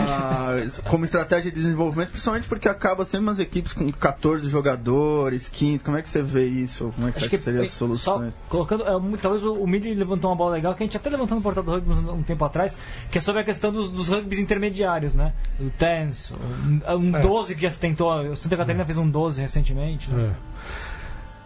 como 0.88 1.04
estratégia 1.04 1.50
de 1.50 1.60
desenvolvimento, 1.60 2.10
principalmente 2.10 2.48
porque 2.48 2.68
acaba 2.68 3.04
sempre 3.04 3.26
umas 3.26 3.38
equipes 3.38 3.72
com 3.72 3.90
14 3.90 4.48
jogadores, 4.48 5.48
15. 5.48 5.84
Como 5.84 5.96
é 5.96 6.02
que 6.02 6.08
você 6.08 6.22
vê 6.22 6.46
isso? 6.46 6.92
Como 6.94 7.08
é 7.08 7.12
que, 7.12 7.18
Acho 7.18 7.30
que 7.30 7.38
seria 7.38 7.62
as 7.62 7.70
soluções? 7.70 8.34
Só 8.34 8.40
colocando, 8.48 8.84
é, 8.84 9.16
talvez 9.20 9.42
o, 9.44 9.54
o 9.54 9.66
Mili 9.66 9.94
levantou 9.94 10.30
uma 10.30 10.36
bola 10.36 10.52
legal, 10.52 10.74
que 10.74 10.82
a 10.82 10.86
gente 10.86 10.96
até 10.96 11.10
levantou 11.10 11.36
no 11.36 11.42
portal 11.42 11.62
do 11.62 11.72
rugby 11.72 11.92
um, 11.92 12.14
um 12.14 12.22
tempo 12.22 12.44
atrás, 12.44 12.76
que 13.10 13.18
é 13.18 13.20
sobre 13.20 13.40
a 13.40 13.44
questão 13.44 13.72
dos, 13.72 13.90
dos 13.90 14.08
rugbys 14.08 14.38
intermediários, 14.38 15.14
né? 15.14 15.32
O 15.58 15.70
TENS, 15.70 16.32
um, 16.32 16.94
um 16.96 17.16
é. 17.16 17.20
12 17.20 17.54
que 17.54 17.62
já 17.62 17.70
se 17.70 17.78
tentou, 17.78 18.12
o 18.30 18.36
Santa 18.36 18.56
Catarina 18.56 18.82
é. 18.82 18.86
fez 18.86 18.98
um 18.98 19.08
12 19.08 19.42
recentemente. 19.64 20.10
Né? 20.10 20.34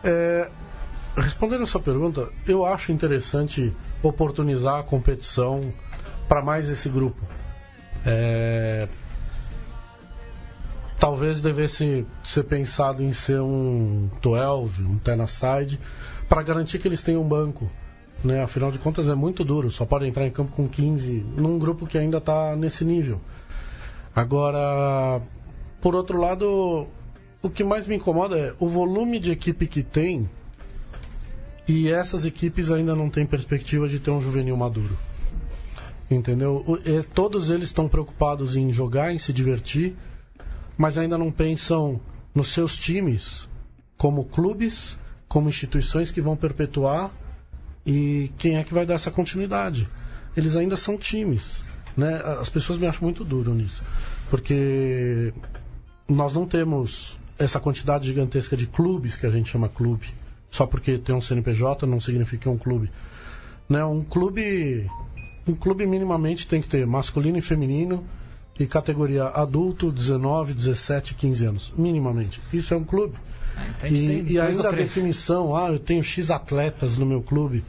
É. 0.03 0.09
É, 0.11 0.51
respondendo 1.17 1.63
a 1.63 1.67
sua 1.67 1.81
pergunta, 1.81 2.29
eu 2.47 2.67
acho 2.67 2.91
interessante 2.91 3.73
oportunizar 4.03 4.81
a 4.81 4.83
competição 4.83 5.73
para 6.29 6.43
mais 6.43 6.69
esse 6.69 6.89
grupo. 6.89 7.21
É, 8.05 8.89
talvez 10.99 11.41
devesse 11.41 12.07
ser 12.25 12.45
pensado 12.45 13.03
em 13.03 13.13
ser 13.13 13.41
um 13.41 14.11
12, 14.21 14.83
um 14.83 14.99
Tenaside, 14.99 15.81
para 16.29 16.43
garantir 16.43 16.79
que 16.79 16.89
eles 16.89 17.03
tenham 17.03 17.23
um 17.23 17.29
banco. 17.29 17.71
Né? 18.23 18.43
Afinal 18.43 18.71
de 18.73 18.79
contas 18.79 19.09
é 19.09 19.15
muito 19.15 19.45
duro, 19.45 19.71
só 19.71 19.85
pode 19.85 20.07
entrar 20.07 20.27
em 20.27 20.31
campo 20.31 20.53
com 20.53 20.69
15 20.69 21.25
num 21.37 21.59
grupo 21.59 21.87
que 21.87 21.97
ainda 21.97 22.19
está 22.19 22.57
nesse 22.57 22.85
nível. 22.85 23.21
Agora, 24.15 25.21
por 25.81 25.95
outro 25.95 26.21
lado, 26.21 26.89
o 27.43 27.49
que 27.49 27.63
mais 27.63 27.87
me 27.87 27.97
incomoda 27.97 28.37
é 28.37 28.55
o 28.59 28.69
volume 28.69 29.19
de 29.19 29.31
equipe 29.31 29.67
que 29.67 29.83
tem 29.83 30.29
e 31.69 31.91
essas 31.91 32.25
equipes 32.25 32.71
ainda 32.71 32.97
não 32.97 33.11
têm 33.11 33.27
perspectiva 33.27 33.87
de 33.87 33.99
ter 33.99 34.11
um 34.11 34.23
juvenil 34.23 34.57
maduro. 34.57 34.97
Entendeu? 36.11 36.65
E, 36.85 37.03
todos 37.03 37.51
eles 37.51 37.69
estão 37.69 37.87
preocupados 37.89 38.57
em 38.57 38.73
jogar, 38.73 39.13
em 39.13 39.19
se 39.19 39.33
divertir, 39.33 39.95
mas 40.79 40.97
ainda 40.97 41.19
não 41.19 41.31
pensam 41.31 42.01
nos 42.35 42.49
seus 42.49 42.77
times 42.77 43.47
como 43.99 44.25
clubes, 44.25 44.99
como 45.29 45.51
instituições 45.51 46.11
que 46.11 46.23
vão 46.23 46.37
perpetuar 46.37 47.13
e 47.85 48.33
quem 48.39 48.57
é 48.57 48.65
que 48.65 48.73
vai 48.73 48.87
dar 48.87 48.95
essa 48.95 49.11
continuidade. 49.11 49.87
Eles 50.35 50.57
ainda 50.57 50.77
são 50.77 50.97
times. 50.97 51.63
Né? 51.95 52.15
As 52.41 52.49
pessoas 52.49 52.79
me 52.79 52.87
acham 52.87 53.03
muito 53.03 53.25
duro 53.25 53.53
nisso. 53.53 53.83
Porque 54.31 55.35
nós 56.09 56.33
não 56.33 56.47
temos 56.47 57.18
essa 57.39 57.61
quantidade 57.61 58.07
gigantesca 58.07 58.57
de 58.57 58.67
clubes 58.67 59.17
que 59.17 59.27
a 59.27 59.31
gente 59.31 59.49
chama 59.49 59.69
clube, 59.69 60.09
só 60.51 60.67
porque 60.67 60.99
tem 60.99 61.15
um 61.15 61.21
CNPJ 61.21 61.87
não 61.87 62.01
significa 62.01 62.43
que 62.43 62.49
é 62.49 62.51
um 62.51 62.59
clube. 62.59 62.91
Né? 63.69 63.85
Um 63.85 64.03
clube 64.03 64.91
um 65.47 65.55
clube 65.55 65.87
minimamente 65.87 66.47
tem 66.47 66.61
que 66.61 66.69
ter 66.69 66.87
masculino 66.87 67.39
e 67.39 67.41
feminino 67.41 68.05
e 68.59 68.67
categoria 68.67 69.25
adulto, 69.27 69.91
19, 69.91 70.53
17, 70.53 71.15
15 71.15 71.45
anos, 71.47 71.73
minimamente. 71.77 72.41
Isso 72.53 72.75
é 72.75 72.77
um 72.77 72.85
clube. 72.85 73.15
Ah, 73.57 73.89
e, 73.89 74.33
e 74.33 74.41
ainda 74.41 74.69
a 74.69 74.73
definição, 74.73 75.57
ah, 75.57 75.71
eu 75.71 75.79
tenho 75.79 76.03
X 76.03 76.31
atletas 76.31 76.97
no 76.97 77.07
meu 77.07 77.23
clube. 77.23 77.65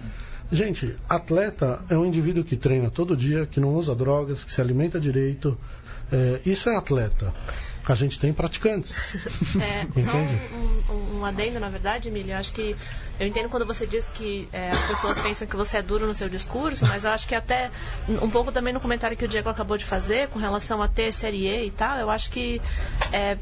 Gente, 0.52 0.96
atleta 1.08 1.80
é 1.90 1.98
um 1.98 2.06
indivíduo 2.06 2.44
que 2.44 2.58
treina 2.58 2.90
todo 2.90 3.16
dia, 3.16 3.46
que 3.46 3.60
não 3.60 3.76
usa 3.76 3.94
drogas, 3.94 4.44
que 4.44 4.52
se 4.52 4.60
alimenta 4.60 5.00
direito. 5.00 5.56
É, 6.12 6.40
isso 6.44 6.70
é 6.70 6.76
atleta 6.76 7.32
a 7.92 7.96
gente 7.96 8.20
tem 8.20 8.34
praticantes. 8.34 8.96
É, 9.60 10.02
só 10.02 10.12
um, 10.12 10.94
um, 10.94 11.20
um, 11.20 11.26
adendo, 11.26 11.60
na 11.60 11.70
verdade, 11.70 12.08
Emílio. 12.08 12.36
Acho 12.36 12.54
que 12.54 12.76
eu 13.20 13.28
entendo 13.28 13.50
quando 13.50 13.66
você 13.66 13.86
diz 13.86 14.08
que 14.08 14.48
é, 14.54 14.72
as 14.72 14.88
pessoas 14.88 15.20
pensam 15.20 15.46
que 15.46 15.56
você 15.56 15.78
é 15.78 15.82
duro 15.82 16.08
no 16.08 16.16
seu 16.16 16.30
discurso, 16.30 16.86
mas 16.88 17.04
eu 17.04 17.12
acho 17.12 17.28
que 17.28 17.36
até 17.36 17.70
um 18.22 18.30
pouco 18.30 18.50
também 18.50 18.74
no 18.74 18.80
comentário 18.80 19.18
que 19.18 19.26
o 19.26 19.28
Diego 19.28 19.50
acabou 19.50 19.78
de 19.78 19.84
fazer 19.84 20.30
com 20.30 20.40
relação 20.40 20.82
a 20.82 20.88
ter 20.88 21.12
Série 21.12 21.46
E 21.46 21.66
e 21.68 21.72
tal, 21.72 21.98
eu 21.98 22.10
acho 22.10 22.32
que 22.32 22.62
é, 23.12 23.38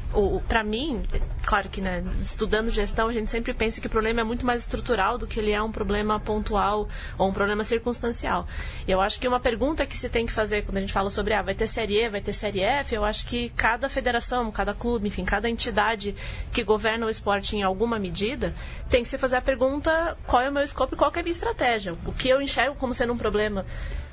para 0.48 0.64
mim, 0.64 1.04
claro 1.46 1.68
que 1.68 1.80
né, 1.80 2.02
estudando 2.20 2.70
gestão, 2.70 3.06
a 3.06 3.12
gente 3.12 3.30
sempre 3.30 3.54
pensa 3.54 3.80
que 3.80 3.86
o 3.86 3.90
problema 3.90 4.20
é 4.20 4.24
muito 4.24 4.44
mais 4.44 4.62
estrutural 4.62 5.16
do 5.16 5.28
que 5.28 5.38
ele 5.38 5.52
é 5.52 5.62
um 5.62 5.70
problema 5.70 6.18
pontual 6.18 6.88
ou 7.16 7.28
um 7.28 7.32
problema 7.32 7.62
circunstancial. 7.62 8.48
E 8.84 8.90
eu 8.90 9.00
acho 9.00 9.20
que 9.20 9.28
uma 9.28 9.38
pergunta 9.38 9.86
que 9.86 9.96
se 9.96 10.08
tem 10.08 10.26
que 10.26 10.32
fazer 10.32 10.62
quando 10.62 10.78
a 10.78 10.80
gente 10.80 10.92
fala 10.92 11.08
sobre 11.08 11.34
ah, 11.34 11.42
vai 11.42 11.54
ter 11.54 11.68
Série 11.68 12.02
E, 12.02 12.08
vai 12.08 12.20
ter 12.20 12.32
Série 12.32 12.62
F, 12.62 12.96
eu 12.96 13.04
acho 13.04 13.24
que 13.26 13.50
cada 13.50 13.88
federação, 13.88 14.37
cada 14.50 14.74
clube, 14.74 15.08
enfim, 15.08 15.24
cada 15.24 15.48
entidade 15.48 16.14
que 16.52 16.62
governa 16.64 17.06
o 17.06 17.10
esporte 17.10 17.56
em 17.56 17.62
alguma 17.62 17.98
medida 17.98 18.54
tem 18.88 19.02
que 19.02 19.08
se 19.08 19.18
fazer 19.18 19.36
a 19.36 19.42
pergunta 19.42 20.16
qual 20.26 20.42
é 20.42 20.48
o 20.48 20.52
meu 20.52 20.62
escopo 20.62 20.94
e 20.94 20.98
qual 20.98 21.12
é 21.14 21.20
a 21.20 21.22
minha 21.22 21.32
estratégia. 21.32 21.94
O 22.06 22.12
que 22.12 22.28
eu 22.28 22.40
enxergo 22.40 22.76
como 22.76 22.94
sendo 22.94 23.12
um 23.12 23.18
problema 23.18 23.64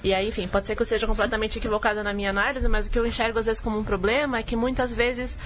E 0.03 0.13
aí, 0.13 0.27
enfim, 0.27 0.47
pode 0.47 0.67
ser 0.67 0.75
que 0.75 0.81
eu 0.81 0.85
esteja 0.85 1.07
completamente 1.07 1.57
equivocada 1.57 2.03
na 2.03 2.13
minha 2.13 2.29
análise, 2.29 2.67
mas 2.67 2.85
o 2.85 2.89
que 2.89 2.99
eu 2.99 3.05
enxergo 3.05 3.39
às 3.39 3.45
vezes 3.47 3.61
como 3.61 3.79
um 3.79 3.83
problema 3.83 4.37
é 4.37 4.43
que 4.43 4.55
muitas 4.55 4.93
vezes 4.93 5.37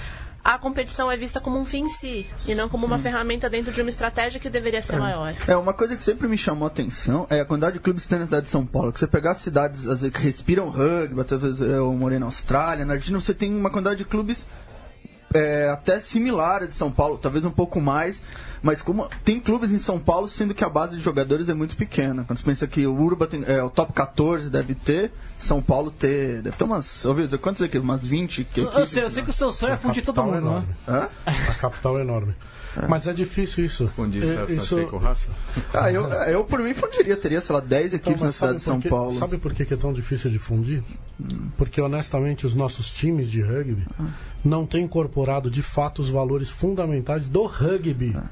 a 0.43 0.57
competição 0.57 1.11
é 1.11 1.17
vista 1.17 1.39
como 1.39 1.59
um 1.59 1.65
fim 1.65 1.83
em 1.83 1.89
si 1.89 2.25
e 2.47 2.55
não 2.55 2.69
como 2.69 2.85
Sim. 2.85 2.93
uma 2.93 2.99
ferramenta 2.99 3.49
dentro 3.49 3.71
de 3.71 3.81
uma 3.81 3.89
estratégia 3.89 4.39
que 4.39 4.49
deveria 4.49 4.81
ser 4.81 4.95
é. 4.95 4.99
maior. 4.99 5.35
É, 5.47 5.55
uma 5.55 5.73
coisa 5.73 5.95
que 5.97 6.03
sempre 6.03 6.27
me 6.27 6.37
chamou 6.37 6.65
a 6.65 6.67
atenção 6.67 7.27
é 7.29 7.41
a 7.41 7.45
quantidade 7.45 7.73
de 7.73 7.79
clubes 7.79 8.03
que 8.03 8.09
tem 8.09 8.19
na 8.19 8.25
cidade 8.25 8.45
de 8.45 8.49
São 8.49 8.65
Paulo. 8.65 8.91
Que 8.91 8.99
você 8.99 9.07
pegar 9.07 9.35
cidades 9.35 9.83
vezes, 9.83 10.11
que 10.11 10.21
respiram 10.21 10.69
rugby, 10.69 11.19
até 11.19 11.37
vezes 11.37 11.61
eu 11.61 11.91
morei 11.93 12.19
na 12.19 12.25
Austrália, 12.25 12.85
na 12.85 12.93
Argentina, 12.93 13.19
você 13.19 13.33
tem 13.33 13.53
uma 13.55 13.69
quantidade 13.69 13.97
de 13.97 14.05
clubes 14.05 14.45
é, 15.33 15.69
até 15.69 15.99
similar 15.99 16.63
a 16.63 16.65
de 16.65 16.73
São 16.73 16.91
Paulo, 16.91 17.17
talvez 17.17 17.45
um 17.45 17.51
pouco 17.51 17.79
mais, 17.79 18.21
mas 18.61 18.81
como 18.81 19.07
tem 19.23 19.39
clubes 19.39 19.71
em 19.71 19.79
São 19.79 19.99
Paulo, 19.99 20.27
sendo 20.27 20.53
que 20.53 20.63
a 20.63 20.69
base 20.69 20.95
de 20.95 21.01
jogadores 21.01 21.49
é 21.49 21.53
muito 21.53 21.75
pequena. 21.75 22.23
Quando 22.25 22.39
você 22.39 22.45
pensa 22.45 22.67
que 22.67 22.85
o 22.85 22.93
Urba 22.93 23.25
tem, 23.25 23.43
é, 23.45 23.63
o 23.63 23.69
top 23.69 23.93
14 23.93 24.49
deve 24.49 24.75
ter, 24.75 25.11
São 25.37 25.61
Paulo 25.61 25.91
ter. 25.91 26.41
Deve 26.41 26.57
ter 26.57 26.63
umas. 26.63 27.05
Ouviu? 27.05 27.27
Quantas 27.39 27.61
aqui? 27.61 27.77
Umas 27.77 28.05
20 28.05 28.43
que, 28.43 28.61
eu, 28.61 28.85
sei, 28.85 29.03
eu 29.03 29.11
sei 29.11 29.23
que 29.23 29.29
o 29.29 29.33
seu 29.33 29.51
sonho 29.51 29.73
é 29.73 29.77
fundir 29.77 30.03
todo 30.03 30.21
mundo, 30.23 30.37
é 30.37 30.41
né? 30.41 30.65
Hã? 30.87 31.09
A 31.25 31.55
capital 31.55 31.97
é 31.99 32.01
enorme. 32.01 32.35
É. 32.77 32.87
Mas 32.87 33.07
é 33.07 33.13
difícil 33.13 33.65
isso. 33.65 33.87
Fundir 33.87 34.23
é, 34.23 34.51
isso... 34.51 34.85
com 34.87 34.97
raça? 34.97 35.29
Ah, 35.73 35.91
eu, 35.91 36.07
eu 36.07 36.43
por 36.43 36.59
mim 36.59 36.73
fundiria, 36.73 37.17
teria, 37.17 37.41
sei 37.41 37.55
lá, 37.55 37.61
10 37.61 37.95
equipes 37.95 38.15
então, 38.15 38.27
na 38.27 38.31
cidade 38.31 38.55
de 38.57 38.61
São 38.61 38.79
Paulo. 38.79 39.17
Sabe 39.17 39.37
por 39.37 39.53
que 39.53 39.73
é 39.73 39.77
tão 39.77 39.91
difícil 39.91 40.29
de 40.29 40.39
fundir? 40.39 40.83
Hum. 41.19 41.49
Porque 41.57 41.81
honestamente 41.81 42.45
os 42.45 42.55
nossos 42.55 42.91
times 42.91 43.29
de 43.29 43.41
rugby 43.41 43.85
hum. 43.99 44.07
não 44.43 44.65
têm 44.65 44.85
incorporado 44.85 45.49
de 45.49 45.61
fato 45.61 46.01
os 46.01 46.09
valores 46.09 46.49
fundamentais 46.49 47.27
do 47.27 47.45
rugby. 47.45 48.15
Hum 48.15 48.23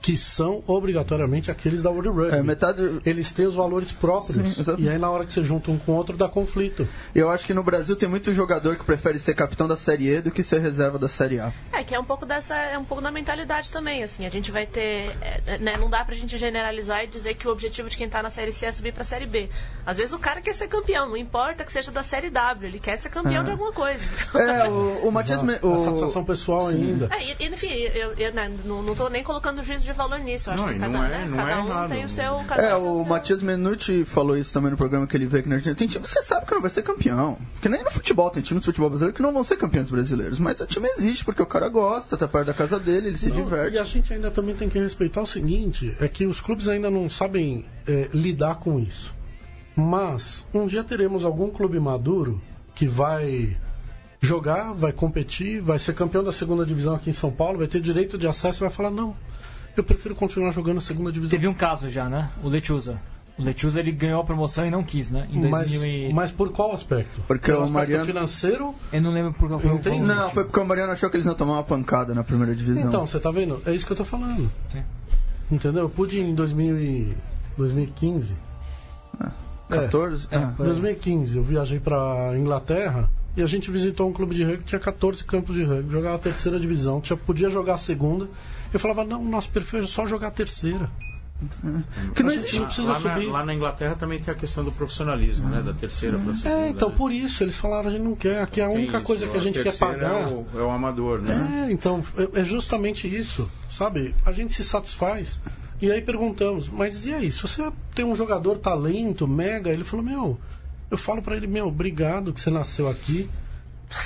que 0.00 0.16
são 0.16 0.62
obrigatoriamente 0.66 1.50
aqueles 1.50 1.82
da 1.82 1.90
World 1.90 2.08
Rugby. 2.08 2.36
É, 2.36 2.42
metade... 2.42 3.00
Eles 3.04 3.32
têm 3.32 3.46
os 3.46 3.54
valores 3.54 3.92
próprios. 3.92 4.36
Sim, 4.36 4.76
e 4.78 4.88
aí 4.88 4.98
na 4.98 5.10
hora 5.10 5.26
que 5.26 5.32
você 5.32 5.44
junta 5.44 5.70
um 5.70 5.78
com 5.78 5.92
o 5.92 5.94
outro 5.94 6.16
dá 6.16 6.28
conflito. 6.28 6.88
Eu 7.14 7.30
acho 7.30 7.46
que 7.46 7.52
no 7.52 7.62
Brasil 7.62 7.94
tem 7.94 8.08
muito 8.08 8.32
jogador 8.32 8.76
que 8.76 8.84
prefere 8.84 9.18
ser 9.18 9.34
capitão 9.34 9.68
da 9.68 9.76
Série 9.76 10.08
E 10.08 10.20
do 10.20 10.30
que 10.30 10.42
ser 10.42 10.60
reserva 10.60 10.98
da 10.98 11.08
Série 11.08 11.38
A. 11.38 11.52
É, 11.72 11.84
que 11.84 11.94
é 11.94 12.00
um 12.00 12.04
pouco 12.04 12.24
dessa, 12.24 12.54
é 12.54 12.78
um 12.78 12.84
pouco 12.84 13.02
da 13.02 13.10
mentalidade 13.10 13.70
também, 13.70 14.02
assim, 14.02 14.26
a 14.26 14.30
gente 14.30 14.50
vai 14.50 14.66
ter, 14.66 15.10
é, 15.20 15.58
né, 15.58 15.76
não 15.76 15.90
dá 15.90 16.04
pra 16.04 16.14
gente 16.14 16.38
generalizar 16.38 17.04
e 17.04 17.06
dizer 17.06 17.34
que 17.34 17.46
o 17.46 17.52
objetivo 17.52 17.88
de 17.88 17.96
quem 17.96 18.08
tá 18.08 18.22
na 18.22 18.30
Série 18.30 18.52
C 18.52 18.66
é 18.66 18.72
subir 18.72 18.92
pra 18.92 19.04
Série 19.04 19.26
B. 19.26 19.48
Às 19.84 19.96
vezes 19.96 20.12
o 20.12 20.18
cara 20.18 20.40
quer 20.40 20.54
ser 20.54 20.68
campeão, 20.68 21.08
não 21.08 21.16
importa 21.16 21.64
que 21.64 21.72
seja 21.72 21.90
da 21.90 22.02
Série 22.02 22.30
W, 22.30 22.66
ele 22.66 22.78
quer 22.78 22.96
ser 22.96 23.10
campeão 23.10 23.42
é. 23.42 23.44
de 23.44 23.50
alguma 23.50 23.72
coisa. 23.72 24.04
É, 24.34 24.68
o, 24.68 25.08
o 25.08 25.12
Matias... 25.12 25.42
Me... 25.42 25.58
O... 25.62 25.74
A 25.74 25.84
satisfação 25.84 26.24
pessoal 26.24 26.70
Sim. 26.70 26.76
ainda. 26.76 27.08
É, 27.14 27.42
e, 27.42 27.48
enfim, 27.48 27.68
eu, 27.68 28.12
eu 28.14 28.32
né, 28.32 28.50
não, 28.64 28.82
não 28.82 28.94
tô 28.94 29.08
nem 29.08 29.22
colocando 29.22 29.58
o 29.58 29.62
juízo 29.62 29.84
de 29.84 29.89
valor 29.92 30.18
nisso. 30.18 30.50
Eu 30.50 30.54
acho 30.54 30.62
não, 30.62 30.72
que 30.72 30.78
cada, 30.78 30.92
não 30.92 31.04
é, 31.04 31.08
né, 31.08 31.24
não 31.26 31.36
cada 31.36 31.50
é 31.50 31.56
um 31.56 31.68
nada. 31.68 31.94
tem 31.94 32.04
o 32.04 32.08
seu. 32.08 32.34
Cada 32.46 32.62
é, 32.62 32.74
o, 32.74 33.02
o 33.02 33.06
Matias 33.06 33.42
Menucci 33.42 34.04
falou 34.04 34.36
isso 34.36 34.52
também 34.52 34.70
no 34.70 34.76
programa 34.76 35.06
que 35.06 35.16
ele 35.16 35.26
veio 35.26 35.40
aqui 35.40 35.48
na 35.48 35.56
Argentina. 35.56 35.76
Tem 35.76 35.88
time 35.88 36.04
que 36.04 36.10
você 36.10 36.22
sabe 36.22 36.46
que 36.46 36.54
não 36.54 36.60
vai 36.60 36.70
ser 36.70 36.82
campeão. 36.82 37.38
Porque 37.52 37.68
nem 37.68 37.82
no 37.82 37.90
futebol, 37.90 38.30
tem 38.30 38.42
times 38.42 38.62
de 38.62 38.66
futebol 38.66 38.90
brasileiro 38.90 39.14
que 39.14 39.22
não 39.22 39.32
vão 39.32 39.44
ser 39.44 39.56
campeões 39.56 39.90
brasileiros. 39.90 40.38
Mas 40.38 40.60
o 40.60 40.66
time 40.66 40.88
existe, 40.88 41.24
porque 41.24 41.42
o 41.42 41.46
cara 41.46 41.68
gosta, 41.68 42.16
tá 42.16 42.28
perto 42.28 42.46
da 42.46 42.54
casa 42.54 42.78
dele, 42.78 43.08
ele 43.08 43.18
se 43.18 43.28
não, 43.28 43.36
diverte. 43.36 43.76
E 43.76 43.78
a 43.78 43.84
gente 43.84 44.12
ainda 44.12 44.30
também 44.30 44.54
tem 44.54 44.68
que 44.68 44.78
respeitar 44.78 45.22
o 45.22 45.26
seguinte: 45.26 45.96
é 46.00 46.08
que 46.08 46.26
os 46.26 46.40
clubes 46.40 46.68
ainda 46.68 46.90
não 46.90 47.08
sabem 47.08 47.64
é, 47.86 48.08
lidar 48.12 48.56
com 48.56 48.78
isso. 48.78 49.14
Mas 49.76 50.44
um 50.52 50.66
dia 50.66 50.84
teremos 50.84 51.24
algum 51.24 51.50
clube 51.50 51.78
maduro 51.80 52.40
que 52.74 52.86
vai 52.86 53.56
jogar, 54.20 54.72
vai 54.72 54.92
competir, 54.92 55.60
vai 55.60 55.78
ser 55.78 55.94
campeão 55.94 56.22
da 56.22 56.32
segunda 56.32 56.66
divisão 56.66 56.94
aqui 56.94 57.10
em 57.10 57.14
São 57.14 57.30
Paulo, 57.30 57.58
vai 57.58 57.66
ter 57.66 57.80
direito 57.80 58.18
de 58.18 58.26
acesso 58.26 58.58
e 58.58 58.66
vai 58.66 58.70
falar: 58.70 58.90
não, 58.90 59.16
eu 59.80 59.84
prefiro 59.84 60.14
continuar 60.14 60.52
jogando 60.52 60.78
a 60.78 60.80
segunda 60.80 61.10
divisão. 61.10 61.30
Teve 61.30 61.48
um 61.48 61.54
caso 61.54 61.88
já, 61.88 62.08
né? 62.08 62.30
O 62.42 62.48
Lechuza. 62.48 63.00
O 63.38 63.42
Lechuza 63.42 63.80
ele 63.80 63.90
ganhou 63.90 64.20
a 64.20 64.24
promoção 64.24 64.66
e 64.66 64.70
não 64.70 64.82
quis, 64.82 65.10
né? 65.10 65.26
Em 65.30 65.48
mas, 65.48 65.72
e... 65.72 66.12
mas 66.12 66.30
por 66.30 66.52
qual 66.52 66.72
aspecto? 66.72 67.22
Porque 67.26 67.50
o 67.50 67.68
Mariano 67.68 68.04
financeiro. 68.04 68.74
Eu 68.92 69.00
não 69.00 69.10
lembro 69.10 69.32
por 69.32 69.48
qual 69.48 69.58
foi 69.58 69.70
o 69.70 70.04
Não, 70.04 70.30
foi 70.30 70.44
porque 70.44 70.60
o 70.60 70.64
Mariano 70.64 70.92
achou 70.92 71.08
que 71.08 71.16
eles 71.16 71.26
não 71.26 71.34
tomavam 71.34 71.64
pancada 71.64 72.14
na 72.14 72.22
primeira 72.22 72.54
divisão. 72.54 72.88
Então, 72.88 73.06
você 73.06 73.18
tá 73.18 73.30
vendo? 73.30 73.62
É 73.64 73.74
isso 73.74 73.86
que 73.86 73.92
eu 73.92 73.96
tô 73.96 74.04
falando. 74.04 74.50
Sim. 74.70 74.82
Entendeu? 75.50 75.84
Eu 75.84 75.90
pude 75.90 76.20
em 76.20 76.34
2000 76.34 76.78
e... 76.78 77.16
2015. 77.56 78.34
Ah, 79.18 79.30
14? 79.68 80.28
É, 80.30 80.36
é, 80.36 80.46
2015, 80.58 81.36
eu 81.36 81.42
viajei 81.42 81.78
pra 81.78 82.32
Inglaterra 82.36 83.10
e 83.36 83.42
a 83.42 83.46
gente 83.46 83.70
visitou 83.70 84.08
um 84.08 84.12
clube 84.12 84.34
de 84.34 84.42
rugby 84.42 84.58
que 84.58 84.64
tinha 84.64 84.80
14 84.80 85.22
campos 85.24 85.54
de 85.54 85.64
rugby, 85.64 85.90
jogava 85.90 86.16
a 86.16 86.18
terceira 86.18 86.58
divisão, 86.58 87.00
tinha, 87.00 87.16
podia 87.16 87.48
jogar 87.48 87.74
a 87.74 87.78
segunda. 87.78 88.28
Eu 88.72 88.80
falava, 88.80 89.04
não, 89.04 89.24
nosso 89.24 89.50
perfil 89.50 89.82
é 89.82 89.86
só 89.86 90.06
jogar 90.06 90.28
a 90.28 90.30
terceira. 90.32 90.90
Porque 92.06 92.22
não 92.22 92.32
existe, 92.32 92.58
não 92.58 92.66
precisa 92.66 92.92
lá 92.92 93.00
subir. 93.00 93.26
Na, 93.26 93.32
lá 93.32 93.44
na 93.46 93.54
Inglaterra 93.54 93.94
também 93.94 94.18
tem 94.18 94.32
a 94.32 94.36
questão 94.36 94.62
do 94.62 94.70
profissionalismo, 94.72 95.48
né? 95.48 95.62
Da 95.62 95.72
terceira 95.72 96.18
para 96.18 96.30
a 96.30 96.34
segunda. 96.34 96.66
É, 96.66 96.68
então 96.68 96.90
por 96.90 97.10
isso 97.10 97.42
eles 97.42 97.56
falaram 97.56 97.88
a 97.88 97.90
gente 97.90 98.02
não 98.02 98.14
quer. 98.14 98.42
Aqui 98.42 98.60
é 98.60 98.64
a 98.64 98.68
única 98.68 98.98
isso, 98.98 99.06
coisa 99.06 99.26
que 99.26 99.36
a 99.36 99.40
gente 99.40 99.58
a 99.58 99.62
quer 99.62 99.76
pagar. 99.78 100.22
É 100.22 100.26
o, 100.26 100.46
é 100.54 100.62
o, 100.62 100.70
amador, 100.70 101.20
né? 101.20 101.66
É, 101.68 101.72
então 101.72 102.04
é, 102.16 102.40
é 102.40 102.44
justamente 102.44 103.08
isso, 103.08 103.50
sabe? 103.70 104.14
A 104.24 104.32
gente 104.32 104.52
se 104.52 104.62
satisfaz. 104.62 105.40
E 105.80 105.90
aí 105.90 106.02
perguntamos, 106.02 106.68
mas 106.68 107.06
e 107.06 107.14
aí? 107.14 107.32
Se 107.32 107.40
você 107.40 107.72
tem 107.94 108.04
um 108.04 108.14
jogador 108.14 108.58
talento, 108.58 109.26
mega, 109.26 109.70
ele 109.70 109.82
falou, 109.82 110.04
meu, 110.04 110.38
eu 110.90 110.98
falo 110.98 111.22
para 111.22 111.36
ele, 111.36 111.46
meu, 111.46 111.68
obrigado 111.68 112.34
que 112.34 112.40
você 112.40 112.50
nasceu 112.50 112.86
aqui. 112.86 113.30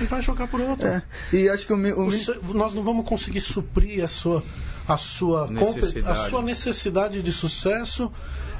E 0.00 0.04
vai 0.04 0.22
jogar 0.22 0.48
por 0.48 0.60
outro. 0.60 0.86
É, 0.86 1.02
e 1.32 1.48
acho 1.48 1.66
que 1.66 1.72
o, 1.72 1.76
o, 1.76 2.08
o, 2.08 2.54
nós 2.54 2.74
não 2.74 2.82
vamos 2.82 3.06
conseguir 3.06 3.40
suprir 3.40 4.02
a 4.02 4.08
sua, 4.08 4.42
a 4.88 4.96
sua, 4.96 5.46
necessidade. 5.48 6.18
A 6.18 6.28
sua 6.28 6.42
necessidade 6.42 7.22
de 7.22 7.32
sucesso. 7.32 8.10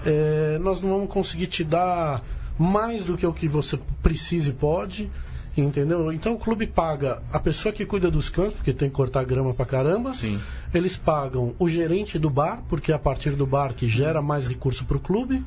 É, 0.05 0.59
nós 0.61 0.81
não 0.83 0.91
vamos 0.91 1.11
conseguir 1.11 1.47
te 1.47 1.65
dar 1.65 2.23
mais 2.59 3.05
do 3.05 3.17
que 3.17 3.27
o 3.27 3.33
que 3.33 3.49
você 3.49 3.79
precisa 4.03 4.51
e 4.51 4.53
pode. 4.53 5.11
Entendeu? 5.57 6.13
Então 6.13 6.35
o 6.35 6.39
clube 6.39 6.67
paga 6.67 7.23
a 7.33 7.39
pessoa 7.39 7.73
que 7.73 7.87
cuida 7.87 8.11
dos 8.11 8.29
campos, 8.29 8.55
porque 8.55 8.73
tem 8.73 8.89
que 8.89 8.95
cortar 8.95 9.25
grama 9.25 9.55
pra 9.55 9.65
caramba. 9.65 10.13
Sim. 10.13 10.41
Eles 10.73 10.97
pagam 10.97 11.55
o 11.61 11.69
gerente 11.69 12.19
do 12.19 12.29
bar, 12.29 12.63
porque 12.69 12.91
é 12.91 12.95
a 12.95 12.99
partir 12.99 13.31
do 13.31 13.47
bar 13.47 13.73
que 13.73 13.87
gera 13.87 14.21
mais 14.21 14.49
recurso 14.49 14.85
pro 14.85 14.99
clube. 14.99 15.45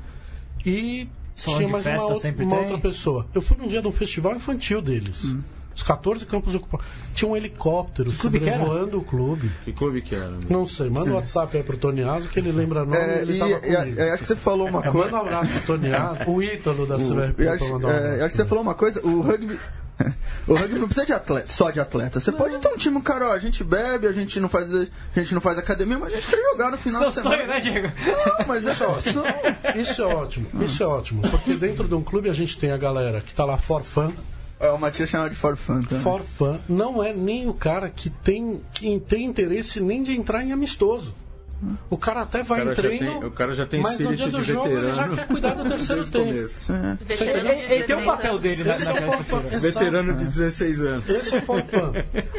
E 0.66 1.10
Salão 1.36 1.60
tinha 1.60 1.70
mais 1.70 1.86
uma, 1.86 2.44
uma 2.46 2.60
outra 2.60 2.78
pessoa. 2.78 3.28
Eu 3.34 3.42
fui 3.42 3.58
num 3.58 3.68
dia 3.68 3.82
de 3.82 3.88
um 3.88 3.92
festival 3.92 4.36
infantil 4.36 4.82
deles. 4.82 5.26
Hum. 5.26 5.42
Os 5.78 5.84
14 5.84 6.26
campos 6.26 6.56
ocupados. 6.56 6.88
Tinha 7.14 7.30
um 7.30 7.38
helicóptero 7.38 8.10
voando 8.10 8.98
o 8.98 9.04
clube. 9.04 9.52
Que 9.64 9.72
clube 9.72 10.02
que 10.02 10.16
era? 10.16 10.30
Né? 10.30 10.40
Não 10.50 10.68
sei. 10.68 10.90
Manda 10.90 11.12
o 11.12 11.14
um 11.14 11.16
WhatsApp 11.18 11.56
aí 11.56 11.62
pro 11.62 11.78
Tony 11.78 12.02
Aso 12.02 12.28
que 12.30 12.40
ele 12.40 12.52
lembra 12.52 12.84
nome 12.84 12.98
é, 12.98 13.22
ele 13.22 13.34
e, 13.34 14.00
e, 14.00 14.10
acho 14.10 14.24
que 14.24 14.30
você 14.30 14.36
falou 14.36 14.68
uma 14.68 14.82
coisa. 14.82 15.12
Manda 15.12 15.18
um 15.18 15.20
abraço 15.20 15.52
pro 15.52 15.62
Tony 15.62 15.94
Aso, 15.94 16.32
o 16.32 16.42
Ítalo 16.42 16.88
da 16.88 16.98
CBRP. 16.98 17.48
Acho, 17.48 17.78
um 17.78 17.90
é, 17.90 18.22
acho 18.22 18.32
que 18.32 18.38
você 18.38 18.46
falou 18.46 18.64
uma 18.64 18.74
coisa. 18.74 19.06
O 19.06 19.22
rugby. 19.22 19.60
O 20.48 20.54
rugby 20.54 20.80
não 20.80 20.88
precisa 20.88 21.08
de 21.08 21.14
atleta, 21.14 21.48
só 21.48 21.70
de 21.72 21.80
atleta. 21.80 22.20
Você 22.20 22.32
não. 22.32 22.38
pode 22.38 22.58
ter 22.60 22.68
um 22.70 22.78
time, 22.78 23.02
cara, 23.02 23.30
ó, 23.30 23.34
a 23.34 23.40
gente 23.40 23.64
bebe, 23.64 24.08
a 24.08 24.12
gente 24.12 24.40
não 24.40 24.48
faz, 24.48 24.72
a 24.74 24.88
gente 25.16 25.34
não 25.34 25.42
faz 25.42 25.58
academia, 25.58 25.98
mas 25.98 26.14
a 26.14 26.16
gente 26.16 26.28
quer 26.28 26.42
jogar 26.52 26.72
no 26.72 26.78
final 26.78 27.02
Seu 27.02 27.10
de 27.10 27.16
semana. 27.16 27.36
sonho, 27.36 27.48
né, 27.48 27.60
Diego? 27.60 27.92
Não, 28.06 28.48
mas 28.48 28.66
é 28.66 28.76
só, 28.76 29.00
isso, 29.00 29.24
isso 29.76 30.02
é 30.02 30.06
ótimo. 30.06 30.48
Isso 30.64 30.84
é 30.84 30.86
ótimo. 30.86 31.22
Porque 31.24 31.56
dentro 31.56 31.88
de 31.88 31.96
um 31.96 32.04
clube 32.04 32.30
a 32.30 32.34
gente 32.34 32.58
tem 32.58 32.72
a 32.72 32.78
galera 32.78 33.22
que 33.22 33.34
tá 33.34 33.44
lá 33.44 33.58
for 33.58 33.84
fun, 33.84 34.14
é, 34.60 34.70
o 34.70 34.80
Matias 34.80 35.10
chama 35.10 35.30
de 35.30 35.36
for 35.36 35.56
fun 35.56 35.84
também. 35.84 36.04
For 36.04 36.22
fun 36.24 36.60
não 36.68 37.04
é 37.04 37.14
nem 37.14 37.48
o 37.48 37.54
cara 37.54 37.90
que 37.90 38.10
tem, 38.10 38.62
que 38.74 39.00
tem 39.00 39.26
interesse 39.26 39.80
nem 39.80 40.02
de 40.02 40.14
entrar 40.14 40.44
em 40.44 40.52
amistoso. 40.52 41.14
O 41.90 41.98
cara 41.98 42.22
até 42.22 42.44
vai 42.44 42.62
em 42.62 42.74
treino. 42.74 43.20
Tem, 43.20 43.24
o 43.24 43.32
cara 43.32 43.54
já 43.54 43.66
tem 43.66 43.82
mas 43.82 44.00
no 44.00 44.16
dia 44.16 44.28
do 44.28 44.44
jogo 44.44 44.70
veterano. 44.70 44.88
ele 44.88 44.96
já 44.96 45.10
quer 45.10 45.28
cuidar 45.28 45.54
do 45.56 45.66
terceiro 45.70 46.06
tempo. 46.06 46.30
Ele, 46.30 47.74
ele 47.74 47.84
tem 47.84 47.96
um 47.96 48.06
papel 48.06 48.38
dele 48.38 48.64
na, 48.64 48.76
é 48.76 49.60
Veterano 49.60 50.14
de 50.14 50.26
16 50.26 50.82
anos. 50.82 51.10
Esse 51.10 51.36
é 51.36 51.40
o 51.40 51.42
for 51.42 51.64
fun. 51.64 51.94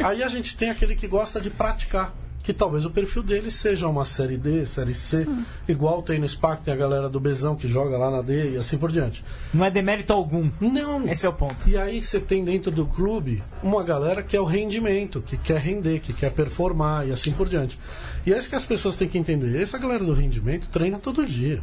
Aí 0.04 0.22
a 0.22 0.28
gente 0.28 0.56
tem 0.56 0.70
aquele 0.70 0.94
que 0.94 1.08
gosta 1.08 1.40
de 1.40 1.50
praticar 1.50 2.14
que 2.42 2.52
talvez 2.52 2.84
o 2.84 2.90
perfil 2.90 3.22
dele 3.22 3.50
seja 3.50 3.88
uma 3.88 4.04
série 4.04 4.36
D, 4.36 4.64
série 4.64 4.94
C, 4.94 5.26
hum. 5.28 5.44
igual 5.68 6.02
tem 6.02 6.18
no 6.18 6.28
SPAC, 6.28 6.62
tem 6.62 6.72
a 6.72 6.76
galera 6.76 7.08
do 7.08 7.20
Bezão 7.20 7.56
que 7.56 7.68
joga 7.68 7.98
lá 7.98 8.10
na 8.10 8.22
D 8.22 8.52
e 8.52 8.56
assim 8.56 8.78
por 8.78 8.90
diante. 8.90 9.24
Não 9.52 9.64
é 9.64 9.70
demérito 9.70 10.12
algum. 10.12 10.50
Não. 10.60 11.08
Esse 11.08 11.26
é 11.26 11.28
o 11.28 11.32
ponto. 11.32 11.68
E 11.68 11.76
aí 11.76 12.00
você 12.00 12.20
tem 12.20 12.44
dentro 12.44 12.70
do 12.70 12.86
clube 12.86 13.42
uma 13.62 13.82
galera 13.82 14.22
que 14.22 14.36
é 14.36 14.40
o 14.40 14.44
rendimento, 14.44 15.20
que 15.20 15.36
quer 15.36 15.58
render, 15.58 16.00
que 16.00 16.12
quer 16.12 16.30
performar 16.30 17.06
e 17.06 17.12
assim 17.12 17.32
por 17.32 17.48
diante. 17.48 17.78
E 18.26 18.32
é 18.32 18.38
isso 18.38 18.48
que 18.48 18.56
as 18.56 18.64
pessoas 18.64 18.96
têm 18.96 19.08
que 19.08 19.18
entender. 19.18 19.60
Essa 19.60 19.78
galera 19.78 20.04
do 20.04 20.14
rendimento 20.14 20.68
treina 20.68 20.98
todo 20.98 21.26
dia 21.26 21.62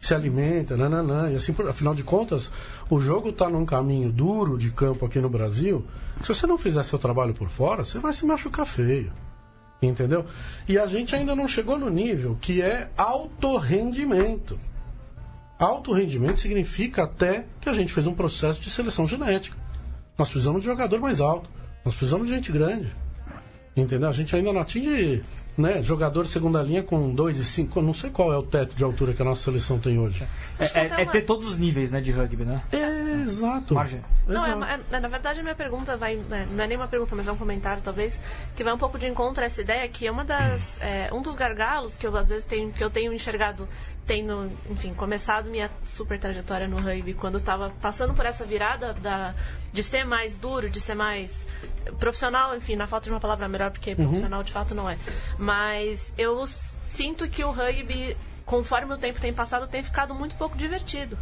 se 0.00 0.14
alimenta, 0.14 0.76
nananã, 0.76 1.30
e 1.30 1.36
assim, 1.36 1.52
por, 1.52 1.68
afinal 1.68 1.94
de 1.94 2.02
contas, 2.02 2.50
o 2.88 3.00
jogo 3.00 3.30
está 3.30 3.48
num 3.48 3.66
caminho 3.66 4.10
duro 4.12 4.56
de 4.56 4.70
campo 4.70 5.04
aqui 5.04 5.18
no 5.18 5.28
Brasil. 5.28 5.84
Se 6.22 6.28
você 6.28 6.46
não 6.46 6.56
fizer 6.56 6.84
seu 6.84 6.98
trabalho 6.98 7.34
por 7.34 7.48
fora, 7.48 7.84
você 7.84 7.98
vai 7.98 8.12
se 8.12 8.24
machucar 8.24 8.64
feio. 8.64 9.12
Entendeu? 9.80 10.26
E 10.68 10.78
a 10.78 10.86
gente 10.86 11.14
ainda 11.14 11.36
não 11.36 11.46
chegou 11.46 11.78
no 11.78 11.88
nível 11.88 12.36
que 12.40 12.60
é 12.60 12.90
alto 12.96 13.56
rendimento. 13.56 14.58
Alto 15.58 15.92
rendimento 15.92 16.40
significa 16.40 17.04
até 17.04 17.44
que 17.60 17.68
a 17.68 17.72
gente 17.72 17.92
fez 17.92 18.06
um 18.06 18.14
processo 18.14 18.60
de 18.60 18.70
seleção 18.70 19.06
genética. 19.06 19.56
Nós 20.16 20.28
precisamos 20.28 20.60
de 20.60 20.66
jogador 20.66 21.00
mais 21.00 21.20
alto. 21.20 21.48
Nós 21.84 21.94
precisamos 21.94 22.26
de 22.26 22.34
gente 22.34 22.50
grande. 22.50 22.92
Entendeu? 23.76 24.08
A 24.08 24.12
gente 24.12 24.34
ainda 24.34 24.52
não 24.52 24.60
atinge 24.60 25.22
né, 25.58 25.82
jogador 25.82 26.26
segunda 26.26 26.62
linha 26.62 26.82
com 26.82 27.12
2 27.12 27.38
e 27.38 27.44
5. 27.44 27.82
Não 27.82 27.92
sei 27.92 28.10
qual 28.10 28.32
é 28.32 28.36
o 28.36 28.42
teto 28.42 28.76
de 28.76 28.84
altura 28.84 29.12
que 29.12 29.20
a 29.20 29.24
nossa 29.24 29.42
seleção 29.42 29.78
tem 29.78 29.98
hoje. 29.98 30.24
É, 30.58 30.64
é, 30.64 31.02
é 31.02 31.06
ter 31.06 31.22
todos 31.22 31.48
os 31.48 31.58
níveis 31.58 31.92
né, 31.92 32.00
de 32.00 32.12
rugby, 32.12 32.44
né? 32.44 32.62
É, 32.72 33.22
exato. 33.22 33.74
Margem. 33.74 34.00
Não, 34.26 34.46
Exato. 34.46 34.64
é, 34.64 34.96
é- 34.96 35.00
na 35.00 35.08
verdade 35.08 35.40
a 35.40 35.42
minha 35.42 35.54
pergunta 35.54 35.96
vai. 35.96 36.16
né, 36.16 36.46
não 36.50 36.62
é 36.62 36.66
nem 36.66 36.76
uma 36.76 36.86
pergunta, 36.86 37.16
mas 37.16 37.26
é 37.26 37.32
um 37.32 37.36
comentário, 37.36 37.82
talvez, 37.82 38.20
que 38.54 38.62
vai 38.62 38.72
um 38.72 38.78
pouco 38.78 38.98
de 38.98 39.06
encontro 39.06 39.42
a 39.42 39.46
essa 39.46 39.60
ideia 39.60 39.88
que 39.88 40.06
é 40.06 40.10
uma 40.10 40.24
das. 40.24 40.80
é, 40.82 41.10
um 41.12 41.22
dos 41.22 41.34
gargalos 41.34 41.96
que 41.96 42.06
eu 42.06 42.16
às 42.16 42.28
vezes 42.28 42.44
tenho, 42.44 42.70
que 42.72 42.84
eu 42.84 42.90
tenho 42.90 43.12
enxergado, 43.12 43.68
tendo, 44.06 44.50
enfim, 44.70 44.92
começado 44.94 45.50
minha 45.50 45.70
super 45.84 46.18
trajetória 46.18 46.68
no 46.68 46.76
rugby, 46.76 47.14
quando 47.14 47.34
eu 47.34 47.40
estava 47.40 47.70
passando 47.80 48.14
por 48.14 48.26
essa 48.26 48.44
virada 48.44 48.92
da, 48.92 49.34
de 49.72 49.82
ser 49.82 50.04
mais 50.04 50.36
duro, 50.36 50.68
de 50.68 50.80
ser 50.80 50.94
mais 50.94 51.46
profissional, 51.98 52.54
enfim, 52.54 52.76
na 52.76 52.86
falta 52.86 53.04
de 53.04 53.10
uma 53.10 53.20
palavra 53.20 53.48
melhor, 53.48 53.70
porque 53.70 53.94
profissional 53.94 54.42
de 54.42 54.52
fato 54.52 54.74
não 54.74 54.88
é. 54.88 54.98
Mas 55.38 55.47
eu 56.16 56.42
s- 56.44 56.78
sinto 56.88 57.28
que 57.28 57.42
o 57.44 57.50
rugby, 57.50 58.16
conforme 58.44 58.92
o 58.94 58.98
tempo 58.98 59.20
tem 59.20 59.32
passado, 59.32 59.66
tem 59.66 59.82
ficado 59.82 60.14
muito 60.14 60.34
pouco 60.36 60.56
divertido. 60.56 61.18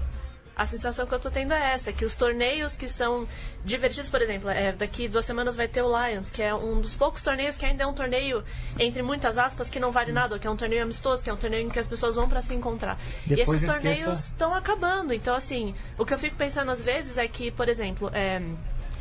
A 0.59 0.65
sensação 0.65 1.07
que 1.07 1.13
eu 1.13 1.19
tô 1.21 1.31
tendo 1.31 1.53
é 1.53 1.73
essa, 1.75 1.93
que 1.93 2.03
os 2.03 2.17
torneios 2.17 2.77
que 2.77 2.89
são 2.89 3.29
divertidos, 3.63 4.09
por 4.09 4.23
exemplo, 4.23 4.49
é, 4.49 4.73
daqui 4.73 5.07
duas 5.07 5.27
semanas 5.27 5.55
vai 5.55 5.69
ter 5.69 5.83
o 5.83 5.89
Lions, 6.07 6.31
que 6.31 6.43
é 6.43 6.55
um 6.55 6.81
dos 6.81 6.97
poucos 6.97 7.21
torneios 7.23 7.59
que 7.59 7.67
ainda 7.67 7.85
é 7.85 7.87
um 7.87 7.93
torneio, 7.93 8.43
entre 8.79 9.03
muitas 9.03 9.37
aspas, 9.37 9.69
que 9.69 9.79
não 9.79 9.93
vale 9.93 10.13
nada, 10.13 10.39
que 10.39 10.47
é 10.47 10.51
um 10.51 10.57
torneio 10.57 10.83
amistoso, 10.83 11.23
que 11.23 11.29
é 11.29 11.33
um 11.33 11.37
torneio 11.37 11.67
em 11.67 11.69
que 11.69 11.79
as 11.79 11.87
pessoas 11.87 12.17
vão 12.17 12.27
para 12.27 12.41
se 12.41 12.55
encontrar. 12.55 12.99
Depois 13.27 13.61
e 13.61 13.65
esses 13.67 13.69
torneios 13.71 13.99
esqueça- 13.99 14.27
estão 14.33 14.55
acabando. 14.55 15.13
Então, 15.13 15.35
assim, 15.35 15.75
o 15.99 16.07
que 16.07 16.15
eu 16.15 16.19
fico 16.19 16.37
pensando 16.37 16.71
às 16.71 16.81
vezes 16.81 17.19
é 17.19 17.29
que, 17.29 17.51
por 17.51 17.69
exemplo, 17.69 18.11
é, 18.15 18.41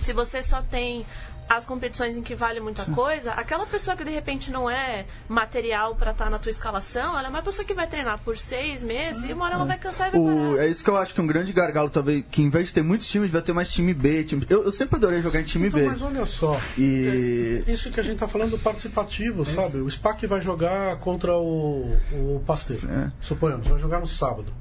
se 0.02 0.12
você 0.12 0.44
só 0.44 0.62
tem 0.62 1.06
as 1.50 1.66
competições 1.66 2.18
em 2.18 2.22
que 2.24 2.34
vale 2.36 2.60
muita 2.60 2.86
coisa, 2.86 3.32
aquela 3.34 3.66
pessoa 3.66 3.96
que 3.96 4.04
de 4.04 4.10
repente 4.12 4.50
não 4.52 4.70
é 4.70 5.06
material 5.30 5.96
para 5.96 6.12
estar 6.12 6.30
na 6.30 6.40
tua 6.40 6.50
escalação, 6.50 7.18
ela 7.18 7.28
é 7.28 7.30
uma 7.30 7.42
pessoa 7.42 7.66
que 7.66 7.74
vai 7.74 7.88
treinar 7.88 8.20
por 8.24 8.38
seis 8.38 8.82
meses 8.82 9.24
e 9.26 9.34
uma 9.34 9.46
hora 9.46 9.56
ela 9.56 9.66
vai 9.66 9.78
cansar 9.78 10.08
e 10.08 10.12
vai 10.12 10.20
O- 10.22 10.52
parar. 10.52 10.64
é 10.66 10.68
isso 10.70 10.84
que 10.84 10.90
eu 10.90 10.98
acho 10.98 11.14
que 11.14 11.22
um 11.22 11.28
grande 11.28 11.54
gargalo, 11.54 11.90
talvez, 11.90 12.24
que 12.32 12.42
em 12.42 12.50
vez 12.50 12.68
de 12.68 12.74
ter 12.74 12.82
muitos 12.84 13.08
times, 13.08 13.30
vai 13.32 13.42
ter 13.42 13.54
mais 13.54 13.72
time 13.72 13.94
B. 13.94 14.24
Time... 14.24 14.46
Eu, 14.50 14.64
eu 14.64 14.72
sempre 14.72 14.96
adorei 14.98 15.22
jogar 15.22 15.40
em 15.40 15.44
time 15.44 15.68
Então, 15.68 15.80
B. 15.80 15.88
mas 15.88 16.02
olha 16.02 16.26
só. 16.26 16.60
E. 16.78 17.64
Isso 17.68 17.92
que 17.92 18.00
a 18.00 18.04
gente 18.04 18.18
tá 18.20 18.28
falando 18.28 18.58
participativo, 18.58 19.46
sabe? 19.46 19.78
O 19.78 19.90
SPAC 19.90 20.26
vai 20.28 20.42
jogar 20.42 20.98
contra 20.98 21.36
o, 21.38 21.96
o 22.12 22.44
Pasteiro. 22.46 22.88
É. 22.90 23.12
Suponhamos, 23.22 23.68
vai 23.68 23.80
jogar 23.80 24.00
no 24.00 24.08
sábado. 24.08 24.52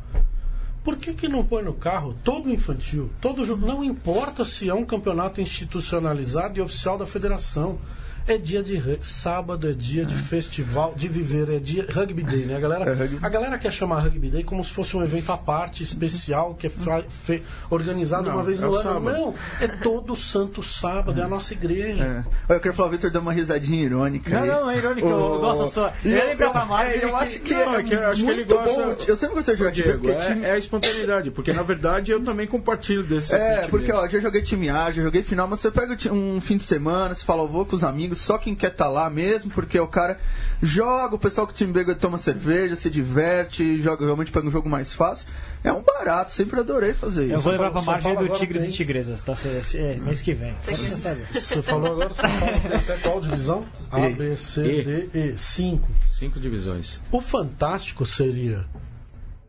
Por 0.85 0.99
que, 0.99 1.15
que 1.15 1.27
não 1.27 1.43
põe 1.43 1.63
no 1.63 1.73
carro 1.73 2.15
todo 2.23 2.51
infantil, 2.51 3.11
todo 3.19 3.47
jogo? 3.47 3.67
Não 3.67 3.83
importa 3.83 4.45
se 4.45 4.69
é 4.69 4.75
um 4.75 4.85
campeonato 4.85 5.41
institucionalizado 5.41 6.59
e 6.59 6.63
oficial 6.63 6.99
da 6.99 7.07
federação. 7.07 7.79
É 8.27 8.39
dia 8.39 8.63
de 8.63 8.77
rugby, 8.79 9.05
sábado 9.07 9.69
é 9.69 9.73
dia 9.73 10.03
de 10.05 10.15
festival, 10.15 10.95
de 10.97 11.09
viver, 11.09 11.51
é 11.51 11.59
dia 11.59 11.87
rugby 11.91 12.23
day, 12.23 12.47
né? 12.47 12.57
A 12.57 12.61
galera, 12.61 12.85
É 12.91 13.09
a 13.27 13.29
galera 13.29 13.59
quer 13.59 13.71
chamar 13.71 14.01
rugby 14.01 14.31
day 14.31 14.43
como 14.43 14.65
se 14.65 14.71
fosse 14.71 14.97
um 14.97 15.03
evento 15.03 15.31
à 15.31 15.37
parte, 15.37 15.83
especial, 15.83 16.55
que 16.55 16.67
é 16.67 16.71
fra- 16.71 17.05
fe- 17.25 17.43
organizado 17.69 18.27
Não, 18.27 18.35
uma 18.37 18.43
vez 18.43 18.59
é 18.59 18.63
no 18.63 18.73
ano. 18.75 18.83
sábado. 18.83 19.13
Não, 19.19 19.35
é 19.61 19.69
todo 19.69 20.17
santo 20.17 20.63
sábado, 20.63 21.21
é 21.21 21.25
a 21.25 21.29
nossa 21.29 21.53
igreja. 21.53 22.03
É. 22.03 22.17
Olha, 22.49 22.57
Eu 22.57 22.61
queria 22.61 22.73
falar, 22.75 22.89
o 22.89 22.93
Vitor 22.93 23.11
deu 23.11 23.21
uma 23.21 23.33
risadinha 23.33 23.83
irônica. 23.85 24.31
Não, 24.31 24.43
aí. 24.43 24.49
não, 24.49 24.71
é 24.71 24.77
irônico, 24.79 25.07
eu 25.09 25.17
O- 25.17 25.39
gosto 25.41 25.65
da 25.65 25.69
sua- 25.71 25.93
E 26.03 26.13
eu 26.13 26.19
eu, 26.19 26.55
Marjorie 26.55 26.93
é, 26.93 26.97
eu 27.05 27.09
que- 27.11 27.15
acho 27.15 27.41
que 27.41 27.55
Não, 27.55 27.75
é, 27.75 27.81
é 27.81 27.83
que 27.83 27.95
eu 27.95 28.07
acho 28.07 28.25
que 28.25 28.31
ele 28.31 28.37
muito 28.45 28.55
gosta- 28.55 28.83
bom. 28.85 28.97
Eu 29.07 29.17
sempre 29.17 29.35
gostei 29.37 29.55
de 29.55 29.59
jogar 29.59 29.73
time 29.73 29.85
Diego, 29.85 30.01
porque 30.01 30.17
é, 30.17 30.27
time... 30.29 30.45
é 30.47 30.51
a 30.53 30.59
espontaneidade, 30.59 31.31
porque 31.31 31.53
na 31.53 31.63
verdade 31.63 32.11
eu 32.11 32.23
também 32.23 32.47
compartilho 32.47 33.03
desse 33.03 33.35
É, 33.35 33.67
porque 33.69 33.93
ó, 33.93 34.09
já 34.09 34.19
joguei 34.19 34.41
time 34.41 34.71
A, 34.71 34.91
já 34.91 35.03
joguei 35.03 35.23
final, 35.23 35.47
mas 35.47 35.61
você 35.61 35.71
pega 35.71 35.95
um 36.11 36.41
fim 36.41 36.57
de 36.57 36.65
semana, 36.65 37.15
você 37.15 37.23
fala, 37.25 37.43
eu 37.43 37.49
vou 37.49 37.67
com 37.67 37.77
os 37.77 37.85
amigos, 37.85 38.14
só 38.15 38.39
quem 38.39 38.55
quer 38.55 38.71
tá 38.71 38.87
lá 38.89 39.09
mesmo, 39.11 39.51
porque 39.51 39.79
o 39.79 39.87
cara 39.87 40.19
joga, 40.63 41.15
o 41.15 41.19
pessoal 41.19 41.47
que 41.47 41.53
o 41.53 41.57
time 41.57 41.73
B 41.73 41.95
toma 41.95 42.19
cerveja, 42.19 42.77
se 42.77 42.89
diverte, 42.91 43.81
joga, 43.81 44.05
realmente 44.05 44.31
pega 44.33 44.47
um 44.47 44.51
jogo 44.51 44.69
mais 44.69 44.93
fácil. 44.95 45.27
É 45.63 45.73
um 45.73 45.83
barato, 45.83 46.31
sempre 46.33 46.61
adorei 46.61 46.93
fazer 46.93 47.25
isso. 47.25 47.35
Eu 47.35 47.41
vou 47.41 47.53
levar 47.53 47.71
pra 47.71 47.81
margem 47.83 48.15
do 48.17 48.29
Tigres 48.29 48.63
tem- 48.63 48.71
e 48.71 48.75
Tigresas, 48.75 49.23
tá? 49.23 49.35
É, 49.75 49.95
mês 49.95 50.21
que 50.21 50.35
vem. 50.35 50.55
Só 50.61 50.73
pra 50.73 50.77
você 50.77 50.97
saber. 50.99 51.27
Você 51.33 51.63
falou 51.63 51.93
agora, 51.93 52.13
São 52.15 52.29
Paulo 52.31 52.61
tem 52.69 52.77
até 52.77 52.97
qual 52.99 53.21
divisão? 53.21 53.67
A, 53.91 54.01
E. 54.01 54.15
B, 54.15 54.37
C, 54.37 54.63
E. 54.63 54.85
D, 54.85 55.19
E. 55.33 55.39
Cinco. 55.39 55.89
Cinco 56.07 56.39
divisões. 56.39 57.01
O 57.11 57.21
fantástico 57.21 58.05
seria 58.05 58.65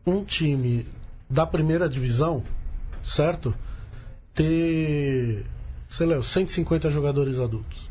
um 0.06 0.24
time 0.24 0.86
da 1.28 1.46
primeira 1.46 1.86
divisão, 1.88 2.42
certo? 3.04 3.54
Ter, 4.34 5.44
sei 5.88 6.06
lá, 6.06 6.22
150 6.22 6.90
jogadores 6.90 7.38
adultos. 7.38 7.85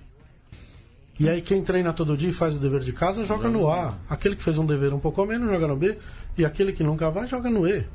E 1.17 1.29
aí 1.29 1.41
quem 1.41 1.61
treina 1.61 1.93
todo 1.93 2.17
dia 2.17 2.29
e 2.29 2.33
faz 2.33 2.55
o 2.55 2.59
dever 2.59 2.81
de 2.81 2.91
casa 2.91 3.23
joga 3.23 3.49
no 3.49 3.69
A. 3.69 3.97
Aquele 4.09 4.35
que 4.35 4.43
fez 4.43 4.57
um 4.57 4.65
dever 4.65 4.93
um 4.93 4.99
pouco 4.99 5.21
a 5.21 5.25
menos 5.25 5.49
joga 5.49 5.67
no 5.67 5.75
B. 5.77 5.97
E 6.37 6.43
aquele 6.43 6.73
que 6.73 6.83
nunca 6.83 7.09
vai 7.09 7.25
joga 7.25 7.49
no 7.49 7.65
E. 7.65 7.85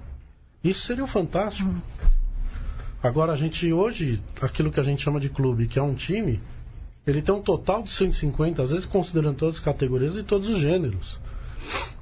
Isso 0.64 0.87
seria 0.87 1.05
o 1.05 1.07
fantástico. 1.07 1.71
Agora 3.03 3.33
a 3.33 3.37
gente 3.37 3.71
hoje, 3.73 4.21
aquilo 4.41 4.71
que 4.71 4.81
a 4.81 4.83
gente 4.83 5.03
chama 5.03 5.21
de 5.21 5.29
clube, 5.29 5.66
que 5.66 5.79
é 5.79 5.83
um 5.83 5.95
time, 5.95 6.41
ele 7.07 7.21
tem 7.21 7.35
um 7.35 7.43
total 7.43 7.83
de 7.83 7.91
150, 7.91 8.62
às 8.62 8.71
vezes 8.71 8.87
considerando 8.87 9.37
todas 9.37 9.57
as 9.57 9.61
categorias 9.61 10.16
e 10.16 10.23
todos 10.23 10.49
os 10.49 10.59
gêneros. 10.59 11.18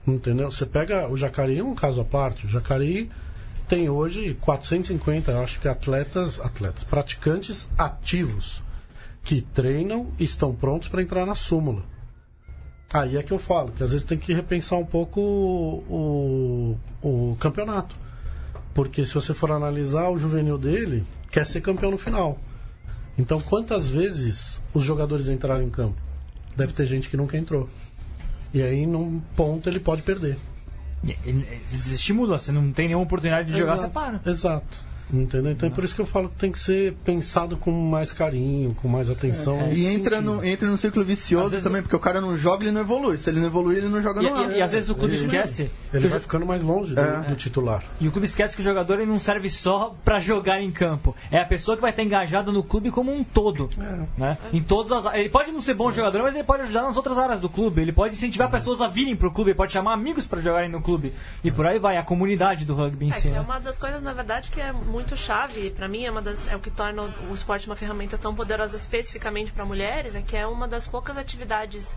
Entendeu? 0.07 0.51
Você 0.51 0.67
pega 0.67 1.09
o 1.09 1.17
Jacareí 1.17 1.59
é 1.59 1.65
um 1.65 1.75
caso 1.75 2.01
à 2.01 2.05
parte. 2.05 2.47
O 2.47 2.49
Jacareí 2.49 3.11
tem 3.69 3.89
hoje 3.89 4.37
450, 4.41 5.33
eu 5.33 5.43
acho 5.43 5.59
que 5.59 5.69
atletas, 5.69 6.41
atletas, 6.41 6.85
praticantes 6.85 7.69
ativos 7.77 8.63
que 9.29 9.43
treinam 9.43 10.07
e 10.19 10.25
estão 10.25 10.55
prontos 10.55 10.89
para 10.89 11.03
entrar 11.03 11.27
na 11.27 11.35
súmula. 11.35 11.83
Aí 12.91 13.19
é 13.19 13.23
que 13.23 13.31
eu 13.31 13.39
falo, 13.39 13.71
que 13.73 13.83
às 13.83 13.91
vezes 13.93 14.07
tem 14.07 14.17
que 14.17 14.33
repensar 14.33 14.79
um 14.79 14.87
pouco 14.87 15.21
o, 15.21 16.79
o, 17.03 17.31
o 17.33 17.37
campeonato. 17.39 17.95
Porque 18.73 19.05
se 19.05 19.13
você 19.13 19.35
for 19.35 19.51
analisar 19.53 20.09
o 20.09 20.19
juvenil 20.19 20.57
dele, 20.57 21.05
quer 21.31 21.45
ser 21.45 21.61
campeão 21.61 21.91
no 21.91 21.99
final. 21.99 22.39
Então 23.19 23.39
quantas 23.39 23.87
vezes 23.87 24.59
os 24.73 24.83
jogadores 24.83 25.29
entraram 25.29 25.63
em 25.63 25.69
campo? 25.69 25.97
Deve 26.57 26.73
ter 26.73 26.87
gente 26.87 27.11
que 27.11 27.17
nunca 27.17 27.37
entrou. 27.37 27.69
E 28.55 28.63
aí, 28.63 28.87
num 28.87 29.21
ponto, 29.37 29.69
ele 29.69 29.79
pode 29.79 30.01
perder. 30.01 30.39
E- 31.05 31.11
e- 31.27 31.61
Você 31.67 31.77
desestimula, 31.77 32.39
você 32.39 32.51
não 32.51 32.73
tem 32.73 32.87
nenhuma 32.87 33.05
oportunidade 33.05 33.53
de 33.53 33.59
jogar, 33.59 33.77
você 33.77 33.89
para. 33.89 34.23
Exato. 34.25 34.89
Entendeu? 35.13 35.53
Então 35.53 35.67
é 35.69 35.73
por 35.73 35.85
isso 35.85 35.95
que 35.95 36.01
eu 36.03 36.07
falo 36.07 36.29
que 36.29 36.37
tem 36.37 36.53
que 36.53 36.59
ser 36.59 36.93
pensado 37.05 37.57
com 37.57 37.71
mais 37.71 38.13
carinho, 38.13 38.75
com 38.75 38.87
mais 38.89 39.09
atenção. 39.09 39.57
É, 39.57 39.69
nesse 39.69 39.81
E 39.81 39.87
entra 39.87 40.17
sentido. 40.17 40.35
no, 40.37 40.45
entra 40.45 40.69
no 40.69 40.77
círculo 40.77 41.03
vicioso 41.05 41.59
também, 41.63 41.81
porque 41.81 41.97
o 41.97 41.99
cara 42.01 42.21
não 42.21 42.37
joga, 42.37 42.65
ele 42.65 42.73
não 42.73 42.83
evolui. 42.83 43.17
Se 43.17 43.31
ele 43.31 43.41
não 43.41 43.47
evoluir, 43.47 43.79
ele 43.79 43.89
não 43.89 44.03
joga 44.03 44.23
E, 44.23 44.29
no 44.31 44.37
ar. 44.37 44.51
e- 44.53 44.59
e 44.59 44.63
às 44.63 44.71
vezes 44.71 44.91
o 44.91 44.95
clube 44.95 45.15
Ele- 45.15 45.25
esquece. 45.25 45.71
Ele 45.93 46.09
vai 46.09 46.19
jo- 46.19 46.23
ficando 46.23 46.45
mais 46.47 46.63
longe 46.63 46.95
do, 46.95 47.01
É. 47.01 47.21
do 47.23 47.37
titular. 47.37 47.83
E 48.01 48.07
o 48.09 48.11
clube 48.13 48.27
esquece 48.27 48.55
que 48.55 48.61
o 48.61 48.65
jogador 48.65 48.95
ele 48.95 49.07
não 49.07 49.19
serve 49.19 49.49
só 49.51 49.95
pra 50.05 50.21
jogar 50.21 50.61
em 50.61 50.71
campo. 50.71 51.15
É 51.31 51.39
a 51.41 51.45
pessoa 51.45 51.77
que 51.77 51.81
vai 51.81 51.91
estar 51.91 52.03
engajada 52.03 52.53
no 52.53 52.63
clube 52.63 52.91
como 52.91 53.13
um 53.13 53.23
todo. 53.25 53.71
Né? 54.17 54.37
Em 54.53 54.63
todas 54.63 54.93
as 54.93 55.15
Ele 55.15 55.29
pode 55.29 55.51
não 55.53 55.61
ser 55.61 55.75
bom 55.75 55.91
jogador, 55.91 56.23
mas 56.23 56.35
ele 56.35 56.45
pode 56.45 56.63
ajudar 56.63 56.83
nas 56.83 56.97
outras 56.97 57.17
áreas 57.19 57.41
do 57.41 57.49
clube. 57.49 57.81
Ele 57.83 57.93
pode 57.93 58.15
incentivar 58.15 58.51
pessoas 58.51 58.81
a 58.81 58.89
virem 58.89 59.17
pro 59.17 59.31
clube, 59.33 59.51
ele 59.51 59.57
pode 59.57 59.73
chamar 59.73 59.93
amigos 59.95 60.27
pra 60.27 60.41
jogarem 60.41 60.69
no 60.71 60.81
clube. 60.81 61.13
E 61.43 61.51
por 61.51 61.67
aí 61.67 61.79
vai, 61.79 61.97
a 61.97 62.03
comunidade 62.03 62.65
do 62.65 62.75
rugby 62.75 63.07
em 63.07 63.11
É, 63.11 63.15
si. 63.15 63.29
é 63.29 63.33
né? 63.33 63.41
uma 63.41 63.59
das 63.59 63.79
coisas, 63.79 64.03
na 64.03 64.13
verdade, 64.13 64.51
que 64.51 64.61
é 64.61 64.73
muito 64.73 65.17
chave, 65.17 65.71
pra 65.71 65.89
mim, 65.89 66.05
é, 66.05 66.11
uma 66.11 66.21
das, 66.23 66.49
é 66.49 66.57
o 66.57 66.59
que 66.61 66.71
torna 66.71 67.03
o, 67.03 67.31
o 67.31 67.35
esporte 67.35 67.67
uma 67.67 67.77
ferramenta 67.77 68.17
tão 68.19 68.35
poderosa 68.35 68.77
especificamente 68.77 69.53
para 69.53 69.65
mulheres, 69.65 70.15
é 70.15 70.21
que 70.23 70.37
é 70.37 70.47
uma 70.47 70.69
das 70.69 70.87
poucas 70.87 71.17
atividades 71.17 71.97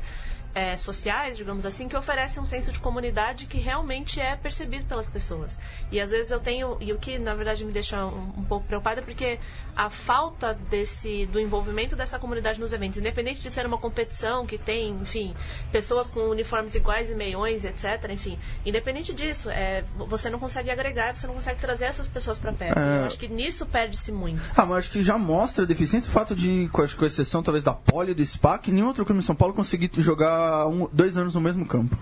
é, 0.54 0.76
sociais, 0.78 1.38
digamos 1.38 1.66
assim, 1.66 1.88
que 1.88 1.96
oferece 1.96 2.40
um 2.40 2.46
senso 2.46 2.72
de 2.72 2.80
comunidade 2.80 3.46
que 3.46 3.58
realmente 3.58 4.20
é 4.20 4.36
percebido 4.36 4.86
pelas 4.86 5.08
pessoas. 5.08 5.58
E 5.92 6.00
às 6.00 6.10
vezes 6.10 6.32
eu 6.32 6.40
tenho, 6.40 6.78
e 6.80 6.92
o 6.92 6.98
que 6.98 7.18
na 7.18 7.34
verdade 7.34 7.66
me 7.66 7.72
deixa 7.72 8.06
um, 8.06 8.34
um 8.38 8.44
pouco 8.44 8.66
preocupada, 8.68 9.02
é 9.02 9.04
porque 9.04 9.40
a 9.76 9.90
falta 9.90 10.54
desse, 10.70 11.26
do 11.28 11.40
envolvimento 11.40 11.96
dessa 11.96 12.20
comunidade 12.20 12.60
nos 12.60 12.74
eventos, 12.74 13.00
independente 13.00 13.42
de 13.42 13.50
ser 13.50 13.66
uma 13.66 13.78
competição 13.78 14.46
que 14.46 14.58
tem, 14.58 14.92
enfim, 15.02 15.34
pessoas 15.72 16.10
com 16.10 16.20
uniformes 16.22 16.76
iguais 16.76 17.10
e 17.10 17.16
meiões, 17.16 17.66
etc, 17.66 18.10
enfim, 18.12 18.38
independente 18.66 19.14
disso, 19.14 19.50
é, 19.50 19.84
você 19.98 20.30
não 20.30 20.40
consegue 20.40 20.70
agregar, 20.70 21.16
você 21.16 21.28
não 21.28 21.34
consegue 21.34 21.60
trazer 21.60 21.86
essas 21.86 22.08
pessoas 22.08 22.38
para 22.38 22.52
perto. 22.52 22.78
É. 22.78 23.00
Eu 23.00 23.06
acho 23.06 23.18
que 23.18 23.28
nisso 23.28 23.66
perde-se 23.66 24.12
muito. 24.12 24.42
Ah, 24.56 24.66
mas 24.66 24.80
acho 24.80 24.92
que 24.92 25.02
já 25.02 25.18
mostra 25.18 25.64
a 25.64 25.68
deficiência 25.68 26.10
o 26.10 26.12
fato 26.12 26.36
de, 26.36 26.70
com 26.72 26.82
com 26.98 27.06
exceção 27.06 27.44
talvez 27.44 27.64
da 27.64 27.74
Poli 27.74 28.12
e 28.12 28.14
do 28.14 28.26
SPAC, 28.26 28.72
nenhum 28.72 28.88
outro 28.88 29.06
clube 29.06 29.20
em 29.20 29.24
São 29.24 29.36
Paulo 29.36 29.54
conseguir 29.54 29.90
jogar 29.98 30.41
um, 30.68 30.88
dois 30.92 31.18
anos 31.18 31.36
no 31.36 31.42
mesmo 31.42 31.66
campo. 31.66 31.98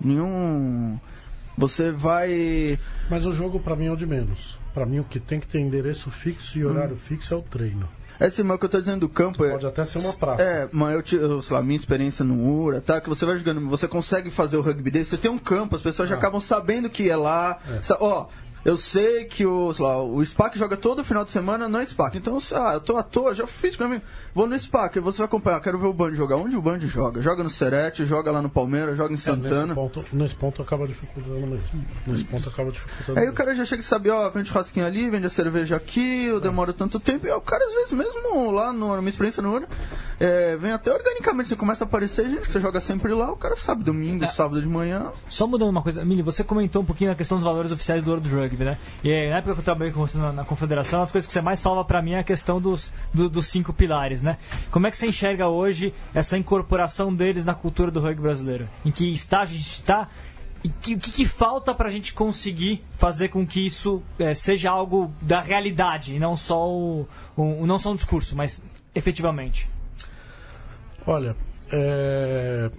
Nenhum. 0.00 0.98
Você 1.56 1.90
vai. 1.92 2.78
Mas 3.08 3.24
o 3.24 3.32
jogo, 3.32 3.60
pra 3.60 3.76
mim, 3.76 3.86
é 3.86 3.92
o 3.92 3.96
de 3.96 4.06
menos. 4.06 4.58
Pra 4.72 4.84
mim, 4.84 4.98
o 4.98 5.04
que 5.04 5.20
tem 5.20 5.38
que 5.38 5.46
ter 5.46 5.60
endereço 5.60 6.10
fixo 6.10 6.58
e 6.58 6.64
horário 6.64 6.96
fixo 6.96 7.32
é 7.32 7.36
o 7.36 7.42
treino. 7.42 7.88
Esse 8.20 8.42
é 8.42 8.44
o 8.44 8.58
que 8.58 8.64
eu 8.64 8.68
tô 8.68 8.78
dizendo 8.78 9.00
do 9.00 9.08
campo 9.08 9.44
é. 9.44 9.50
Pode 9.50 9.66
até 9.66 9.84
ser 9.84 9.98
uma 9.98 10.12
praça. 10.12 10.40
É, 10.42 10.68
mas 10.72 10.94
eu, 10.94 11.02
ti- 11.02 11.16
eu 11.16 11.42
sei 11.42 11.56
lá, 11.56 11.62
minha 11.62 11.76
experiência 11.76 12.24
no 12.24 12.48
URA, 12.62 12.80
tá? 12.80 13.00
Que 13.00 13.08
você 13.08 13.26
vai 13.26 13.36
jogando, 13.36 13.68
você 13.68 13.88
consegue 13.88 14.30
fazer 14.30 14.56
o 14.56 14.62
rugby 14.62 14.88
dele, 14.90 15.04
você 15.04 15.16
tem 15.16 15.28
um 15.30 15.38
campo, 15.38 15.74
as 15.74 15.82
pessoas 15.82 16.08
já 16.08 16.14
Ah. 16.14 16.18
acabam 16.18 16.40
sabendo 16.40 16.88
que 16.88 17.10
é 17.10 17.16
lá. 17.16 17.58
Sa- 17.82 17.98
Ó, 18.00 18.26
eu 18.64 18.76
sei 18.76 19.24
que 19.24 19.44
o, 19.44 19.74
lá, 19.78 20.02
o 20.02 20.24
SPAC 20.24 20.58
joga 20.58 20.76
todo 20.76 21.04
final 21.04 21.24
de 21.24 21.30
semana 21.30 21.68
no 21.68 21.84
SPAC. 21.84 22.16
Então, 22.16 22.38
ah, 22.54 22.74
eu 22.74 22.80
tô 22.80 22.96
à 22.96 23.02
toa, 23.02 23.34
já 23.34 23.46
fiz 23.46 23.76
pra 23.76 23.86
mim. 23.86 24.00
Vou 24.34 24.46
no 24.46 24.58
SPAC, 24.58 24.98
você 25.00 25.18
vai 25.18 25.26
acompanhar, 25.26 25.60
quero 25.60 25.78
ver 25.78 25.86
o 25.86 25.92
Band 25.92 26.12
jogar. 26.12 26.36
Onde 26.36 26.56
o 26.56 26.62
Band 26.62 26.80
joga? 26.80 27.20
Joga 27.20 27.42
no 27.42 27.50
Serete, 27.50 28.06
joga 28.06 28.30
lá 28.30 28.40
no 28.40 28.48
Palmeiras, 28.48 28.96
joga 28.96 29.12
em 29.12 29.16
Santana. 29.16 29.56
É, 29.56 29.62
nesse, 29.62 29.74
ponto, 29.74 30.04
nesse 30.12 30.34
ponto 30.34 30.62
acaba 30.62 30.88
dificultando 30.88 31.46
mesmo. 31.46 31.86
Nesse 32.06 32.24
ponto 32.24 32.48
acaba 32.48 32.70
dificultando. 32.70 33.18
Aí 33.18 33.28
o 33.28 33.32
cara 33.34 33.54
já 33.54 33.64
chega 33.64 33.82
e 33.82 33.84
sabe, 33.84 34.08
ó, 34.08 34.30
vende 34.30 34.48
churrasquinho 34.48 34.86
ali, 34.86 35.10
vende 35.10 35.26
a 35.26 35.30
cerveja 35.30 35.76
aqui, 35.76 36.24
eu 36.24 36.38
é. 36.38 36.40
demoro 36.40 36.72
tanto 36.72 36.98
tempo. 36.98 37.26
E 37.26 37.30
o 37.30 37.40
cara, 37.40 37.64
às 37.64 37.72
vezes, 37.74 37.92
mesmo 37.92 38.50
lá 38.50 38.72
no, 38.72 38.94
na 38.94 39.00
minha 39.00 39.10
experiência 39.10 39.42
no 39.42 39.52
Ouro, 39.52 39.66
é, 40.18 40.56
vem 40.56 40.72
até 40.72 40.92
organicamente, 40.92 41.50
você 41.50 41.56
começa 41.56 41.84
a 41.84 41.86
aparecer 41.86 42.24
gente 42.30 42.40
que 42.40 42.52
você 42.52 42.60
joga 42.60 42.80
sempre 42.80 43.12
lá, 43.12 43.30
o 43.30 43.36
cara 43.36 43.56
sabe, 43.56 43.84
domingo, 43.84 44.24
é. 44.24 44.28
sábado 44.28 44.60
de 44.60 44.68
manhã. 44.68 45.12
Só 45.28 45.46
mudando 45.46 45.68
uma 45.68 45.82
coisa, 45.82 46.04
Mili, 46.04 46.22
você 46.22 46.42
comentou 46.42 46.82
um 46.82 46.84
pouquinho 46.84 47.12
a 47.12 47.14
questão 47.14 47.36
dos 47.36 47.44
valores 47.44 47.70
oficiais 47.70 48.02
do 48.02 48.10
World 48.10 48.28
Rugby, 48.54 48.64
né? 48.64 48.78
E 49.02 49.28
na 49.28 49.38
época 49.38 49.54
que 49.54 49.60
eu 49.60 49.64
trabalhei 49.64 49.92
com 49.92 50.00
você 50.00 50.16
na, 50.16 50.32
na 50.32 50.44
confederação, 50.44 51.02
as 51.02 51.10
coisas 51.10 51.26
que 51.26 51.32
você 51.32 51.40
mais 51.40 51.60
falava 51.60 51.84
para 51.84 52.00
mim 52.00 52.12
é 52.12 52.20
a 52.20 52.24
questão 52.24 52.60
dos, 52.60 52.90
do, 53.12 53.28
dos 53.28 53.46
cinco 53.46 53.72
pilares, 53.72 54.22
né? 54.22 54.38
Como 54.70 54.86
é 54.86 54.90
que 54.90 54.96
você 54.96 55.08
enxerga 55.08 55.48
hoje 55.48 55.92
essa 56.14 56.38
incorporação 56.38 57.14
deles 57.14 57.44
na 57.44 57.54
cultura 57.54 57.90
do 57.90 58.00
rugby 58.00 58.22
brasileiro? 58.22 58.68
Em 58.84 58.90
que 58.90 59.12
estágio 59.12 59.56
a 59.56 59.58
gente 59.58 59.74
está? 59.74 60.08
E 60.62 60.68
que, 60.68 60.94
o 60.94 60.98
que, 60.98 61.10
que, 61.10 61.26
falta 61.26 61.74
para 61.74 61.88
a 61.88 61.92
gente 61.92 62.14
conseguir 62.14 62.82
fazer 62.92 63.28
com 63.28 63.46
que 63.46 63.66
isso 63.66 64.02
é, 64.18 64.32
seja 64.32 64.70
algo 64.70 65.12
da 65.20 65.40
realidade 65.40 66.14
e 66.14 66.18
não 66.18 66.36
só, 66.36 66.66
o, 66.66 67.06
o, 67.36 67.66
não 67.66 67.78
só 67.78 67.92
um 67.92 67.96
discurso, 67.96 68.34
mas 68.34 68.62
efetivamente? 68.94 69.68
Olha, 71.06 71.36
é... 71.70 72.70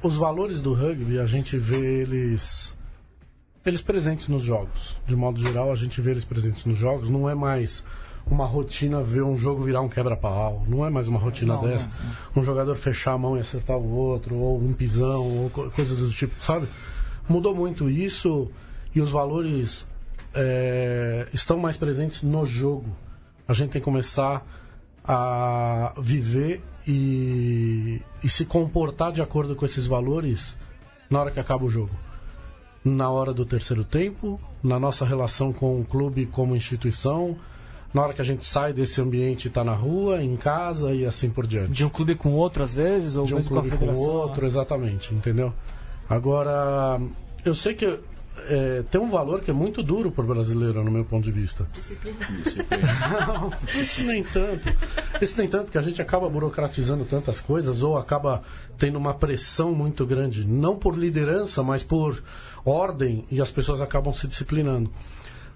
os 0.00 0.14
valores 0.14 0.60
do 0.60 0.72
rugby 0.72 1.18
a 1.18 1.26
gente 1.26 1.58
vê 1.58 2.02
eles 2.02 2.78
eles 3.64 3.82
presentes 3.82 4.28
nos 4.28 4.42
jogos. 4.42 4.96
De 5.06 5.14
modo 5.14 5.40
geral, 5.40 5.70
a 5.72 5.76
gente 5.76 6.00
vê 6.00 6.12
eles 6.12 6.24
presentes 6.24 6.64
nos 6.64 6.78
jogos. 6.78 7.08
Não 7.08 7.28
é 7.28 7.34
mais 7.34 7.84
uma 8.26 8.46
rotina 8.46 9.02
ver 9.02 9.22
um 9.22 9.36
jogo 9.36 9.64
virar 9.64 9.80
um 9.80 9.88
quebra-pau. 9.88 10.64
Não 10.66 10.84
é 10.84 10.90
mais 10.90 11.08
uma 11.08 11.18
rotina 11.18 11.54
não, 11.54 11.62
dessa. 11.62 11.86
Não, 11.86 12.06
não. 12.34 12.42
Um 12.42 12.44
jogador 12.44 12.76
fechar 12.76 13.12
a 13.12 13.18
mão 13.18 13.36
e 13.36 13.40
acertar 13.40 13.76
o 13.76 13.90
outro, 13.90 14.34
ou 14.36 14.58
um 14.58 14.72
pisão, 14.72 15.22
ou 15.22 15.50
coisas 15.50 15.98
do 15.98 16.10
tipo, 16.10 16.42
sabe? 16.42 16.68
Mudou 17.28 17.54
muito 17.54 17.88
isso 17.90 18.50
e 18.94 19.00
os 19.00 19.10
valores 19.10 19.86
é, 20.34 21.28
estão 21.32 21.58
mais 21.58 21.76
presentes 21.76 22.22
no 22.22 22.46
jogo. 22.46 22.86
A 23.46 23.52
gente 23.52 23.70
tem 23.70 23.80
que 23.80 23.84
começar 23.84 24.46
a 25.04 25.92
viver 26.00 26.62
e, 26.86 28.00
e 28.22 28.28
se 28.28 28.44
comportar 28.44 29.12
de 29.12 29.20
acordo 29.20 29.54
com 29.56 29.66
esses 29.66 29.86
valores 29.86 30.56
na 31.10 31.20
hora 31.20 31.30
que 31.30 31.40
acaba 31.40 31.64
o 31.64 31.68
jogo 31.68 31.90
na 32.84 33.10
hora 33.10 33.32
do 33.32 33.44
terceiro 33.44 33.84
tempo, 33.84 34.40
na 34.62 34.78
nossa 34.78 35.04
relação 35.04 35.52
com 35.52 35.80
o 35.80 35.84
clube 35.84 36.26
como 36.26 36.56
instituição, 36.56 37.36
na 37.92 38.02
hora 38.02 38.14
que 38.14 38.20
a 38.20 38.24
gente 38.24 38.44
sai 38.44 38.72
desse 38.72 39.00
ambiente 39.00 39.46
e 39.46 39.48
está 39.48 39.64
na 39.64 39.74
rua, 39.74 40.22
em 40.22 40.36
casa 40.36 40.94
e 40.94 41.04
assim 41.04 41.28
por 41.28 41.46
diante. 41.46 41.72
De 41.72 41.84
um 41.84 41.88
clube 41.88 42.14
com 42.14 42.32
outro 42.32 42.62
às 42.62 42.74
vezes, 42.74 43.16
ou 43.16 43.26
de 43.26 43.34
um 43.34 43.42
clube 43.42 43.70
com, 43.70 43.86
com 43.86 43.98
outro, 43.98 44.46
exatamente, 44.46 45.12
entendeu? 45.14 45.52
Agora, 46.08 47.00
eu 47.44 47.54
sei 47.54 47.74
que 47.74 47.98
é, 48.48 48.82
tem 48.90 49.00
um 49.00 49.10
valor 49.10 49.40
que 49.40 49.50
é 49.50 49.54
muito 49.54 49.82
duro 49.82 50.10
para 50.10 50.24
o 50.24 50.26
brasileiro, 50.26 50.82
no 50.84 50.90
meu 50.90 51.04
ponto 51.04 51.24
de 51.24 51.30
vista. 51.30 51.66
Disciplina. 51.72 52.18
Não, 53.26 53.52
isso 53.80 54.02
nem 54.02 54.22
tanto. 54.22 54.68
Isso 55.20 55.34
nem 55.36 55.48
tanto, 55.48 55.64
porque 55.64 55.78
a 55.78 55.82
gente 55.82 56.00
acaba 56.00 56.28
burocratizando 56.28 57.04
tantas 57.04 57.40
coisas 57.40 57.82
ou 57.82 57.96
acaba 57.96 58.42
tendo 58.78 58.96
uma 58.96 59.14
pressão 59.14 59.74
muito 59.74 60.06
grande, 60.06 60.44
não 60.44 60.76
por 60.76 60.96
liderança, 60.96 61.62
mas 61.62 61.82
por 61.82 62.22
ordem, 62.64 63.24
e 63.30 63.40
as 63.40 63.50
pessoas 63.50 63.80
acabam 63.80 64.12
se 64.14 64.26
disciplinando. 64.26 64.90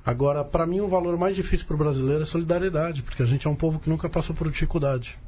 Agora, 0.04 0.44
para 0.44 0.66
mim, 0.66 0.80
o 0.80 0.88
valor 0.88 1.16
mais 1.16 1.34
difícil 1.34 1.66
para 1.66 1.74
o 1.74 1.78
brasileiro 1.78 2.22
é 2.22 2.26
solidariedade, 2.26 3.02
porque 3.02 3.22
a 3.22 3.26
gente 3.26 3.46
é 3.46 3.50
um 3.50 3.54
povo 3.54 3.78
que 3.78 3.88
nunca 3.88 4.08
passou 4.08 4.36
por 4.36 4.50
dificuldade. 4.50 5.18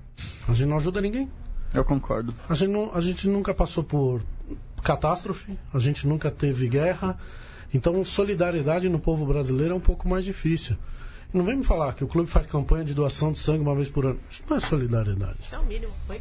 A 0.47 0.53
gente 0.53 0.69
não 0.69 0.77
ajuda 0.77 1.01
ninguém. 1.01 1.31
Eu 1.73 1.85
concordo. 1.85 2.35
A 2.49 2.55
gente, 2.55 2.71
não, 2.71 2.91
a 2.95 3.01
gente 3.01 3.29
nunca 3.29 3.55
passou 3.55 3.83
por 3.83 4.23
catástrofe, 4.83 5.59
a 5.73 5.79
gente 5.79 6.07
nunca 6.07 6.31
teve 6.31 6.69
guerra. 6.69 7.19
Então, 7.73 8.05
solidariedade 8.05 8.89
no 8.89 8.99
povo 8.99 9.27
brasileiro 9.27 9.75
é 9.75 9.77
um 9.77 9.81
pouco 9.81 10.09
mais 10.09 10.25
difícil. 10.25 10.77
não 11.33 11.45
vem 11.45 11.57
me 11.57 11.65
falar 11.65 11.95
que 11.95 12.05
o 12.05 12.09
clube 12.09 12.31
faz 12.31 12.47
campanha 12.47 12.85
de 12.85 12.95
doação 12.95 13.33
de 13.33 13.39
sangue 13.39 13.61
uma 13.61 13.75
vez 13.75 13.89
por 13.89 14.07
ano. 14.07 14.21
Isso 14.31 14.43
não 14.49 14.57
é 14.57 14.61
solidariedade. 14.61 15.37
Isso 15.41 15.55
é 15.55 15.59
o 15.59 15.65
mínimo, 15.65 15.93
foi? 16.07 16.21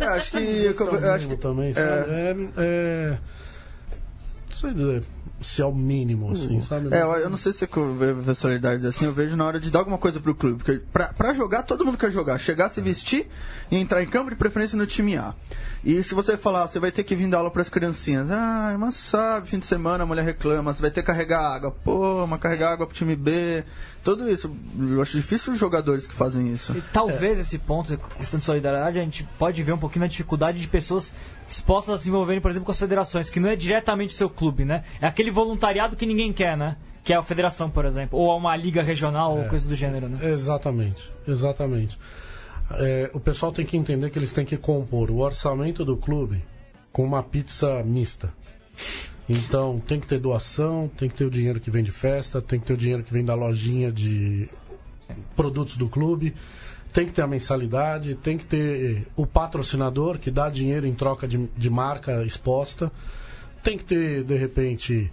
Eu 0.00 0.08
acho 0.08 0.30
que. 0.30 0.38
Isso 0.38 0.82
é 0.82 0.86
eu, 0.86 1.12
acho 1.12 1.28
que 1.28 1.36
também, 1.36 1.72
é... 1.76 1.80
É, 1.80 2.36
é, 2.56 3.18
não 4.48 4.56
sei 4.56 4.72
dizer 4.72 5.04
se 5.40 5.62
é 5.62 5.64
o 5.64 5.72
mínimo, 5.72 6.32
assim, 6.32 6.58
uh, 6.58 6.62
sabe? 6.62 6.94
É, 6.94 7.02
eu 7.02 7.30
não 7.30 7.36
sei 7.36 7.52
se 7.52 7.66
você 7.66 8.12
vê 8.14 8.34
solidariedade 8.34 8.86
assim, 8.86 9.04
eu 9.04 9.12
vejo 9.12 9.36
na 9.36 9.44
hora 9.44 9.60
de 9.60 9.70
dar 9.70 9.80
alguma 9.80 9.98
coisa 9.98 10.18
pro 10.20 10.34
clube. 10.34 10.56
Porque 10.56 10.80
pra, 10.92 11.08
pra 11.08 11.34
jogar, 11.34 11.62
todo 11.62 11.84
mundo 11.84 11.98
quer 11.98 12.10
jogar. 12.10 12.38
Chegar, 12.38 12.68
se 12.70 12.80
vestir 12.80 13.28
e 13.70 13.76
entrar 13.76 14.02
em 14.02 14.06
campo, 14.06 14.30
de 14.30 14.36
preferência 14.36 14.76
no 14.76 14.86
time 14.86 15.16
A. 15.16 15.34
E 15.84 16.02
se 16.02 16.14
você 16.14 16.36
falar, 16.36 16.66
você 16.66 16.80
vai 16.80 16.90
ter 16.90 17.04
que 17.04 17.14
vir 17.14 17.28
dar 17.28 17.38
aula 17.38 17.50
para 17.50 17.62
as 17.62 17.68
criancinhas. 17.68 18.28
Ah, 18.30 18.76
mas 18.78 18.96
sabe, 18.96 19.48
fim 19.48 19.58
de 19.58 19.66
semana 19.66 20.04
a 20.04 20.06
mulher 20.06 20.24
reclama, 20.24 20.74
você 20.74 20.82
vai 20.82 20.90
ter 20.90 21.02
que 21.02 21.06
carregar 21.06 21.40
água. 21.40 21.70
Pô, 21.70 22.26
mas 22.26 22.40
carregar 22.40 22.72
água 22.72 22.86
pro 22.86 22.96
time 22.96 23.14
B. 23.14 23.64
Tudo 24.02 24.30
isso. 24.30 24.50
Eu 24.78 25.02
acho 25.02 25.16
difícil 25.16 25.52
os 25.52 25.58
jogadores 25.58 26.06
que 26.06 26.14
fazem 26.14 26.52
isso. 26.52 26.72
E 26.76 26.82
talvez 26.92 27.38
é. 27.38 27.42
esse 27.42 27.58
ponto, 27.58 27.96
questão 28.16 28.40
de 28.40 28.46
solidariedade, 28.46 28.98
a 28.98 29.02
gente 29.02 29.28
pode 29.38 29.62
ver 29.62 29.72
um 29.72 29.78
pouquinho 29.78 30.04
na 30.04 30.08
dificuldade 30.08 30.58
de 30.58 30.66
pessoas 30.66 31.12
dispostas 31.46 31.94
a 31.94 31.98
se 31.98 32.08
envolverem, 32.08 32.40
por 32.40 32.50
exemplo, 32.50 32.66
com 32.66 32.72
as 32.72 32.78
federações, 32.78 33.30
que 33.30 33.40
não 33.40 33.48
é 33.48 33.56
diretamente 33.56 34.14
seu 34.14 34.28
clube, 34.28 34.64
né? 34.64 34.84
É 35.00 35.06
aquele 35.06 35.27
voluntariado 35.30 35.96
que 35.96 36.06
ninguém 36.06 36.32
quer, 36.32 36.56
né? 36.56 36.76
Que 37.04 37.12
é 37.12 37.16
a 37.16 37.22
federação, 37.22 37.70
por 37.70 37.84
exemplo. 37.84 38.18
Ou 38.18 38.36
uma 38.36 38.54
liga 38.56 38.82
regional 38.82 39.36
é. 39.36 39.42
ou 39.42 39.48
coisa 39.48 39.68
do 39.68 39.74
gênero, 39.74 40.08
né? 40.08 40.18
Exatamente, 40.30 41.10
exatamente 41.26 41.98
é, 42.72 43.10
o 43.14 43.20
pessoal 43.20 43.52
tem 43.52 43.64
que 43.64 43.76
entender 43.76 44.10
que 44.10 44.18
eles 44.18 44.32
têm 44.32 44.44
que 44.44 44.56
compor 44.56 45.10
o 45.10 45.18
orçamento 45.18 45.84
do 45.84 45.96
clube 45.96 46.42
com 46.92 47.04
uma 47.04 47.22
pizza 47.22 47.82
mista. 47.82 48.32
Então 49.28 49.80
tem 49.86 50.00
que 50.00 50.06
ter 50.06 50.18
doação, 50.18 50.88
tem 50.96 51.08
que 51.08 51.14
ter 51.14 51.24
o 51.24 51.30
dinheiro 51.30 51.60
que 51.60 51.70
vem 51.70 51.82
de 51.82 51.92
festa, 51.92 52.40
tem 52.40 52.58
que 52.58 52.66
ter 52.66 52.74
o 52.74 52.76
dinheiro 52.76 53.02
que 53.02 53.12
vem 53.12 53.24
da 53.24 53.34
lojinha 53.34 53.90
de 53.92 54.48
produtos 55.34 55.76
do 55.76 55.88
clube, 55.88 56.34
tem 56.92 57.06
que 57.06 57.12
ter 57.12 57.22
a 57.22 57.26
mensalidade, 57.26 58.14
tem 58.14 58.36
que 58.36 58.44
ter 58.44 59.06
o 59.16 59.26
patrocinador 59.26 60.18
que 60.18 60.30
dá 60.30 60.48
dinheiro 60.48 60.86
em 60.86 60.94
troca 60.94 61.26
de, 61.26 61.48
de 61.56 61.70
marca 61.70 62.24
exposta, 62.24 62.90
tem 63.62 63.76
que 63.76 63.84
ter, 63.84 64.24
de 64.24 64.36
repente, 64.36 65.12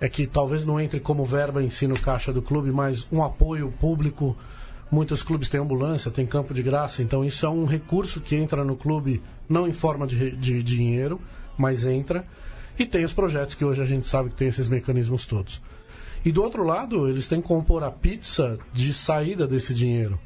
é 0.00 0.08
que 0.08 0.26
talvez 0.26 0.64
não 0.64 0.80
entre 0.80 1.00
como 1.00 1.24
verba 1.24 1.62
em 1.62 1.70
si 1.70 1.86
no 1.86 1.98
caixa 1.98 2.32
do 2.32 2.42
clube, 2.42 2.70
mas 2.70 3.06
um 3.10 3.22
apoio 3.22 3.72
público 3.80 4.36
Muitos 4.90 5.22
clubes 5.22 5.48
têm 5.48 5.60
ambulância, 5.60 6.10
têm 6.10 6.24
campo 6.26 6.54
de 6.54 6.62
graça, 6.62 7.02
então 7.02 7.24
isso 7.24 7.44
é 7.44 7.48
um 7.48 7.64
recurso 7.64 8.20
que 8.20 8.36
entra 8.36 8.64
no 8.64 8.76
clube 8.76 9.20
não 9.48 9.66
em 9.66 9.72
forma 9.72 10.06
de, 10.06 10.30
de 10.36 10.62
dinheiro, 10.62 11.20
mas 11.58 11.84
entra. 11.84 12.24
E 12.78 12.86
tem 12.86 13.04
os 13.04 13.12
projetos 13.12 13.56
que 13.56 13.64
hoje 13.64 13.82
a 13.82 13.84
gente 13.84 14.06
sabe 14.06 14.30
que 14.30 14.36
tem 14.36 14.48
esses 14.48 14.68
mecanismos 14.68 15.26
todos. 15.26 15.60
E 16.24 16.30
do 16.30 16.42
outro 16.42 16.62
lado, 16.62 17.08
eles 17.08 17.26
têm 17.26 17.40
que 17.40 17.48
compor 17.48 17.82
a 17.82 17.90
pizza 17.90 18.58
de 18.72 18.92
saída 18.92 19.46
desse 19.46 19.74
dinheiro. 19.74 20.20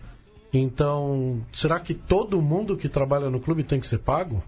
Então, 0.53 1.41
será 1.53 1.79
que 1.81 1.95
todo 1.95 2.43
mundo 2.43 2.77
que 2.77 2.89
trabalha 2.89 3.31
no 3.31 3.41
clube 3.41 3.63
tem 3.63 3.81
que 3.81 3.87
ser 3.87 3.99
pago? 3.99 4.43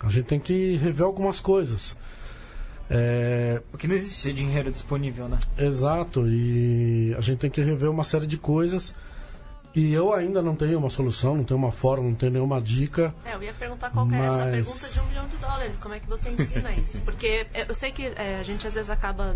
A 0.00 0.08
gente 0.08 0.26
tem 0.26 0.40
que 0.40 0.76
rever 0.76 1.04
algumas 1.04 1.40
coisas. 1.40 1.96
É... 2.92 3.60
Porque 3.70 3.86
não 3.86 3.94
existe 3.94 4.32
dinheiro 4.32 4.70
disponível, 4.70 5.28
né? 5.28 5.38
Exato, 5.58 6.26
e 6.28 7.14
a 7.16 7.20
gente 7.20 7.38
tem 7.38 7.50
que 7.50 7.62
rever 7.62 7.90
uma 7.90 8.04
série 8.04 8.26
de 8.26 8.36
coisas. 8.36 8.94
E 9.74 9.90
eu 9.94 10.12
ainda 10.12 10.42
não 10.42 10.54
tenho 10.54 10.78
uma 10.78 10.90
solução, 10.90 11.34
não 11.34 11.44
tenho 11.44 11.56
uma 11.56 11.72
forma, 11.72 12.06
não 12.06 12.14
tenho 12.14 12.32
nenhuma 12.32 12.60
dica. 12.60 13.14
É, 13.24 13.34
eu 13.34 13.42
ia 13.42 13.54
perguntar 13.54 13.90
qual 13.90 14.04
mas... 14.04 14.20
é 14.20 14.26
essa 14.26 14.44
pergunta 14.44 14.88
de 14.88 15.00
um 15.00 15.06
milhão 15.06 15.26
de 15.26 15.36
dólares. 15.38 15.78
Como 15.78 15.94
é 15.94 16.00
que 16.00 16.06
você 16.06 16.28
ensina 16.28 16.72
isso? 16.76 17.00
Porque 17.00 17.46
eu 17.54 17.74
sei 17.74 17.90
que 17.90 18.04
é, 18.04 18.38
a 18.38 18.42
gente 18.42 18.66
às 18.66 18.74
vezes 18.74 18.90
acaba, 18.90 19.34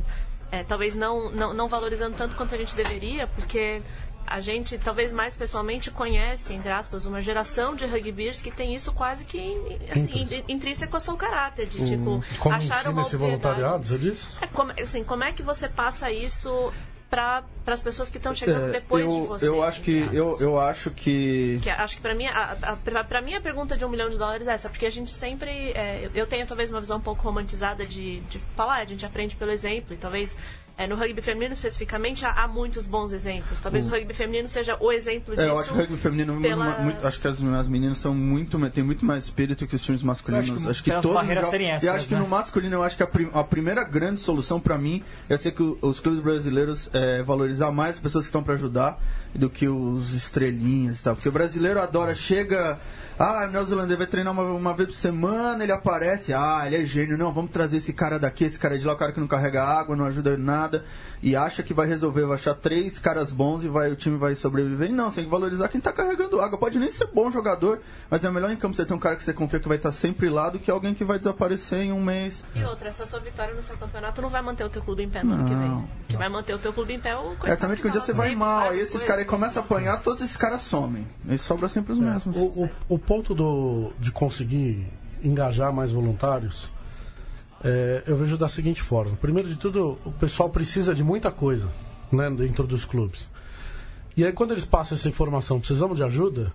é, 0.52 0.62
talvez 0.62 0.94
não, 0.94 1.30
não, 1.30 1.54
não 1.54 1.66
valorizando 1.66 2.14
tanto 2.16 2.36
quanto 2.36 2.54
a 2.54 2.59
gente 2.59 2.76
deveria, 2.76 3.26
porque 3.28 3.80
a 4.26 4.40
gente, 4.40 4.76
talvez 4.78 5.12
mais 5.12 5.34
pessoalmente, 5.34 5.90
conhece, 5.90 6.52
entre 6.52 6.70
aspas, 6.70 7.06
uma 7.06 7.20
geração 7.20 7.74
de 7.74 7.86
rugbyers 7.86 8.42
que 8.42 8.50
tem 8.50 8.74
isso 8.74 8.92
quase 8.92 9.24
que 9.24 9.56
assim, 9.90 10.26
intrínseco 10.48 10.94
ao 10.94 11.00
seu 11.00 11.16
caráter, 11.16 11.68
de 11.68 11.84
tipo, 11.84 12.22
como 12.38 12.54
achar 12.54 12.88
uma 12.88 13.02
esse 13.02 13.16
voluntariado, 13.16 13.86
você 13.86 13.98
disse? 13.98 14.26
É, 14.40 14.46
como, 14.46 14.72
assim, 14.72 15.04
como 15.04 15.24
é 15.24 15.32
que 15.32 15.42
você 15.42 15.68
passa 15.68 16.10
isso 16.10 16.72
para 17.08 17.44
as 17.66 17.82
pessoas 17.82 18.08
que 18.08 18.16
estão 18.16 18.34
chegando 18.34 18.68
é, 18.68 18.72
depois 18.72 19.04
eu, 19.04 19.20
de 19.20 19.26
você. 19.26 19.48
Eu 19.48 19.62
acho 19.62 19.80
que 19.80 20.08
eu, 20.12 20.36
eu 20.40 20.60
acho 20.60 20.90
que, 20.90 21.58
que 21.62 21.70
acho 21.70 21.96
que 21.96 22.02
para 22.02 22.14
mim 22.14 22.24
para 23.08 23.20
mim 23.20 23.34
a 23.34 23.40
pergunta 23.40 23.76
de 23.76 23.84
um 23.84 23.88
milhão 23.88 24.08
de 24.08 24.18
dólares 24.18 24.48
é 24.48 24.52
essa 24.52 24.68
porque 24.68 24.86
a 24.86 24.90
gente 24.90 25.12
sempre 25.12 25.70
é, 25.70 26.10
eu 26.14 26.26
tenho 26.26 26.44
talvez 26.46 26.70
uma 26.70 26.80
visão 26.80 26.98
um 26.98 27.00
pouco 27.00 27.22
romantizada 27.22 27.86
de, 27.86 28.20
de 28.22 28.40
falar 28.56 28.78
a 28.78 28.84
gente 28.84 29.06
aprende 29.06 29.36
pelo 29.36 29.52
exemplo 29.52 29.94
e 29.94 29.96
talvez 29.96 30.36
É, 30.78 30.86
no 30.86 30.94
rugby 30.94 31.22
feminino, 31.22 31.54
especificamente, 31.54 32.26
há, 32.26 32.32
há 32.32 32.46
muitos 32.46 32.84
bons 32.84 33.10
exemplos. 33.10 33.58
Talvez 33.60 33.86
o 33.86 33.90
rugby 33.90 34.12
feminino 34.12 34.46
seja 34.46 34.76
o 34.78 34.92
exemplo 34.92 35.34
disso. 35.34 35.48
É, 35.48 35.50
eu 35.50 35.58
acho 35.58 35.70
que 35.70 35.74
o 35.74 35.78
rugby 35.78 35.96
feminino 35.96 36.38
pela... 36.38 36.78
muito, 36.80 37.06
acho 37.06 37.18
que 37.18 37.26
as, 37.26 37.42
as 37.42 37.66
meninas 37.66 37.96
são 37.96 38.14
muito 38.14 38.58
tem 38.68 38.84
muito 38.84 39.02
mais 39.02 39.24
espírito 39.24 39.66
que 39.66 39.74
os 39.74 39.80
times 39.80 40.02
masculinos. 40.02 40.48
Eu 40.48 40.54
acho 40.54 40.62
que, 40.64 40.70
acho 40.70 40.82
que 40.82 40.90
todos 40.90 41.12
barreiras 41.14 41.46
serem 41.46 41.68
E 41.68 41.70
essas, 41.70 41.88
acho 41.88 42.08
que 42.08 42.14
né? 42.14 42.20
no 42.20 42.28
masculino 42.28 42.74
eu 42.74 42.82
acho 42.82 42.94
que 42.94 43.02
a, 43.02 43.06
prim- 43.06 43.30
a 43.32 43.42
primeira 43.42 43.84
grande 43.84 44.20
solução 44.20 44.60
pra 44.60 44.76
mim 44.76 45.02
é 45.30 45.36
ser 45.38 45.52
que 45.52 45.62
o- 45.62 45.78
os 45.80 45.98
clubes 45.98 46.20
brasileiros 46.20 46.90
é, 46.92 47.22
valorizar 47.22 47.72
mais 47.72 47.94
as 47.94 47.98
pessoas 48.00 48.24
que 48.24 48.28
estão 48.28 48.42
pra 48.42 48.52
ajudar 48.52 49.00
do 49.34 49.48
que 49.48 49.66
os 49.68 50.12
estrelinhas 50.12 51.00
e 51.00 51.02
tal. 51.02 51.14
Porque 51.16 51.28
o 51.28 51.32
brasileiro 51.32 51.80
adora, 51.80 52.14
chega. 52.14 52.78
Ah, 53.18 53.46
o 53.48 53.50
neozelandês 53.50 53.96
vai 53.96 54.06
treinar 54.06 54.30
uma, 54.30 54.42
uma 54.42 54.74
vez 54.74 54.90
por 54.90 54.94
semana, 54.94 55.64
ele 55.64 55.72
aparece, 55.72 56.34
ah, 56.34 56.64
ele 56.66 56.76
é 56.76 56.84
gênio, 56.84 57.16
não, 57.16 57.32
vamos 57.32 57.50
trazer 57.50 57.78
esse 57.78 57.94
cara 57.94 58.18
daqui, 58.18 58.44
esse 58.44 58.58
cara 58.58 58.78
de 58.78 58.84
lá, 58.84 58.92
o 58.92 58.96
cara 58.96 59.10
que 59.10 59.18
não 59.18 59.26
carrega 59.26 59.64
água, 59.64 59.96
não 59.96 60.04
ajuda 60.04 60.34
em 60.34 60.36
nada, 60.36 60.84
e 61.26 61.34
acha 61.34 61.60
que 61.60 61.74
vai 61.74 61.88
resolver, 61.88 62.24
vai 62.24 62.36
achar 62.36 62.54
três 62.54 63.00
caras 63.00 63.32
bons 63.32 63.64
e 63.64 63.68
vai, 63.68 63.90
o 63.90 63.96
time 63.96 64.16
vai 64.16 64.36
sobreviver. 64.36 64.90
E 64.90 64.92
não, 64.92 65.10
você 65.10 65.16
tem 65.16 65.24
que 65.24 65.30
valorizar 65.30 65.68
quem 65.68 65.80
tá 65.80 65.92
carregando 65.92 66.40
água. 66.40 66.56
Pode 66.56 66.78
nem 66.78 66.88
ser 66.88 67.08
bom 67.08 67.28
jogador, 67.32 67.80
mas 68.08 68.24
é 68.24 68.30
melhor 68.30 68.48
em 68.48 68.56
campo 68.56 68.76
você 68.76 68.84
ter 68.84 68.94
um 68.94 68.98
cara 69.00 69.16
que 69.16 69.24
você 69.24 69.32
confia 69.32 69.58
que 69.58 69.66
vai 69.66 69.76
estar 69.76 69.90
sempre 69.90 70.28
lá 70.28 70.48
do 70.50 70.60
que 70.60 70.70
alguém 70.70 70.94
que 70.94 71.02
vai 71.02 71.18
desaparecer 71.18 71.80
em 71.80 71.90
um 71.90 72.00
mês. 72.00 72.44
E 72.54 72.62
outra, 72.62 72.90
essa 72.90 73.04
sua 73.04 73.18
vitória 73.18 73.52
no 73.52 73.60
seu 73.60 73.76
campeonato 73.76 74.22
não 74.22 74.28
vai 74.28 74.40
manter 74.40 74.62
o 74.62 74.68
teu 74.68 74.80
clube 74.80 75.02
em 75.02 75.08
pé 75.10 75.24
no 75.24 75.34
ano 75.34 75.44
que 75.46 75.54
vem. 75.56 75.68
Não, 75.68 75.88
que 76.06 76.16
vai 76.16 76.28
manter 76.28 76.54
o 76.54 76.58
teu 76.60 76.72
clube 76.72 76.94
em 76.94 77.00
pé 77.00 77.10
é 77.10 77.16
o 77.16 77.34
É 77.42 77.56
também 77.56 77.76
que 77.76 77.88
um 77.88 77.90
dia 77.90 78.00
você 78.00 78.12
vai 78.12 78.32
mal, 78.36 78.68
aí 78.68 78.78
esses 78.78 79.02
caras 79.02 79.22
aí 79.22 79.24
começam 79.24 79.64
a 79.64 79.66
apanhar, 79.66 80.00
todos 80.00 80.20
esses 80.20 80.36
caras 80.36 80.60
somem. 80.62 81.04
E 81.28 81.36
sobra 81.36 81.66
sempre 81.66 81.92
os 81.92 81.98
mesmos. 81.98 82.36
O, 82.36 82.62
o, 82.62 82.70
o 82.90 82.98
ponto 83.00 83.34
do, 83.34 83.90
de 83.98 84.12
conseguir 84.12 84.86
engajar 85.24 85.72
mais 85.72 85.90
voluntários, 85.90 86.70
é, 87.66 88.04
eu 88.06 88.16
vejo 88.16 88.38
da 88.38 88.48
seguinte 88.48 88.80
forma. 88.80 89.16
Primeiro 89.16 89.48
de 89.48 89.56
tudo, 89.56 89.98
o 90.04 90.12
pessoal 90.12 90.48
precisa 90.48 90.94
de 90.94 91.02
muita 91.02 91.32
coisa 91.32 91.68
né, 92.12 92.30
dentro 92.30 92.64
dos 92.64 92.84
clubes. 92.84 93.28
E 94.16 94.24
aí 94.24 94.32
quando 94.32 94.52
eles 94.52 94.64
passam 94.64 94.96
essa 94.96 95.08
informação, 95.08 95.58
precisamos 95.58 95.96
de 95.96 96.04
ajuda, 96.04 96.52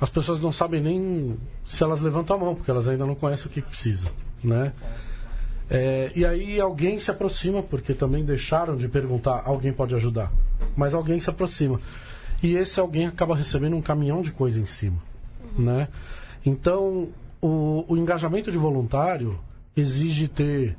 as 0.00 0.08
pessoas 0.08 0.40
não 0.40 0.50
sabem 0.50 0.80
nem 0.80 1.36
se 1.66 1.82
elas 1.82 2.00
levantam 2.00 2.36
a 2.36 2.40
mão, 2.40 2.54
porque 2.54 2.70
elas 2.70 2.88
ainda 2.88 3.04
não 3.04 3.14
conhecem 3.14 3.46
o 3.46 3.50
que 3.50 3.60
precisa. 3.60 4.10
Né? 4.42 4.72
É, 5.68 6.10
e 6.16 6.24
aí 6.24 6.58
alguém 6.58 6.98
se 6.98 7.10
aproxima, 7.10 7.62
porque 7.62 7.92
também 7.92 8.24
deixaram 8.24 8.74
de 8.74 8.88
perguntar, 8.88 9.42
alguém 9.44 9.70
pode 9.70 9.94
ajudar. 9.94 10.32
Mas 10.74 10.94
alguém 10.94 11.20
se 11.20 11.28
aproxima. 11.28 11.78
E 12.42 12.56
esse 12.56 12.80
alguém 12.80 13.06
acaba 13.06 13.36
recebendo 13.36 13.76
um 13.76 13.82
caminhão 13.82 14.22
de 14.22 14.32
coisa 14.32 14.58
em 14.58 14.64
cima. 14.66 14.96
Né? 15.58 15.88
Então, 16.46 17.08
o, 17.38 17.84
o 17.86 17.96
engajamento 17.98 18.50
de 18.50 18.56
voluntário 18.56 19.38
exige 19.80 20.28
ter 20.28 20.76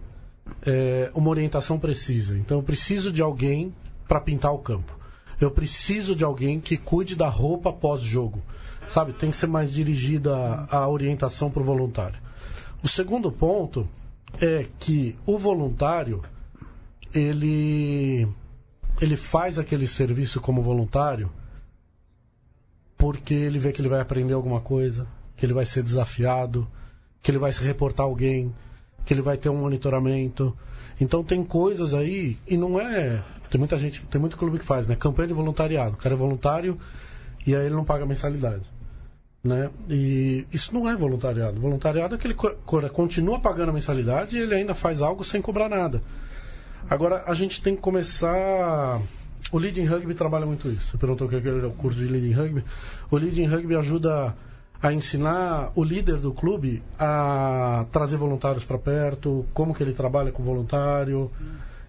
é, 0.66 1.12
uma 1.14 1.30
orientação 1.30 1.80
precisa. 1.80 2.38
Então, 2.38 2.58
eu 2.58 2.64
preciso 2.64 3.12
de 3.12 3.22
alguém 3.22 3.74
para 4.08 4.20
pintar 4.20 4.54
o 4.54 4.60
campo. 4.60 4.98
Eu 5.40 5.52
preciso 5.52 6.16
de 6.16 6.24
alguém 6.24 6.60
que 6.60 6.76
cuide 6.76 7.16
da 7.16 7.30
roupa 7.30 7.72
pós-jogo. 7.72 8.42
Sabe, 8.88 9.14
tem 9.14 9.30
que 9.30 9.38
ser 9.38 9.48
mais 9.48 9.72
dirigida 9.72 10.36
a, 10.36 10.78
a 10.78 10.90
orientação 10.90 11.50
para 11.50 11.62
o 11.62 11.66
voluntário. 11.66 12.20
O 12.84 12.88
segundo 12.88 13.32
ponto 13.32 13.88
é 14.42 14.66
que 14.80 15.16
o 15.26 15.38
voluntário 15.38 16.24
ele 17.14 18.28
ele 19.02 19.16
faz 19.16 19.58
aquele 19.58 19.88
serviço 19.88 20.42
como 20.42 20.62
voluntário 20.62 21.32
porque 22.98 23.34
ele 23.34 23.60
vê 23.60 23.72
que 23.72 23.80
ele 23.82 23.88
vai 23.88 24.02
aprender 24.02 24.34
alguma 24.34 24.60
coisa, 24.60 25.08
que 25.38 25.46
ele 25.46 25.54
vai 25.54 25.66
ser 25.66 25.82
desafiado, 25.82 26.68
que 27.22 27.32
ele 27.32 27.38
vai 27.38 27.54
se 27.54 27.64
reportar 27.64 28.06
a 28.06 28.10
alguém, 28.10 28.54
que 29.06 29.14
ele 29.14 29.22
vai 29.22 29.38
ter 29.38 29.50
um 29.50 29.58
monitoramento. 29.58 30.56
Então 31.00 31.24
tem 31.24 31.44
coisas 31.44 31.94
aí 31.94 32.38
e 32.48 32.58
não 32.58 32.80
é 32.80 33.22
tem 33.50 33.58
muita 33.58 33.78
gente, 33.78 34.04
tem 34.06 34.22
muito 34.22 34.38
clube 34.38 34.60
que 34.60 34.66
faz, 34.66 34.88
né? 34.88 34.96
Campanha 34.96 35.28
de 35.30 35.34
voluntariado. 35.34 35.94
O 35.96 35.98
cara 35.98 36.14
é 36.14 36.18
voluntário 36.18 36.78
e 37.48 37.56
aí 37.56 37.66
ele 37.66 37.74
não 37.74 37.84
paga 37.84 38.06
mensalidade. 38.06 38.62
Né? 39.44 39.70
E 39.90 40.46
isso 40.54 40.74
não 40.74 40.88
é 40.90 40.96
voluntariado. 40.96 41.60
Voluntariado 41.60 42.14
é 42.14 42.18
que 42.18 42.28
ele 42.28 42.34
co- 42.36 42.54
co- 42.66 42.88
continua 42.90 43.40
pagando 43.40 43.70
a 43.70 43.74
mensalidade 43.74 44.36
e 44.36 44.40
ele 44.40 44.54
ainda 44.54 44.76
faz 44.76 45.02
algo 45.02 45.24
sem 45.24 45.42
cobrar 45.42 45.68
nada. 45.70 46.02
Agora 46.90 47.24
a 47.26 47.34
gente 47.34 47.62
tem 47.62 47.76
que 47.76 47.82
começar. 47.82 49.02
O 49.52 49.58
Leading 49.58 49.86
Rugby 49.86 50.14
trabalha 50.14 50.46
muito 50.46 50.68
isso. 50.68 50.92
Você 50.92 50.98
perguntou 50.98 51.26
o 51.26 51.30
que 51.30 51.36
é 51.48 51.52
o 51.52 51.72
curso 51.72 51.98
de 51.98 52.06
Leading 52.06 52.34
Rugby. 52.34 52.64
O 53.10 53.18
Leading 53.18 53.46
Rugby 53.48 53.76
ajuda 53.76 54.36
a 54.82 54.94
ensinar 54.94 55.72
o 55.76 55.84
líder 55.84 56.18
do 56.18 56.32
clube 56.34 56.82
a 56.98 57.86
trazer 57.92 58.18
voluntários 58.18 58.64
para 58.64 58.78
perto, 58.78 59.46
como 59.54 59.74
que 59.74 59.84
ele 59.84 59.94
trabalha 59.94 60.32
com 60.32 60.42
voluntário. 60.44 61.32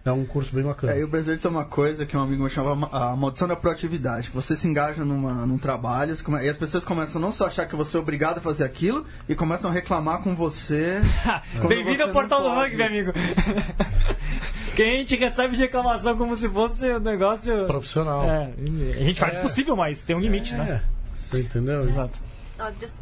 É 0.02 0.10
um 0.10 0.24
curso 0.24 0.52
bem 0.54 0.64
bacana. 0.64 0.94
É, 0.94 1.00
e 1.00 1.04
o 1.04 1.08
brasileiro 1.08 1.42
tem 1.42 1.50
uma 1.50 1.66
coisa 1.66 2.06
que 2.06 2.16
um 2.16 2.20
amigo 2.22 2.40
meu 2.40 2.48
chamava 2.48 2.88
a 2.90 3.14
maldição 3.14 3.46
da 3.46 3.54
proatividade, 3.54 4.30
que 4.30 4.34
você 4.34 4.56
se 4.56 4.66
engaja 4.66 5.04
numa, 5.04 5.44
num 5.46 5.58
trabalho 5.58 6.16
come- 6.24 6.42
e 6.42 6.48
as 6.48 6.56
pessoas 6.56 6.86
começam 6.86 7.20
não 7.20 7.30
só 7.30 7.44
a 7.44 7.46
achar 7.48 7.66
que 7.66 7.76
você 7.76 7.98
é 7.98 8.00
obrigado 8.00 8.38
a 8.38 8.40
fazer 8.40 8.64
aquilo, 8.64 9.04
e 9.28 9.34
começam 9.34 9.70
a 9.70 9.74
reclamar 9.74 10.22
com 10.22 10.34
você. 10.34 11.02
Bem-vindo 11.68 12.02
ao 12.04 12.08
portal 12.08 12.42
do 12.42 12.48
pode. 12.48 12.70
rugby, 12.70 12.82
amigo. 12.82 13.12
que 14.74 14.82
a 14.82 14.86
gente 14.86 15.16
recebe 15.16 15.54
de 15.54 15.60
reclamação 15.62 16.16
como 16.16 16.34
se 16.34 16.48
fosse 16.48 16.90
um 16.90 16.98
negócio. 17.00 17.66
Profissional. 17.66 18.24
É, 18.24 18.52
a 18.98 19.04
gente 19.04 19.20
faz 19.20 19.34
o 19.34 19.38
É. 19.38 19.42
possível, 19.42 19.76
mas 19.76 20.00
tem 20.00 20.16
um 20.16 20.20
limite, 20.20 20.54
né? 20.54 20.80
É, 20.82 21.14
você 21.14 21.40
entendeu? 21.42 21.84
Exato. 21.86 22.18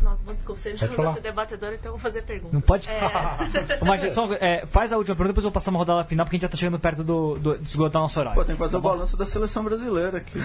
Não, 0.02 0.16
desculpa, 0.34 0.60
você 0.60 0.72
me 0.72 0.78
chamou 0.78 1.06
de 1.08 1.14
ser 1.14 1.20
debatedor, 1.20 1.72
então 1.72 1.86
eu 1.86 1.92
vou 1.92 1.98
fazer 2.00 2.22
pergunta. 2.22 2.54
Não 2.54 2.60
pode. 2.60 2.88
É, 2.88 3.00
Mas 3.84 4.12
só, 4.12 4.28
é, 4.34 4.64
faz 4.66 4.92
a 4.92 4.96
última 4.96 5.14
pergunta, 5.16 5.32
depois 5.32 5.44
eu 5.44 5.50
vou 5.50 5.52
passar 5.54 5.70
uma 5.70 5.78
rodada 5.78 6.04
final, 6.04 6.24
porque 6.24 6.36
a 6.36 6.38
gente 6.38 6.42
já 6.42 6.48
tá 6.48 6.56
chegando 6.56 6.78
perto 6.78 7.02
do, 7.04 7.36
do, 7.38 7.58
de 7.58 7.68
esgotar 7.68 8.00
nosso 8.00 8.18
horário. 8.20 8.38
Pô, 8.38 8.44
tem 8.44 8.54
que 8.54 8.58
fazer 8.58 8.76
o 8.76 8.80
balanço 8.80 9.16
da 9.16 9.26
seleção 9.26 9.64
brasileira 9.64 10.18
aqui. 10.18 10.38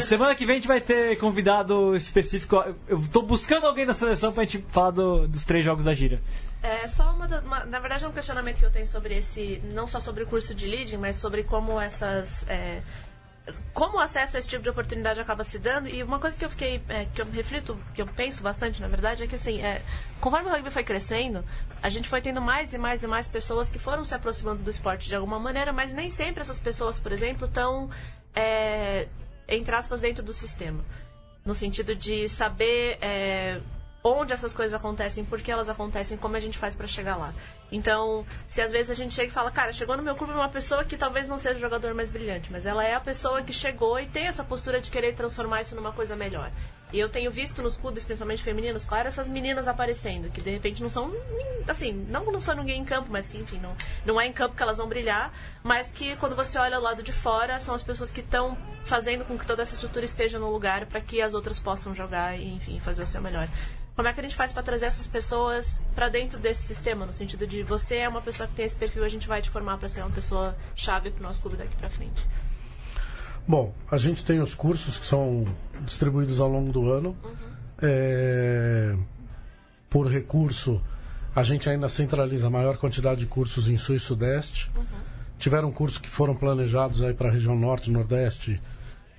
Semana 0.00 0.34
que 0.34 0.44
vem 0.46 0.56
a 0.56 0.58
gente 0.58 0.68
vai 0.68 0.80
ter 0.80 1.16
convidado 1.18 1.94
específico. 1.96 2.56
Eu 2.86 3.02
tô 3.12 3.22
buscando 3.22 3.66
alguém 3.66 3.86
da 3.86 3.94
seleção 3.94 4.32
pra 4.32 4.44
gente 4.44 4.64
falar 4.68 4.90
do- 4.90 5.26
dos 5.28 5.44
três 5.44 5.64
jogos 5.64 5.84
da 5.84 5.94
gira. 5.94 6.20
É 6.62 6.88
só 6.88 7.12
uma, 7.12 7.26
uma- 7.40 7.64
Na 7.66 7.78
verdade, 7.78 8.04
é 8.04 8.08
um 8.08 8.12
questionamento 8.12 8.58
que 8.58 8.64
eu 8.66 8.70
tenho 8.70 8.86
sobre 8.86 9.16
esse. 9.16 9.62
Não 9.72 9.86
só 9.86 10.00
sobre 10.00 10.24
o 10.24 10.26
curso 10.26 10.54
de 10.54 10.66
leading, 10.66 10.96
mas 10.96 11.16
sobre 11.16 11.44
como 11.44 11.80
essas. 11.80 12.44
é, 12.48 12.80
como 13.72 13.98
o 13.98 14.00
acesso 14.00 14.36
a 14.36 14.40
esse 14.40 14.48
tipo 14.48 14.62
de 14.62 14.70
oportunidade 14.70 15.20
acaba 15.20 15.44
se 15.44 15.58
dando. 15.58 15.88
E 15.88 16.02
uma 16.02 16.18
coisa 16.18 16.38
que 16.38 16.44
eu 16.44 16.50
fiquei. 16.50 16.82
é, 16.88 17.06
que 17.06 17.20
eu 17.20 17.26
reflito, 17.30 17.78
que 17.94 18.02
eu 18.02 18.06
penso 18.06 18.42
bastante, 18.42 18.80
na 18.80 18.88
verdade, 18.88 19.22
é 19.22 19.26
que 19.26 19.34
assim. 19.34 19.60
é, 19.60 19.82
conforme 20.20 20.48
o 20.48 20.52
rugby 20.52 20.70
foi 20.70 20.84
crescendo, 20.84 21.44
a 21.82 21.88
gente 21.88 22.08
foi 22.08 22.20
tendo 22.20 22.40
mais 22.40 22.72
e 22.72 22.78
mais 22.78 23.02
e 23.02 23.06
mais 23.06 23.28
pessoas 23.28 23.70
que 23.70 23.78
foram 23.78 24.04
se 24.04 24.14
aproximando 24.14 24.62
do 24.62 24.70
esporte 24.70 25.08
de 25.08 25.14
alguma 25.14 25.38
maneira, 25.38 25.72
mas 25.72 25.92
nem 25.92 26.10
sempre 26.10 26.40
essas 26.40 26.58
pessoas, 26.58 26.98
por 26.98 27.12
exemplo, 27.12 27.46
estão. 27.46 27.90
é, 28.34 29.08
entre 29.48 29.74
aspas, 29.74 30.00
dentro 30.00 30.22
do 30.22 30.32
sistema. 30.32 30.84
No 31.44 31.54
sentido 31.54 31.94
de 31.94 32.28
saber 32.28 32.98
é, 33.00 33.60
onde 34.02 34.32
essas 34.32 34.52
coisas 34.52 34.74
acontecem, 34.74 35.24
por 35.24 35.40
que 35.40 35.50
elas 35.50 35.68
acontecem, 35.68 36.18
como 36.18 36.36
a 36.36 36.40
gente 36.40 36.58
faz 36.58 36.74
para 36.74 36.86
chegar 36.86 37.16
lá. 37.16 37.34
Então, 37.70 38.24
se 38.46 38.62
às 38.62 38.72
vezes 38.72 38.90
a 38.90 38.94
gente 38.94 39.14
chega 39.14 39.28
e 39.28 39.32
fala, 39.32 39.50
cara, 39.50 39.72
chegou 39.72 39.96
no 39.96 40.02
meu 40.02 40.16
clube 40.16 40.32
uma 40.32 40.48
pessoa 40.48 40.84
que 40.84 40.96
talvez 40.96 41.28
não 41.28 41.38
seja 41.38 41.56
o 41.56 41.60
jogador 41.60 41.94
mais 41.94 42.10
brilhante, 42.10 42.50
mas 42.50 42.64
ela 42.64 42.84
é 42.84 42.94
a 42.94 43.00
pessoa 43.00 43.42
que 43.42 43.52
chegou 43.52 44.00
e 44.00 44.06
tem 44.06 44.26
essa 44.26 44.42
postura 44.42 44.80
de 44.80 44.90
querer 44.90 45.14
transformar 45.14 45.60
isso 45.60 45.74
numa 45.74 45.92
coisa 45.92 46.16
melhor. 46.16 46.50
E 46.90 46.98
eu 46.98 47.08
tenho 47.08 47.30
visto 47.30 47.62
nos 47.62 47.76
clubes, 47.76 48.02
principalmente 48.02 48.42
femininos, 48.42 48.84
claro, 48.84 49.08
essas 49.08 49.28
meninas 49.28 49.68
aparecendo, 49.68 50.30
que 50.30 50.40
de 50.40 50.50
repente 50.50 50.82
não 50.82 50.88
são, 50.88 51.12
assim, 51.68 51.92
não 52.08 52.24
não 52.24 52.40
são 52.40 52.54
ninguém 52.54 52.80
em 52.80 52.84
campo, 52.84 53.08
mas 53.10 53.28
que, 53.28 53.36
enfim, 53.36 53.58
não, 53.58 53.76
não 54.06 54.18
é 54.18 54.26
em 54.26 54.32
campo 54.32 54.56
que 54.56 54.62
elas 54.62 54.78
vão 54.78 54.88
brilhar, 54.88 55.30
mas 55.62 55.92
que 55.92 56.16
quando 56.16 56.34
você 56.34 56.58
olha 56.58 56.78
o 56.78 56.82
lado 56.82 57.02
de 57.02 57.12
fora, 57.12 57.60
são 57.60 57.74
as 57.74 57.82
pessoas 57.82 58.10
que 58.10 58.20
estão 58.20 58.56
fazendo 58.86 59.26
com 59.26 59.38
que 59.38 59.46
toda 59.46 59.62
essa 59.62 59.74
estrutura 59.74 60.06
esteja 60.06 60.38
no 60.38 60.50
lugar 60.50 60.86
para 60.86 61.00
que 61.00 61.20
as 61.20 61.34
outras 61.34 61.60
possam 61.60 61.94
jogar 61.94 62.38
e, 62.38 62.54
enfim, 62.54 62.80
fazer 62.80 63.02
o 63.02 63.06
seu 63.06 63.20
melhor. 63.20 63.50
Como 63.94 64.06
é 64.06 64.12
que 64.12 64.20
a 64.20 64.22
gente 64.22 64.36
faz 64.36 64.52
para 64.52 64.62
trazer 64.62 64.86
essas 64.86 65.08
pessoas 65.08 65.78
para 65.92 66.08
dentro 66.08 66.38
desse 66.38 66.62
sistema, 66.62 67.04
no 67.04 67.12
sentido 67.12 67.46
de 67.46 67.57
você 67.62 67.96
é 67.96 68.08
uma 68.08 68.20
pessoa 68.20 68.48
que 68.48 68.54
tem 68.54 68.64
esse 68.64 68.76
perfil, 68.76 69.04
a 69.04 69.08
gente 69.08 69.28
vai 69.28 69.40
te 69.40 69.50
formar 69.50 69.78
para 69.78 69.88
ser 69.88 70.00
uma 70.00 70.10
pessoa 70.10 70.56
chave 70.74 71.10
para 71.10 71.20
o 71.20 71.22
nosso 71.22 71.40
clube 71.40 71.56
daqui 71.56 71.76
para 71.76 71.90
frente. 71.90 72.26
Bom, 73.46 73.72
a 73.90 73.96
gente 73.96 74.24
tem 74.24 74.40
os 74.40 74.54
cursos 74.54 74.98
que 74.98 75.06
são 75.06 75.46
distribuídos 75.80 76.38
ao 76.38 76.48
longo 76.48 76.70
do 76.70 76.90
ano. 76.92 77.16
É, 77.80 78.94
Por 79.88 80.06
recurso, 80.06 80.82
a 81.34 81.42
gente 81.42 81.68
ainda 81.70 81.88
centraliza 81.88 82.48
a 82.48 82.50
maior 82.50 82.76
quantidade 82.76 83.20
de 83.20 83.26
cursos 83.26 83.68
em 83.68 83.76
Sul 83.76 83.96
e 83.96 84.00
Sudeste. 84.00 84.70
Tiveram 85.38 85.70
cursos 85.72 85.98
que 85.98 86.10
foram 86.10 86.34
planejados 86.34 87.00
aí 87.00 87.14
para 87.14 87.28
a 87.28 87.32
região 87.32 87.56
Norte, 87.56 87.90
Nordeste, 87.90 88.60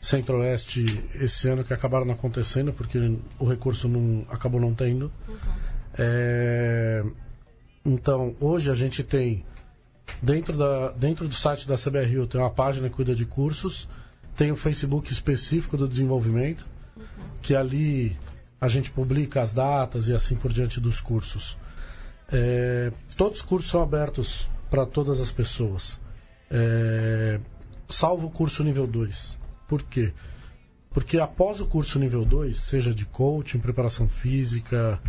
Centro-Oeste 0.02 1.04
esse 1.16 1.48
ano 1.48 1.64
que 1.64 1.74
acabaram 1.74 2.06
não 2.06 2.14
acontecendo 2.14 2.72
porque 2.72 3.18
o 3.40 3.46
recurso 3.46 3.88
não 3.88 4.26
acabou 4.30 4.60
não 4.60 4.74
tendo. 4.76 5.12
É, 5.98 7.04
Então, 7.90 8.36
hoje 8.40 8.70
a 8.70 8.76
gente 8.76 9.04
tem 9.04 9.44
dentro, 10.22 10.56
da, 10.56 10.92
dentro 10.92 11.28
do 11.28 11.34
site 11.34 11.68
da 11.68 11.76
CBRU 11.76 12.28
tem 12.28 12.40
uma 12.40 12.52
página 12.52 12.88
que 12.88 12.96
cuida 12.96 13.16
de 13.16 13.26
cursos, 13.26 13.90
tem 14.36 14.52
o 14.52 14.56
Facebook 14.56 15.12
específico 15.12 15.76
do 15.76 15.88
desenvolvimento, 15.88 16.68
que 17.42 17.56
ali 17.56 18.16
a 18.62 18.68
gente 18.68 18.92
publica 18.92 19.42
as 19.42 19.54
datas 19.54 20.08
e 20.08 20.14
assim 20.14 20.36
por 20.36 20.54
diante 20.54 20.80
dos 20.80 21.02
cursos. 21.02 21.58
É, 22.32 22.92
todos 23.18 23.40
os 23.40 23.46
cursos 23.46 23.72
são 23.72 23.82
abertos 23.82 24.48
para 24.70 24.86
todas 24.86 25.20
as 25.20 25.32
pessoas. 25.32 26.00
É, 26.52 27.40
salvo 27.88 28.28
o 28.28 28.30
curso 28.30 28.64
nível 28.64 28.86
2. 28.86 29.36
Por 29.68 29.82
quê? 29.82 30.14
Porque 30.92 31.20
após 31.20 31.60
o 31.60 31.66
curso 31.66 31.98
nível 31.98 32.24
2, 32.24 32.56
seja 32.56 32.94
de 32.94 33.06
coaching, 33.06 33.58
preparação 33.58 34.08
física 34.08 35.00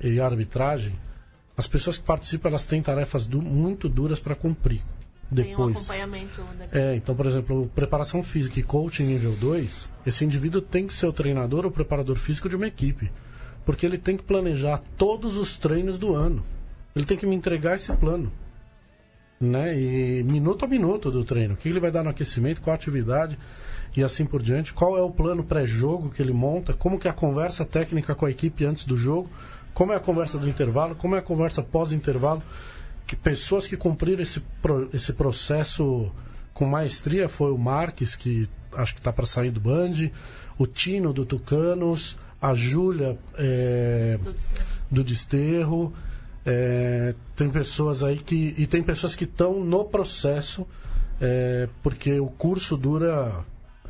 e 0.00 0.20
arbitragem, 0.20 0.94
as 1.58 1.66
pessoas 1.66 1.98
que 1.98 2.04
participam 2.04 2.50
elas 2.50 2.64
têm 2.64 2.80
tarefas 2.80 3.26
du 3.26 3.42
muito 3.42 3.88
duras 3.88 4.20
para 4.20 4.36
cumprir. 4.36 4.80
Depois. 5.28 5.56
Tem 5.56 5.58
um 5.58 5.70
acompanhamento. 5.70 6.40
Né? 6.56 6.68
É, 6.72 6.94
então, 6.94 7.16
por 7.16 7.26
exemplo, 7.26 7.68
preparação 7.74 8.22
física 8.22 8.60
e 8.60 8.62
coaching 8.62 9.02
nível 9.02 9.32
2, 9.32 9.90
esse 10.06 10.24
indivíduo 10.24 10.62
tem 10.62 10.86
que 10.86 10.94
ser 10.94 11.06
o 11.06 11.12
treinador 11.12 11.64
ou 11.64 11.70
preparador 11.72 12.16
físico 12.16 12.48
de 12.48 12.54
uma 12.54 12.68
equipe. 12.68 13.10
Porque 13.66 13.84
ele 13.84 13.98
tem 13.98 14.16
que 14.16 14.22
planejar 14.22 14.80
todos 14.96 15.36
os 15.36 15.58
treinos 15.58 15.98
do 15.98 16.14
ano. 16.14 16.44
Ele 16.94 17.04
tem 17.04 17.18
que 17.18 17.26
me 17.26 17.34
entregar 17.34 17.74
esse 17.74 17.92
plano. 17.96 18.32
Né? 19.40 19.78
E 19.78 20.22
minuto 20.22 20.64
a 20.64 20.68
minuto 20.68 21.10
do 21.10 21.24
treino. 21.24 21.54
O 21.54 21.56
que 21.56 21.68
ele 21.68 21.80
vai 21.80 21.90
dar 21.90 22.04
no 22.04 22.10
aquecimento, 22.10 22.62
qual 22.62 22.72
a 22.72 22.76
atividade 22.76 23.36
e 23.96 24.04
assim 24.04 24.24
por 24.24 24.40
diante. 24.40 24.72
Qual 24.72 24.96
é 24.96 25.02
o 25.02 25.10
plano 25.10 25.42
pré-jogo 25.42 26.08
que 26.08 26.22
ele 26.22 26.32
monta, 26.32 26.72
como 26.72 27.00
que 27.00 27.08
é 27.08 27.10
a 27.10 27.14
conversa 27.14 27.64
técnica 27.64 28.14
com 28.14 28.26
a 28.26 28.30
equipe 28.30 28.64
antes 28.64 28.84
do 28.84 28.96
jogo, 28.96 29.28
como 29.78 29.92
é 29.92 29.96
a 29.96 30.00
conversa 30.00 30.36
do 30.36 30.48
intervalo, 30.48 30.96
como 30.96 31.14
é 31.14 31.20
a 31.20 31.22
conversa 31.22 31.62
pós-intervalo. 31.62 32.42
Que 33.06 33.14
pessoas 33.14 33.68
que 33.68 33.76
cumpriram 33.76 34.20
esse, 34.20 34.42
esse 34.92 35.12
processo 35.12 36.10
com 36.52 36.66
maestria 36.66 37.28
foi 37.28 37.52
o 37.52 37.56
Marques, 37.56 38.16
que 38.16 38.48
acho 38.74 38.92
que 38.92 39.00
está 39.00 39.12
para 39.12 39.24
sair 39.24 39.52
do 39.52 39.60
Band, 39.60 40.10
o 40.58 40.66
Tino 40.66 41.12
do 41.12 41.24
Tucanos, 41.24 42.18
a 42.42 42.54
Júlia 42.54 43.16
é, 43.36 44.18
do 44.20 44.32
Desterro. 44.32 44.66
Do 44.90 45.04
Desterro 45.04 45.92
é, 46.44 47.14
tem 47.36 47.48
pessoas 47.48 48.02
aí 48.02 48.18
que. 48.18 48.56
E 48.58 48.66
tem 48.66 48.82
pessoas 48.82 49.14
que 49.14 49.24
estão 49.24 49.62
no 49.62 49.84
processo, 49.84 50.66
é, 51.20 51.68
porque 51.84 52.18
o 52.18 52.26
curso 52.26 52.76
dura. 52.76 53.44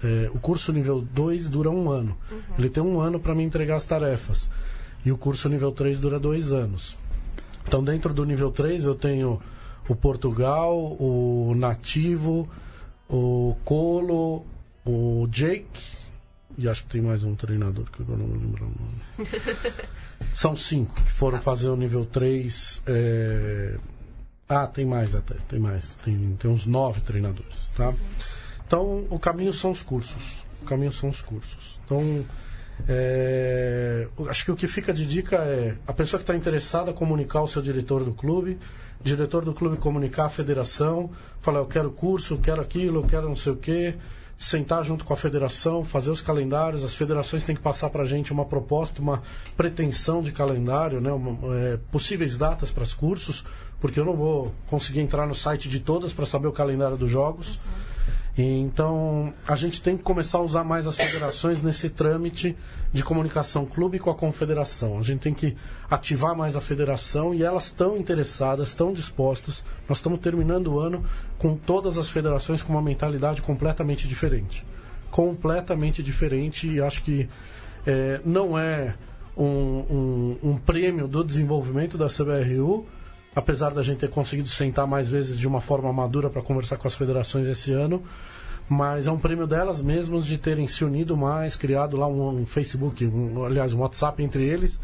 É, 0.04 0.30
o 0.34 0.38
curso 0.38 0.70
nível 0.70 1.00
2 1.00 1.48
dura 1.48 1.70
um 1.70 1.90
ano. 1.90 2.14
Uhum. 2.30 2.40
Ele 2.58 2.68
tem 2.68 2.82
um 2.82 3.00
ano 3.00 3.18
para 3.18 3.34
me 3.34 3.42
entregar 3.42 3.76
as 3.76 3.86
tarefas. 3.86 4.50
E 5.04 5.12
o 5.12 5.18
curso 5.18 5.48
nível 5.48 5.72
3 5.72 5.98
dura 5.98 6.18
dois 6.18 6.52
anos. 6.52 6.96
Então, 7.66 7.82
dentro 7.82 8.12
do 8.12 8.24
nível 8.24 8.50
3, 8.50 8.84
eu 8.84 8.94
tenho 8.94 9.40
o 9.88 9.94
Portugal, 9.94 10.76
o 10.76 11.54
Nativo, 11.56 12.48
o 13.08 13.56
Colo, 13.64 14.44
o 14.84 15.26
Jake 15.30 15.98
e 16.58 16.68
acho 16.68 16.82
que 16.82 16.90
tem 16.90 17.00
mais 17.00 17.22
um 17.22 17.36
treinador 17.36 17.88
que 17.88 18.02
agora 18.02 18.18
não 18.18 18.26
vou 18.26 18.36
lembrar 18.36 18.64
o 18.64 18.66
nome. 18.66 19.70
São 20.34 20.56
cinco 20.56 20.92
que 21.04 21.12
foram 21.12 21.40
fazer 21.40 21.68
o 21.68 21.76
nível 21.76 22.04
3. 22.04 22.82
É... 22.84 23.78
Ah, 24.48 24.66
tem 24.66 24.84
mais 24.84 25.14
até, 25.14 25.34
tem 25.48 25.60
mais. 25.60 25.94
Tem, 26.02 26.36
tem 26.36 26.50
uns 26.50 26.66
nove 26.66 27.00
treinadores, 27.02 27.70
tá? 27.76 27.94
Então, 28.66 29.06
o 29.08 29.20
caminho 29.20 29.52
são 29.52 29.70
os 29.70 29.82
cursos. 29.82 30.42
O 30.60 30.64
caminho 30.64 30.90
são 30.90 31.10
os 31.10 31.22
cursos. 31.22 31.78
Então, 31.84 32.24
é... 32.86 34.06
acho 34.28 34.44
que 34.44 34.50
o 34.52 34.56
que 34.56 34.68
fica 34.68 34.92
de 34.92 35.06
dica 35.06 35.36
é 35.36 35.74
a 35.86 35.92
pessoa 35.92 36.18
que 36.18 36.24
está 36.24 36.36
interessada 36.36 36.92
comunicar 36.92 37.42
o 37.42 37.48
seu 37.48 37.62
diretor 37.62 38.04
do 38.04 38.12
clube, 38.12 38.58
diretor 39.02 39.44
do 39.44 39.54
clube 39.54 39.76
comunicar 39.76 40.26
a 40.26 40.30
federação, 40.30 41.10
falar 41.40 41.60
eu 41.60 41.66
quero 41.66 41.90
curso, 41.90 42.34
eu 42.34 42.38
quero 42.38 42.60
aquilo, 42.60 43.00
eu 43.00 43.06
quero 43.06 43.28
não 43.28 43.36
sei 43.36 43.52
o 43.52 43.56
quê 43.56 43.94
sentar 44.38 44.84
junto 44.84 45.04
com 45.04 45.12
a 45.12 45.16
federação, 45.16 45.84
fazer 45.84 46.10
os 46.10 46.22
calendários. 46.22 46.84
As 46.84 46.94
federações 46.94 47.42
têm 47.42 47.56
que 47.56 47.60
passar 47.60 47.90
para 47.90 48.04
a 48.04 48.06
gente 48.06 48.32
uma 48.32 48.44
proposta, 48.44 49.02
uma 49.02 49.20
pretensão 49.56 50.22
de 50.22 50.30
calendário, 50.30 51.00
né? 51.00 51.10
Uma, 51.10 51.56
é, 51.56 51.78
possíveis 51.90 52.36
datas 52.36 52.70
para 52.70 52.84
os 52.84 52.94
cursos, 52.94 53.44
porque 53.80 53.98
eu 53.98 54.04
não 54.04 54.14
vou 54.14 54.54
conseguir 54.68 55.00
entrar 55.00 55.26
no 55.26 55.34
site 55.34 55.68
de 55.68 55.80
todas 55.80 56.12
para 56.12 56.24
saber 56.24 56.46
o 56.46 56.52
calendário 56.52 56.96
dos 56.96 57.10
jogos. 57.10 57.48
Uhum. 57.48 57.97
Então, 58.40 59.34
a 59.48 59.56
gente 59.56 59.82
tem 59.82 59.96
que 59.96 60.04
começar 60.04 60.38
a 60.38 60.42
usar 60.42 60.62
mais 60.62 60.86
as 60.86 60.96
federações 60.96 61.60
nesse 61.60 61.90
trâmite 61.90 62.56
de 62.92 63.02
comunicação 63.02 63.66
clube 63.66 63.98
com 63.98 64.10
a 64.10 64.14
confederação. 64.14 64.96
A 64.96 65.02
gente 65.02 65.20
tem 65.20 65.34
que 65.34 65.56
ativar 65.90 66.36
mais 66.36 66.54
a 66.54 66.60
federação 66.60 67.34
e 67.34 67.42
elas 67.42 67.64
estão 67.64 67.96
interessadas, 67.96 68.68
estão 68.68 68.92
dispostas. 68.92 69.64
Nós 69.88 69.98
estamos 69.98 70.20
terminando 70.20 70.68
o 70.68 70.78
ano 70.78 71.04
com 71.36 71.56
todas 71.56 71.98
as 71.98 72.08
federações 72.08 72.62
com 72.62 72.72
uma 72.72 72.82
mentalidade 72.82 73.42
completamente 73.42 74.06
diferente. 74.06 74.64
Completamente 75.10 76.00
diferente 76.00 76.70
e 76.70 76.80
acho 76.80 77.02
que 77.02 77.28
é, 77.84 78.20
não 78.24 78.56
é 78.56 78.94
um, 79.36 79.44
um, 79.44 80.38
um 80.50 80.56
prêmio 80.56 81.08
do 81.08 81.24
desenvolvimento 81.24 81.98
da 81.98 82.06
CBRU, 82.06 82.86
apesar 83.38 83.70
da 83.70 83.84
gente 83.84 83.98
ter 83.98 84.10
conseguido 84.10 84.48
sentar 84.48 84.84
mais 84.84 85.08
vezes 85.08 85.38
de 85.38 85.46
uma 85.46 85.60
forma 85.60 85.92
madura 85.92 86.28
para 86.28 86.42
conversar 86.42 86.76
com 86.76 86.88
as 86.88 86.94
federações 86.96 87.46
esse 87.46 87.72
ano, 87.72 88.02
mas 88.68 89.06
é 89.06 89.12
um 89.12 89.18
prêmio 89.18 89.46
delas 89.46 89.80
mesmas 89.80 90.26
de 90.26 90.36
terem 90.36 90.66
se 90.66 90.84
unido 90.84 91.16
mais, 91.16 91.54
criado 91.54 91.96
lá 91.96 92.08
um, 92.08 92.40
um 92.40 92.46
Facebook, 92.46 93.06
um, 93.06 93.44
aliás, 93.44 93.72
um 93.72 93.78
WhatsApp 93.78 94.20
entre 94.24 94.44
eles 94.44 94.80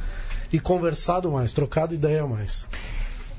e 0.53 0.61
conversado 0.61 1.33
mais, 1.33 1.53
trocado 1.53 1.95
ideia 1.95 2.25
mais. 2.27 2.69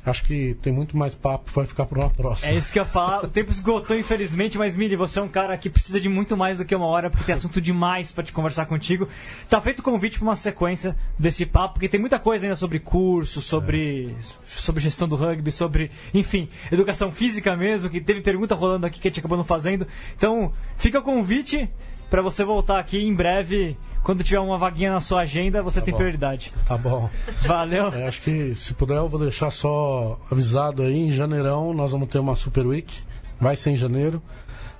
Acho 0.06 0.24
que 0.24 0.56
tem 0.62 0.72
muito 0.72 0.96
mais 0.96 1.16
papo, 1.16 1.52
vai 1.52 1.66
ficar 1.66 1.86
para 1.86 2.00
uma 2.00 2.10
próxima. 2.10 2.52
É 2.52 2.56
isso 2.56 2.72
que 2.72 2.78
eu 2.78 2.84
ia 2.84 2.90
falar. 2.90 3.26
O 3.26 3.30
tempo 3.30 3.52
esgotou, 3.52 3.98
infelizmente, 3.98 4.58
mas 4.58 4.76
Mili, 4.76 4.96
você 4.96 5.20
é 5.20 5.22
um 5.22 5.28
cara 5.28 5.58
que 5.58 5.70
precisa 5.70 6.00
de 6.00 6.08
muito 6.08 6.38
mais 6.38 6.58
do 6.58 6.66
que 6.66 6.76
uma 6.76 6.86
hora, 6.86 7.10
porque 7.10 7.26
tem 7.26 7.34
assunto 7.34 7.60
demais 7.60 8.12
para 8.12 8.24
te 8.24 8.32
conversar 8.32 8.68
contigo. 8.68 9.08
Tá 9.50 9.60
feito 9.60 9.80
o 9.80 9.84
convite 9.84 10.20
para 10.20 10.28
uma 10.28 10.36
sequência 10.36 10.96
desse 11.18 11.46
papo, 11.46 11.76
porque 11.76 11.90
tem 11.90 12.00
muita 12.00 12.20
coisa 12.20 12.46
ainda 12.46 12.56
sobre 12.56 12.80
curso, 12.80 13.42
sobre, 13.42 14.16
é. 14.18 14.22
sobre 14.46 14.84
gestão 14.84 15.08
do 15.08 15.16
rugby, 15.16 15.52
sobre, 15.52 15.90
enfim, 16.14 16.50
educação 16.72 17.12
física 17.12 17.56
mesmo, 17.58 17.90
que 17.90 18.00
teve 18.00 18.22
pergunta 18.22 18.54
rolando 18.54 18.86
aqui 18.86 19.00
que 19.00 19.08
a 19.08 19.12
gente 19.12 19.20
acabou 19.20 19.38
não 19.38 19.46
fazendo. 19.46 19.88
Então, 20.16 20.54
fica 20.78 21.00
o 21.00 21.04
convite 21.04 21.68
para 22.10 22.22
você 22.22 22.44
voltar 22.44 22.80
aqui 22.80 23.02
em 23.02 23.14
breve. 23.14 23.78
Quando 24.04 24.24
tiver 24.24 24.40
uma 24.40 24.58
vaguinha 24.58 24.92
na 24.92 25.02
sua 25.02 25.22
agenda, 25.22 25.64
você 25.64 25.80
tá 25.80 25.86
tem 25.86 25.92
bom. 25.92 25.98
prioridade. 25.98 26.54
Tá 26.68 26.78
bom. 26.78 27.10
Valeu. 27.42 27.88
É, 27.88 28.08
acho 28.08 28.22
que, 28.22 28.54
se 28.54 28.74
puder, 28.74 28.98
eu 28.98 29.10
vou 29.10 29.20
deixar 29.20 29.50
só 29.50 30.20
avisado 30.30 30.84
aí. 30.84 31.08
Em 31.08 31.10
janeirão, 31.10 31.74
nós 31.74 31.92
vamos 31.92 32.08
ter 32.10 32.20
uma 32.20 32.36
Super 32.36 32.68
Week. 32.68 33.00
Vai 33.40 33.56
ser 33.56 33.72
em 33.72 33.76
janeiro. 33.76 34.22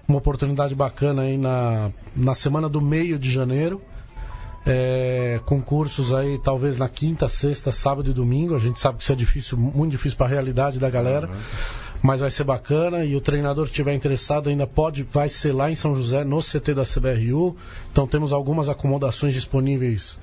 Uma 0.08 0.20
oportunidade 0.20 0.76
bacana 0.76 1.24
aí 1.24 1.38
na, 1.38 1.90
na 2.16 2.36
semana 2.36 2.70
do 2.70 2.80
meio 2.80 3.18
de 3.18 3.32
janeiro. 3.32 3.82
É, 4.64 5.40
concursos 5.46 6.14
aí, 6.14 6.40
talvez 6.40 6.78
na 6.78 6.88
quinta, 6.88 7.28
sexta, 7.28 7.72
sábado 7.72 8.12
e 8.12 8.14
domingo. 8.14 8.56
A 8.56 8.60
gente 8.60 8.80
sabe 8.80 8.98
que 9.00 9.04
isso 9.04 9.12
é 9.12 9.16
difícil, 9.16 9.58
muito 9.58 9.92
difícil 9.92 10.18
para 10.18 10.28
a 10.28 10.30
realidade 10.30 10.78
da 10.78 10.90
galera. 10.90 11.28
Uhum 11.28 11.85
mas 12.02 12.20
vai 12.22 12.30
ser 12.30 12.44
bacana 12.44 13.04
e 13.04 13.16
o 13.16 13.22
treinador 13.22 13.66
que 13.66 13.72
estiver 13.72 13.94
interessado 13.94 14.50
ainda 14.50 14.68
pode, 14.68 15.04
vai 15.04 15.30
ser 15.30 15.54
lá 15.54 15.72
em 15.72 15.76
São 15.76 15.96
José, 15.96 16.24
no 16.24 16.40
CT 16.40 16.74
da 16.74 16.84
CBRU. 16.84 17.56
Então 17.92 18.08
temos 18.08 18.32
algumas 18.32 18.70
acomodações 18.70 19.34
disponíveis 19.34 20.20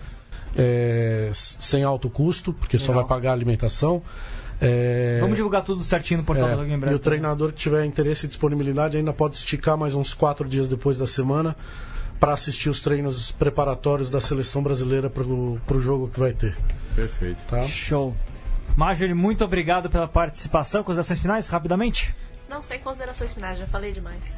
é, 0.56 1.30
sem 1.32 1.82
alto 1.82 2.08
custo, 2.08 2.52
porque 2.52 2.76
Legal. 2.76 2.86
só 2.86 2.92
vai 2.92 3.04
pagar 3.04 3.30
a 3.30 3.32
alimentação. 3.32 4.02
É... 4.60 5.18
Vamos 5.20 5.36
divulgar 5.36 5.64
tudo 5.64 5.82
certinho 5.82 6.18
no 6.18 6.24
portal 6.24 6.48
é, 6.48 6.54
do 6.54 6.90
E 6.90 6.94
o 6.94 6.98
treinador 6.98 7.50
que 7.50 7.58
tiver 7.58 7.84
interesse 7.84 8.26
e 8.26 8.28
disponibilidade 8.28 8.96
ainda 8.96 9.12
pode 9.12 9.34
esticar 9.34 9.76
mais 9.76 9.94
uns 9.94 10.14
quatro 10.14 10.48
dias 10.48 10.68
depois 10.68 10.96
da 10.96 11.06
semana 11.06 11.56
para 12.20 12.34
assistir 12.34 12.68
os 12.68 12.80
treinos 12.80 13.32
preparatórios 13.32 14.08
da 14.08 14.20
seleção 14.20 14.62
brasileira 14.62 15.10
para 15.10 15.24
o 15.24 15.80
jogo 15.80 16.08
que 16.08 16.20
vai 16.20 16.32
ter. 16.32 16.56
Perfeito. 16.94 17.38
Tá? 17.48 17.64
Show. 17.64 18.14
Marjorie, 18.76 19.14
muito 19.14 19.44
obrigado 19.44 19.90
pela 19.90 20.08
participação. 20.08 20.82
Considerações 20.82 21.20
finais, 21.20 21.48
rapidamente? 21.48 22.14
Não, 22.48 22.62
sem 22.62 22.78
considerações 22.80 23.32
finais, 23.32 23.58
já 23.58 23.66
falei 23.66 23.92
demais. 23.92 24.34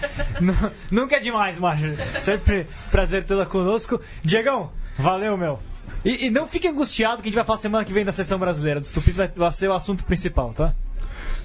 Nunca 0.90 1.16
é 1.16 1.20
demais, 1.20 1.58
Marjorie. 1.58 1.96
Sempre 2.20 2.66
prazer 2.90 3.24
tê-la 3.24 3.46
conosco. 3.46 4.00
Diegão, 4.22 4.72
valeu, 4.98 5.36
meu. 5.36 5.58
E, 6.04 6.26
e, 6.26 6.30
não 6.30 6.46
fique 6.46 6.66
angustiado 6.68 7.16
que 7.22 7.28
a 7.28 7.30
gente 7.30 7.34
vai 7.34 7.44
falar 7.44 7.58
semana 7.58 7.84
que 7.84 7.92
vem 7.92 8.04
da 8.04 8.12
sessão 8.12 8.38
brasileira. 8.38 8.80
Dos 8.80 8.90
Tupis 8.90 9.16
vai, 9.16 9.28
vai 9.28 9.52
ser 9.52 9.68
o 9.68 9.72
assunto 9.72 10.04
principal, 10.04 10.52
tá? 10.54 10.72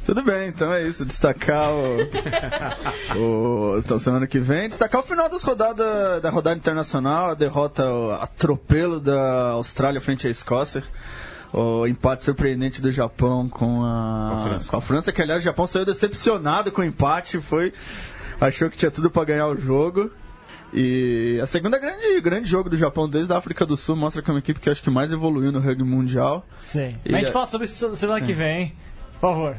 Tudo 0.05 0.23
bem, 0.23 0.47
então 0.47 0.73
é 0.73 0.83
isso. 0.83 1.05
Destacar 1.05 1.71
o. 1.71 1.97
o 3.17 3.77
então, 3.77 3.99
semana 3.99 4.27
que 4.27 4.39
vem. 4.39 4.69
Destacar 4.69 5.01
o 5.01 5.03
final 5.03 5.29
das 5.29 5.43
rodadas 5.43 6.21
da 6.21 6.29
rodada 6.29 6.57
internacional, 6.57 7.31
a 7.31 7.33
derrota, 7.33 7.85
o 7.91 8.11
atropelo 8.11 8.99
da 8.99 9.49
Austrália 9.51 10.01
frente 10.01 10.27
à 10.27 10.29
Escócia 10.29 10.83
o 11.53 11.85
empate 11.85 12.23
surpreendente 12.23 12.81
do 12.81 12.91
Japão 12.91 13.49
com 13.49 13.83
a, 13.83 14.29
com 14.31 14.37
a, 14.37 14.43
França. 14.43 14.69
Com 14.69 14.77
a 14.77 14.81
França, 14.81 15.11
que 15.11 15.21
aliás 15.21 15.41
o 15.41 15.43
Japão 15.43 15.67
saiu 15.67 15.85
decepcionado 15.85 16.71
com 16.71 16.81
o 16.81 16.83
empate, 16.83 17.39
foi 17.41 17.73
achou 18.39 18.69
que 18.69 18.77
tinha 18.77 18.91
tudo 18.91 19.09
para 19.09 19.25
ganhar 19.25 19.47
o 19.47 19.57
jogo. 19.57 20.11
E 20.73 21.37
a 21.43 21.45
segunda 21.45 21.77
grande, 21.77 22.21
grande 22.21 22.49
jogo 22.49 22.69
do 22.69 22.77
Japão 22.77 23.07
desde 23.07 23.33
a 23.33 23.37
África 23.37 23.65
do 23.65 23.75
Sul 23.75 23.95
mostra 23.95 24.21
que 24.21 24.29
é 24.29 24.33
uma 24.33 24.39
equipe 24.39 24.59
que 24.59 24.69
acho 24.69 24.81
que 24.81 24.89
mais 24.89 25.11
evoluiu 25.11 25.51
no 25.51 25.59
rugby 25.59 25.83
mundial. 25.83 26.45
Sim. 26.59 26.95
E 27.03 27.11
Mas 27.11 27.21
a 27.21 27.23
gente 27.25 27.33
fala 27.33 27.45
sobre 27.45 27.67
isso 27.67 27.95
semana 27.97 28.19
Sim. 28.19 28.25
que 28.25 28.33
vem, 28.33 28.61
hein? 28.61 28.75
Por 29.19 29.29
favor. 29.29 29.57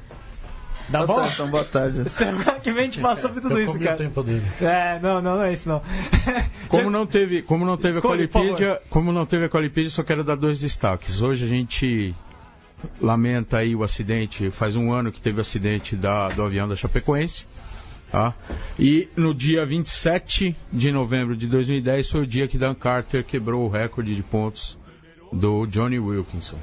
Dá 0.89 1.01
tá 1.01 1.07
bom? 1.07 1.27
então 1.27 1.51
boa 1.51 1.65
tarde. 1.65 2.09
Semana 2.11 2.61
que 2.61 2.71
vem 2.71 2.83
a 2.83 2.85
gente 2.85 3.01
passa 3.01 3.23
sobre 3.23 3.41
tudo 3.41 3.59
eu 3.59 3.65
isso, 3.65 3.79
cara. 3.79 3.95
O 3.95 3.99
tempo 3.99 4.23
dele. 4.23 4.43
É, 4.61 4.99
não, 5.01 5.23
não, 5.23 5.37
não 5.37 5.43
é 5.43 5.53
isso 5.53 5.69
não. 5.69 5.83
Como 6.69 6.91
não 6.91 7.07
teve, 7.07 7.43
como 7.43 7.67
não 7.67 7.77
teve 7.77 7.99
a 7.99 8.03
Qualipedia, 8.03 8.81
como 8.89 9.13
não 9.13 9.27
teve 9.27 9.45
a 9.45 9.49
Qualipedia, 9.49 9.91
só 9.91 10.03
quero 10.03 10.25
dar 10.25 10.37
dois 10.37 10.59
destaques. 10.59 11.21
Hoje 11.21 11.45
a 11.45 11.47
gente 11.47 12.15
lamenta 13.01 13.59
aí 13.59 13.77
o 13.77 13.83
acidente, 13.83 14.51
faz 14.51 14.75
um 14.75 14.91
ano 14.91 15.13
que 15.13 15.21
teve 15.21 15.37
o 15.39 15.41
acidente 15.43 15.95
da, 15.95 16.29
do 16.31 16.43
avião 16.43 16.67
da 16.67 16.75
Chapecoense. 16.75 17.47
Tá? 18.11 18.35
E 18.79 19.09
no 19.17 19.35
dia 19.35 19.65
27 19.65 20.55
de 20.71 20.93
novembro 20.93 21.35
de 21.35 21.47
2010 21.47 22.11
foi 22.11 22.21
o 22.23 22.27
dia 22.27 22.47
que 22.47 22.59
Dan 22.59 22.75
Carter 22.75 23.25
quebrou 23.25 23.65
o 23.65 23.69
recorde 23.71 24.15
de 24.15 24.23
pontos 24.23 24.79
do 25.33 25.67
Johnny 25.67 25.99
Wilkinson. 25.99 26.59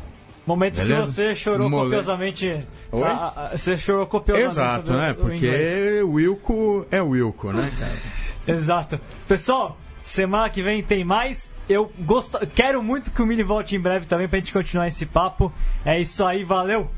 Momento 0.46 0.78
Beleza? 0.78 1.02
que 1.02 1.12
você 1.12 1.36
chorou 1.36 1.70
Mole... 1.70 1.90
copiosamente. 1.90 2.66
Oi? 2.92 3.04
A, 3.04 3.52
a, 3.54 3.58
você 3.58 3.78
chorou 3.78 4.06
copiosamente. 4.06 4.52
Exato, 4.52 4.94
né? 4.94 5.14
Porque 5.14 6.02
Wilco 6.04 6.86
é 6.90 7.02
Wilco, 7.02 7.52
né, 7.52 7.72
Exato. 8.48 9.00
Pessoal, 9.28 9.78
semana 10.02 10.50
que 10.50 10.62
vem 10.62 10.82
tem 10.82 11.04
mais. 11.04 11.54
Eu 11.68 11.92
gosto, 12.00 12.40
quero 12.48 12.82
muito 12.82 13.12
que 13.12 13.22
o 13.22 13.26
Mini 13.26 13.44
volte 13.44 13.76
em 13.76 13.80
breve 13.80 14.06
também 14.08 14.28
pra 14.28 14.40
gente 14.40 14.52
continuar 14.52 14.88
esse 14.88 15.06
papo. 15.06 15.52
É 15.86 16.00
isso 16.00 16.26
aí, 16.26 16.44
valeu! 16.44 16.90